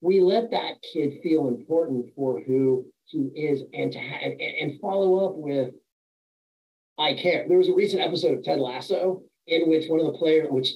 [0.00, 4.80] We let that kid feel important for who he is and to have, and, and
[4.80, 5.74] follow up with,
[6.98, 7.46] I care.
[7.48, 10.70] There was a recent episode of Ted Lasso in which one of the players, which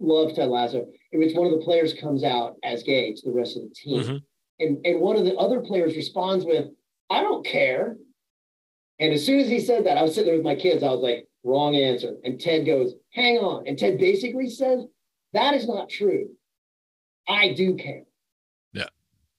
[0.00, 3.32] love Ted Lasso, in which one of the players comes out as gay to the
[3.32, 4.02] rest of the team.
[4.02, 4.16] Mm-hmm.
[4.60, 6.66] And, and one of the other players responds with,
[7.10, 7.96] I don't care.
[9.00, 10.82] And as soon as he said that, I was sitting there with my kids.
[10.82, 12.14] I was like, wrong answer.
[12.22, 13.66] And Ted goes, hang on.
[13.66, 14.84] And Ted basically says,
[15.32, 16.28] that is not true.
[17.28, 18.04] I do care.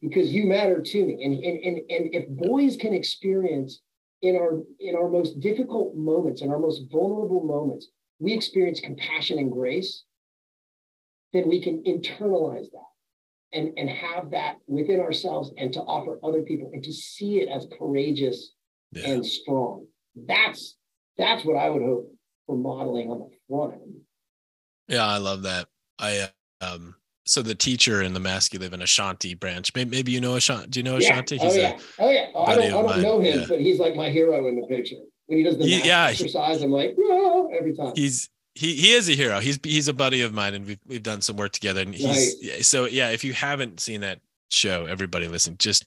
[0.04, 1.24] Because you matter to me.
[1.24, 3.82] And, and, and, and if boys can experience
[4.22, 7.88] in our in our most difficult moments, in our most vulnerable moments,
[8.20, 10.04] we experience compassion and grace,
[11.32, 12.94] then we can internalize that
[13.54, 17.50] and, and have that within ourselves and to offer other people and to see it
[17.50, 18.54] as courageous
[18.92, 19.10] yeah.
[19.10, 19.86] and strong.
[20.16, 20.78] That's
[21.18, 22.14] that's what I would hope
[22.46, 23.96] for modeling on the front end.
[24.88, 25.68] Yeah, I love that.
[26.00, 26.30] I
[26.62, 29.70] um so the teacher in the masculine Ashanti Branch.
[29.76, 30.68] Maybe, maybe you know Ashanti.
[30.68, 31.38] Do you know Ashanti?
[31.38, 31.44] Yeah.
[31.48, 31.80] oh yeah.
[32.00, 32.32] Oh yeah.
[32.36, 33.46] Oh, I don't, I don't know him, yeah.
[33.48, 34.98] but he's like my hero in the picture.
[35.28, 36.96] When he does the he, yeah, exercise, I'm like,
[37.58, 37.94] every time.
[37.96, 39.40] He's he he is a hero.
[39.40, 41.82] He's he's a buddy of mine, and we've we've done some work together.
[41.82, 42.66] And he's right.
[42.66, 43.10] so yeah.
[43.10, 44.20] If you haven't seen that
[44.50, 45.86] show, everybody listen, just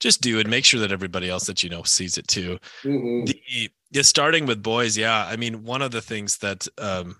[0.00, 0.46] just do it.
[0.46, 2.58] Make sure that everybody else that you know sees it too.
[2.82, 3.26] Mm-hmm.
[3.26, 5.26] The yeah, starting with boys, yeah.
[5.26, 7.16] I mean, one of the things that um,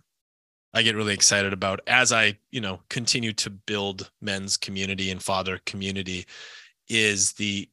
[0.75, 5.23] I get really excited about as I you know continue to build men's community and
[5.23, 6.27] father community
[6.89, 7.69] is the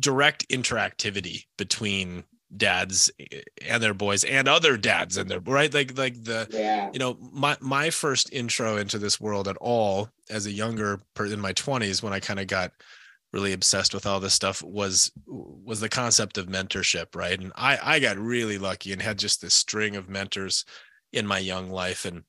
[0.00, 2.24] direct interactivity between
[2.56, 3.10] dads
[3.66, 6.88] and their boys and other dads and their right like like the yeah.
[6.92, 11.34] you know my my first intro into this world at all as a younger person
[11.34, 12.72] in my 20s when i kind of got
[13.34, 17.78] really obsessed with all this stuff was was the concept of mentorship right and i
[17.82, 20.64] i got really lucky and had just this string of mentors
[21.12, 22.22] in my young life and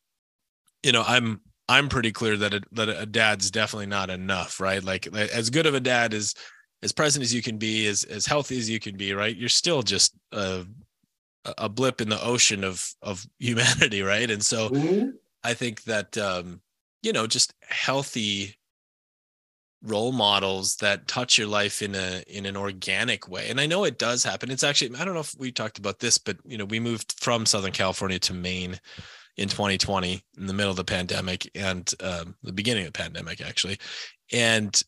[0.83, 4.83] you know i'm i'm pretty clear that a, that a dad's definitely not enough right
[4.83, 6.33] like as good of a dad as
[6.81, 9.35] as present as you can be, as as healthy as you can be, right?
[9.35, 10.65] You're still just a
[11.57, 14.29] a blip in the ocean of of humanity, right?
[14.29, 15.09] And so mm-hmm.
[15.43, 16.61] I think that um,
[17.01, 18.55] you know, just healthy
[19.81, 23.85] role models that touch your life in a in an organic way and i know
[23.85, 24.51] it does happen.
[24.51, 27.15] It's actually i don't know if we talked about this but you know we moved
[27.19, 28.79] from southern california to maine
[29.39, 33.39] in 2020 in the middle of the pandemic and um, the beginning of the pandemic
[33.39, 33.77] actually.
[34.33, 34.79] And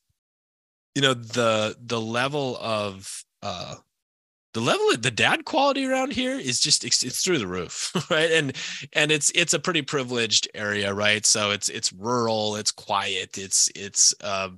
[0.93, 3.75] you know the the level of uh
[4.53, 7.93] the level of the dad quality around here is just it's, it's, through the roof
[8.11, 8.31] right?
[8.31, 8.55] And
[8.93, 11.25] and it's it's a pretty privileged area right?
[11.25, 14.49] So it's it's rural it's quiet it's it's uh,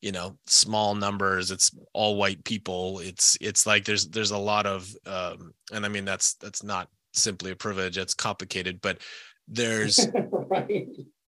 [0.00, 3.00] you know small numbers it's all white people.
[3.00, 6.88] It's it's like there's there's a lot of um and i mean that's that's not
[7.14, 8.98] simply a privilege it's complicated but
[9.46, 10.08] there's
[10.50, 10.88] right.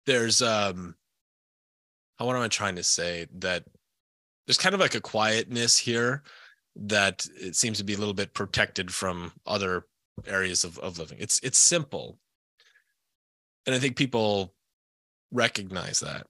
[0.07, 0.95] there's um
[2.19, 3.27] how what am i trying to say?
[3.39, 3.65] That
[4.47, 6.23] there's kind of like a quietness here
[6.77, 9.87] that it seems to be a little bit protected from other
[10.27, 11.19] areas of, of living.
[11.21, 12.19] It's it's simple.
[13.67, 14.55] And I think people
[15.33, 16.27] recognize that.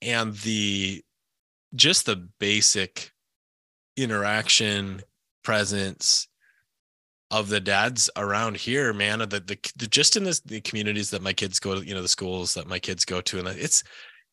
[0.00, 1.02] And the
[1.74, 3.12] just the basic
[3.96, 5.02] interaction,
[5.42, 6.28] presence
[7.30, 11.22] of the dads around here, man, the, the, the just in this, the communities that
[11.22, 13.82] my kids go to, you know, the schools that my kids go to, and it's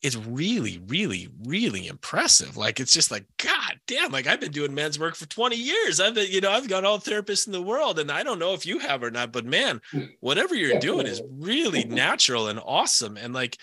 [0.02, 2.56] is really, really, really impressive.
[2.56, 6.00] Like it's just like, God damn, like I've been doing men's work for 20 years.
[6.00, 8.00] I've been, you know, I've got all therapists in the world.
[8.00, 10.06] And I don't know if you have or not, but man, hmm.
[10.22, 13.18] whatever you're doing is really natural and awesome.
[13.18, 13.58] And like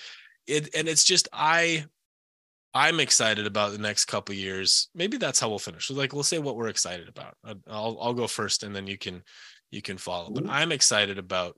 [0.46, 1.86] it, and it's just I
[2.74, 4.90] I'm excited about the next couple years.
[4.94, 5.90] Maybe that's how we'll finish.
[5.90, 7.34] Like we'll say what we're excited about.
[7.66, 9.22] I'll I'll go first and then you can
[9.70, 10.30] you can follow.
[10.30, 11.56] But I'm excited about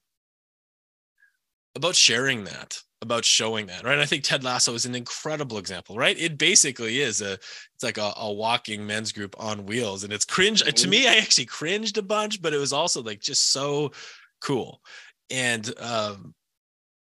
[1.75, 3.99] about sharing that about showing that right?
[3.99, 6.19] I think ted lasso is an incredible example right?
[6.19, 10.25] It basically is a it's like a, a walking men's group on wheels and it's
[10.25, 13.93] cringe to me i actually cringed a bunch but it was also like just so
[14.41, 14.81] cool.
[15.31, 16.35] And um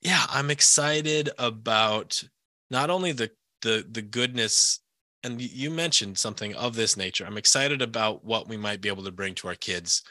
[0.03, 2.23] yeah i'm excited about
[2.71, 3.31] not only the
[3.63, 4.81] the the goodness
[5.23, 7.27] and you mentioned something of this nature.
[7.27, 10.03] I'm excited about what we might be able to bring to our kids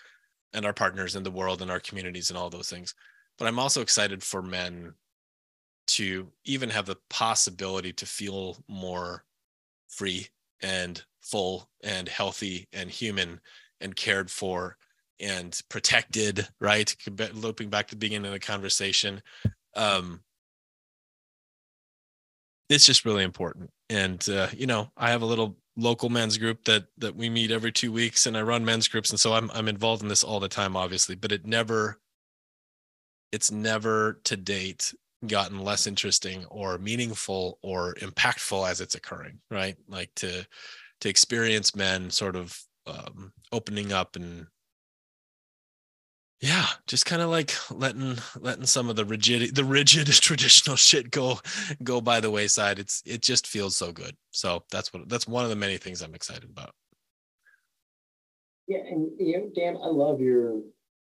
[0.53, 2.93] and our partners in the world and our communities and all those things.
[3.37, 4.93] But i'm also excited for men
[5.93, 9.23] to even have the possibility to feel more
[9.87, 10.27] free
[10.61, 13.39] and full and healthy and human
[13.81, 14.77] and cared for
[15.19, 16.95] and protected right?
[17.33, 19.21] Looping back to the beginning of the conversation
[19.75, 20.21] um
[22.69, 23.71] it's just really important.
[23.89, 27.51] And uh, you know i have a little local men's group that that we meet
[27.51, 29.09] every two weeks and i run men's groups.
[29.09, 31.99] And so i'm i'm involved in this all the time obviously but it never
[33.31, 34.93] it's never to date
[35.27, 39.75] gotten less interesting or meaningful or impactful as it's occurring right?
[39.87, 40.45] Like to
[41.01, 44.47] to experience men sort of um, opening up and
[46.41, 51.11] yeah just kind of like letting letting some of the rigid the rigid traditional shit
[51.11, 51.39] go
[51.83, 52.79] go by the wayside.
[52.79, 54.15] It's it just feels so good.
[54.31, 56.71] So that's what that's one of the many things i'm excited about.
[58.67, 60.61] Yeah, and you know, Dan, I love your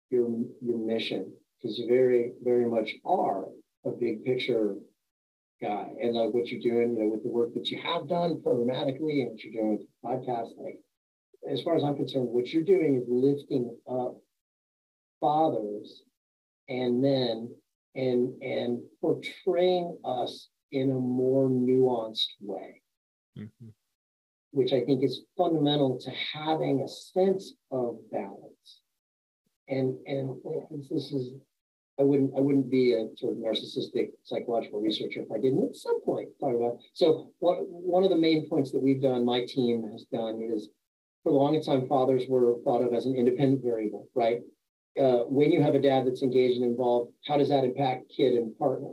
[0.10, 0.30] your
[0.62, 1.34] your mission.
[1.62, 3.46] Because you very very much are
[3.86, 4.76] a big picture
[5.62, 8.42] guy, and like what you're doing, you know, with the work that you have done
[8.46, 10.50] programmatically and what you're doing with the podcast.
[10.58, 10.80] Like,
[11.50, 14.18] as far as I'm concerned, what you're doing is lifting up
[15.20, 16.04] fathers
[16.70, 17.54] and men
[17.96, 22.82] and and portraying us in a more nuanced way
[23.38, 23.68] mm-hmm.
[24.52, 28.82] which I think is fundamental to having a sense of balance.
[29.68, 30.36] And and
[30.90, 31.34] this is,
[32.00, 35.76] I wouldn't I wouldn't be a sort of narcissistic psychological researcher if I didn't at
[35.76, 36.80] some point talk about.
[36.94, 40.70] So what one of the main points that we've done, my team has done is
[41.24, 44.42] for the longest time, fathers were thought of as an independent variable, right?
[45.00, 48.34] Uh, when you have a dad that's engaged and involved, how does that impact kid
[48.34, 48.92] and partner?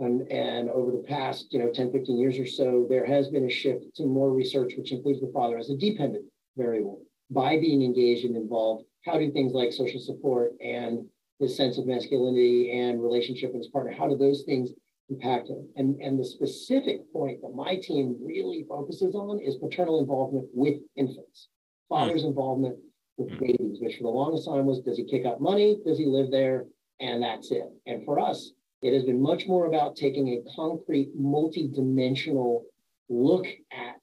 [0.00, 3.44] And, and over the past, you know, 10, 15 years or so, there has been
[3.44, 6.24] a shift to more research, which includes the father as a dependent
[6.56, 7.02] variable.
[7.30, 11.06] By being engaged and involved, how do things like social support and
[11.40, 14.70] the sense of masculinity and relationship with his partner, how do those things
[15.08, 15.66] impact him?
[15.76, 20.78] And, and the specific point that my team really focuses on is paternal involvement with
[20.96, 21.48] infants,
[21.88, 22.76] father's involvement
[23.16, 23.38] with hmm.
[23.38, 25.78] babies, which for the longest time was, does he kick up money?
[25.84, 26.66] Does he live there?
[27.00, 27.64] And that's it.
[27.86, 28.52] And for us,
[28.82, 32.64] it has been much more about taking a concrete, multi-dimensional
[33.08, 34.00] look at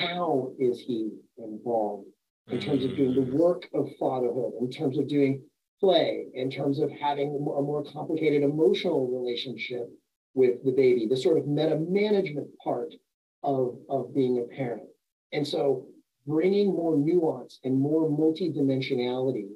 [0.00, 2.06] how is he involved
[2.48, 3.36] in terms of doing the hmm.
[3.36, 5.42] work of fatherhood, in terms of doing
[5.84, 9.90] play, in terms of having a more, complicated emotional relationship
[10.34, 12.94] with the baby, the sort of meta management part
[13.42, 14.84] of, of being a parent.
[15.32, 15.86] And so
[16.26, 19.48] bringing more nuance and more multidimensionality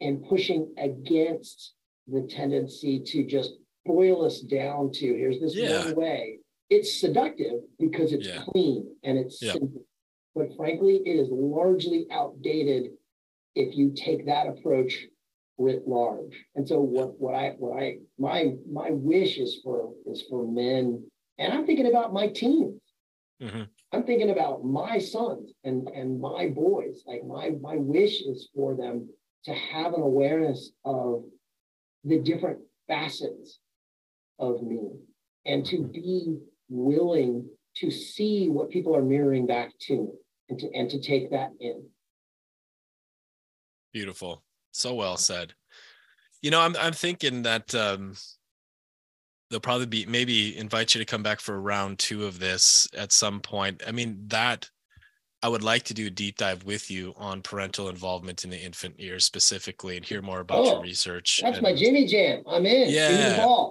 [0.00, 1.74] and pushing against
[2.06, 3.52] the tendency to just
[3.84, 5.84] boil us down to here's this Yeah.
[5.86, 6.38] one way.
[6.70, 8.42] It's seductive because it's Yeah.
[8.44, 9.52] clean and it's Yeah.
[9.52, 9.82] simple.
[10.34, 12.92] But frankly, it is largely outdated
[13.58, 15.06] if you take that approach
[15.58, 16.44] writ large.
[16.54, 21.04] And so what what I what I my my wish is for is for men,
[21.38, 22.80] and I'm thinking about my teens.
[23.42, 23.68] Mhm.
[23.92, 27.02] I'm thinking about my sons and and my boys.
[27.06, 29.08] Like my my wish is for them
[29.44, 31.24] to have an awareness of
[32.04, 33.58] the different facets
[34.38, 34.90] of me
[35.46, 40.12] and to be willing to see what people are mirroring back to me
[40.48, 41.82] and to and to take that in.
[43.92, 44.42] Beautiful.
[44.72, 45.54] So well said.
[46.42, 48.14] You know, I'm I'm thinking that um
[49.50, 53.12] they'll probably be maybe invite you to come back for round two of this at
[53.12, 53.82] some point.
[53.86, 54.68] I mean, that
[55.42, 58.60] I would like to do a deep dive with you on parental involvement in the
[58.60, 61.40] infant years specifically and hear more about Oh, your research.
[61.42, 62.42] That's my Jimmy Jam.
[62.46, 62.90] I'm in.
[62.90, 63.68] Yeah.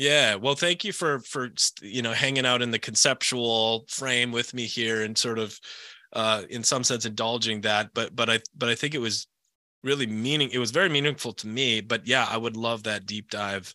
[0.00, 1.50] Yeah, well, thank you for for
[1.82, 5.58] you know hanging out in the conceptual frame with me here and sort of
[6.12, 9.26] uh in some sense indulging that but but I but I think it was
[9.82, 13.30] really meaning it was very meaningful to me but yeah I would love that deep
[13.30, 13.74] dive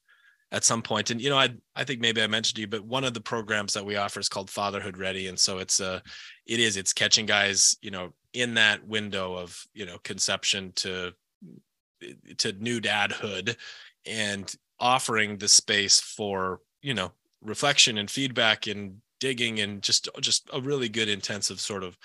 [0.53, 1.09] at some point.
[1.09, 3.19] And you know I I think maybe I mentioned to you but one of the
[3.21, 5.27] programs that we offer is called Fatherhood Ready.
[5.27, 5.99] And so it's uh
[6.45, 11.11] it is it's catching guys you know in that window of you know conception to
[12.37, 13.55] to new dadhood
[14.05, 17.11] and offering the space for you know
[17.41, 21.97] reflection and feedback and digging and just just a really good intensive sort of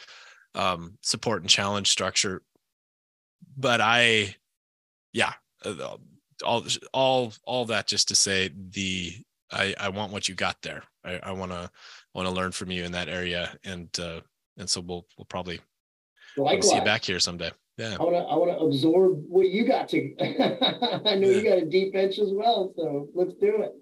[0.54, 2.42] um support and challenge structure
[3.56, 4.34] but i
[5.12, 5.32] yeah
[5.64, 5.96] uh,
[6.44, 9.12] all all all that just to say the
[9.50, 10.82] I I want what you got there.
[11.04, 11.70] I I want to
[12.14, 14.20] want to learn from you in that area, and uh,
[14.56, 15.60] and so we'll we'll probably
[16.36, 17.50] we'll see you back here someday.
[17.76, 17.96] Yeah.
[17.98, 20.14] I want to I want to absorb what you got to.
[20.20, 21.36] I know yeah.
[21.36, 23.72] you got a deep bench as well, so let's do it.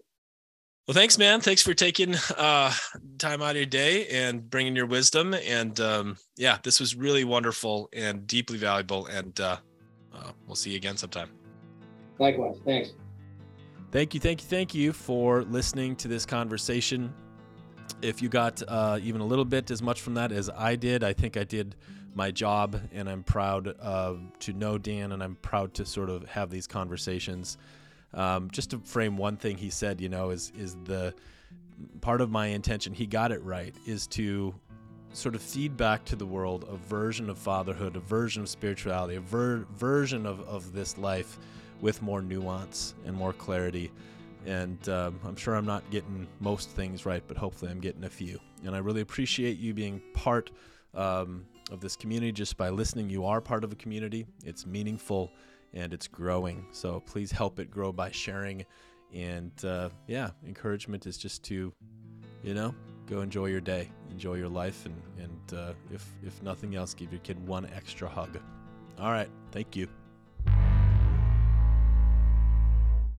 [0.86, 1.40] Well, thanks, man.
[1.40, 2.72] Thanks for taking uh,
[3.18, 5.34] time out of your day and bringing your wisdom.
[5.34, 9.06] And um, yeah, this was really wonderful and deeply valuable.
[9.06, 9.56] And uh,
[10.14, 11.30] uh, we'll see you again sometime.
[12.20, 12.58] Likewise.
[12.64, 12.92] Thanks.
[13.90, 17.12] Thank you, thank you, thank you for listening to this conversation.
[18.00, 21.02] If you got uh, even a little bit as much from that as I did,
[21.02, 21.74] I think I did
[22.14, 26.28] my job, and I'm proud uh, to know Dan, and I'm proud to sort of
[26.28, 27.58] have these conversations.
[28.16, 31.14] Um, just to frame one thing he said, you know, is is the
[32.00, 32.94] part of my intention.
[32.94, 33.74] He got it right.
[33.86, 34.54] Is to
[35.12, 39.16] sort of feed back to the world a version of fatherhood, a version of spirituality,
[39.16, 41.38] a ver- version of, of this life
[41.80, 43.90] with more nuance and more clarity.
[44.44, 48.10] And um, I'm sure I'm not getting most things right, but hopefully I'm getting a
[48.10, 48.38] few.
[48.64, 50.50] And I really appreciate you being part
[50.94, 53.10] um, of this community just by listening.
[53.10, 55.32] You are part of a community, it's meaningful
[55.76, 56.66] and it's growing.
[56.72, 58.64] So please help it grow by sharing.
[59.14, 61.72] And uh, yeah, encouragement is just to,
[62.42, 62.74] you know,
[63.06, 67.12] go enjoy your day, enjoy your life, and and uh, if if nothing else, give
[67.12, 68.40] your kid one extra hug.
[68.98, 69.86] All right, thank you.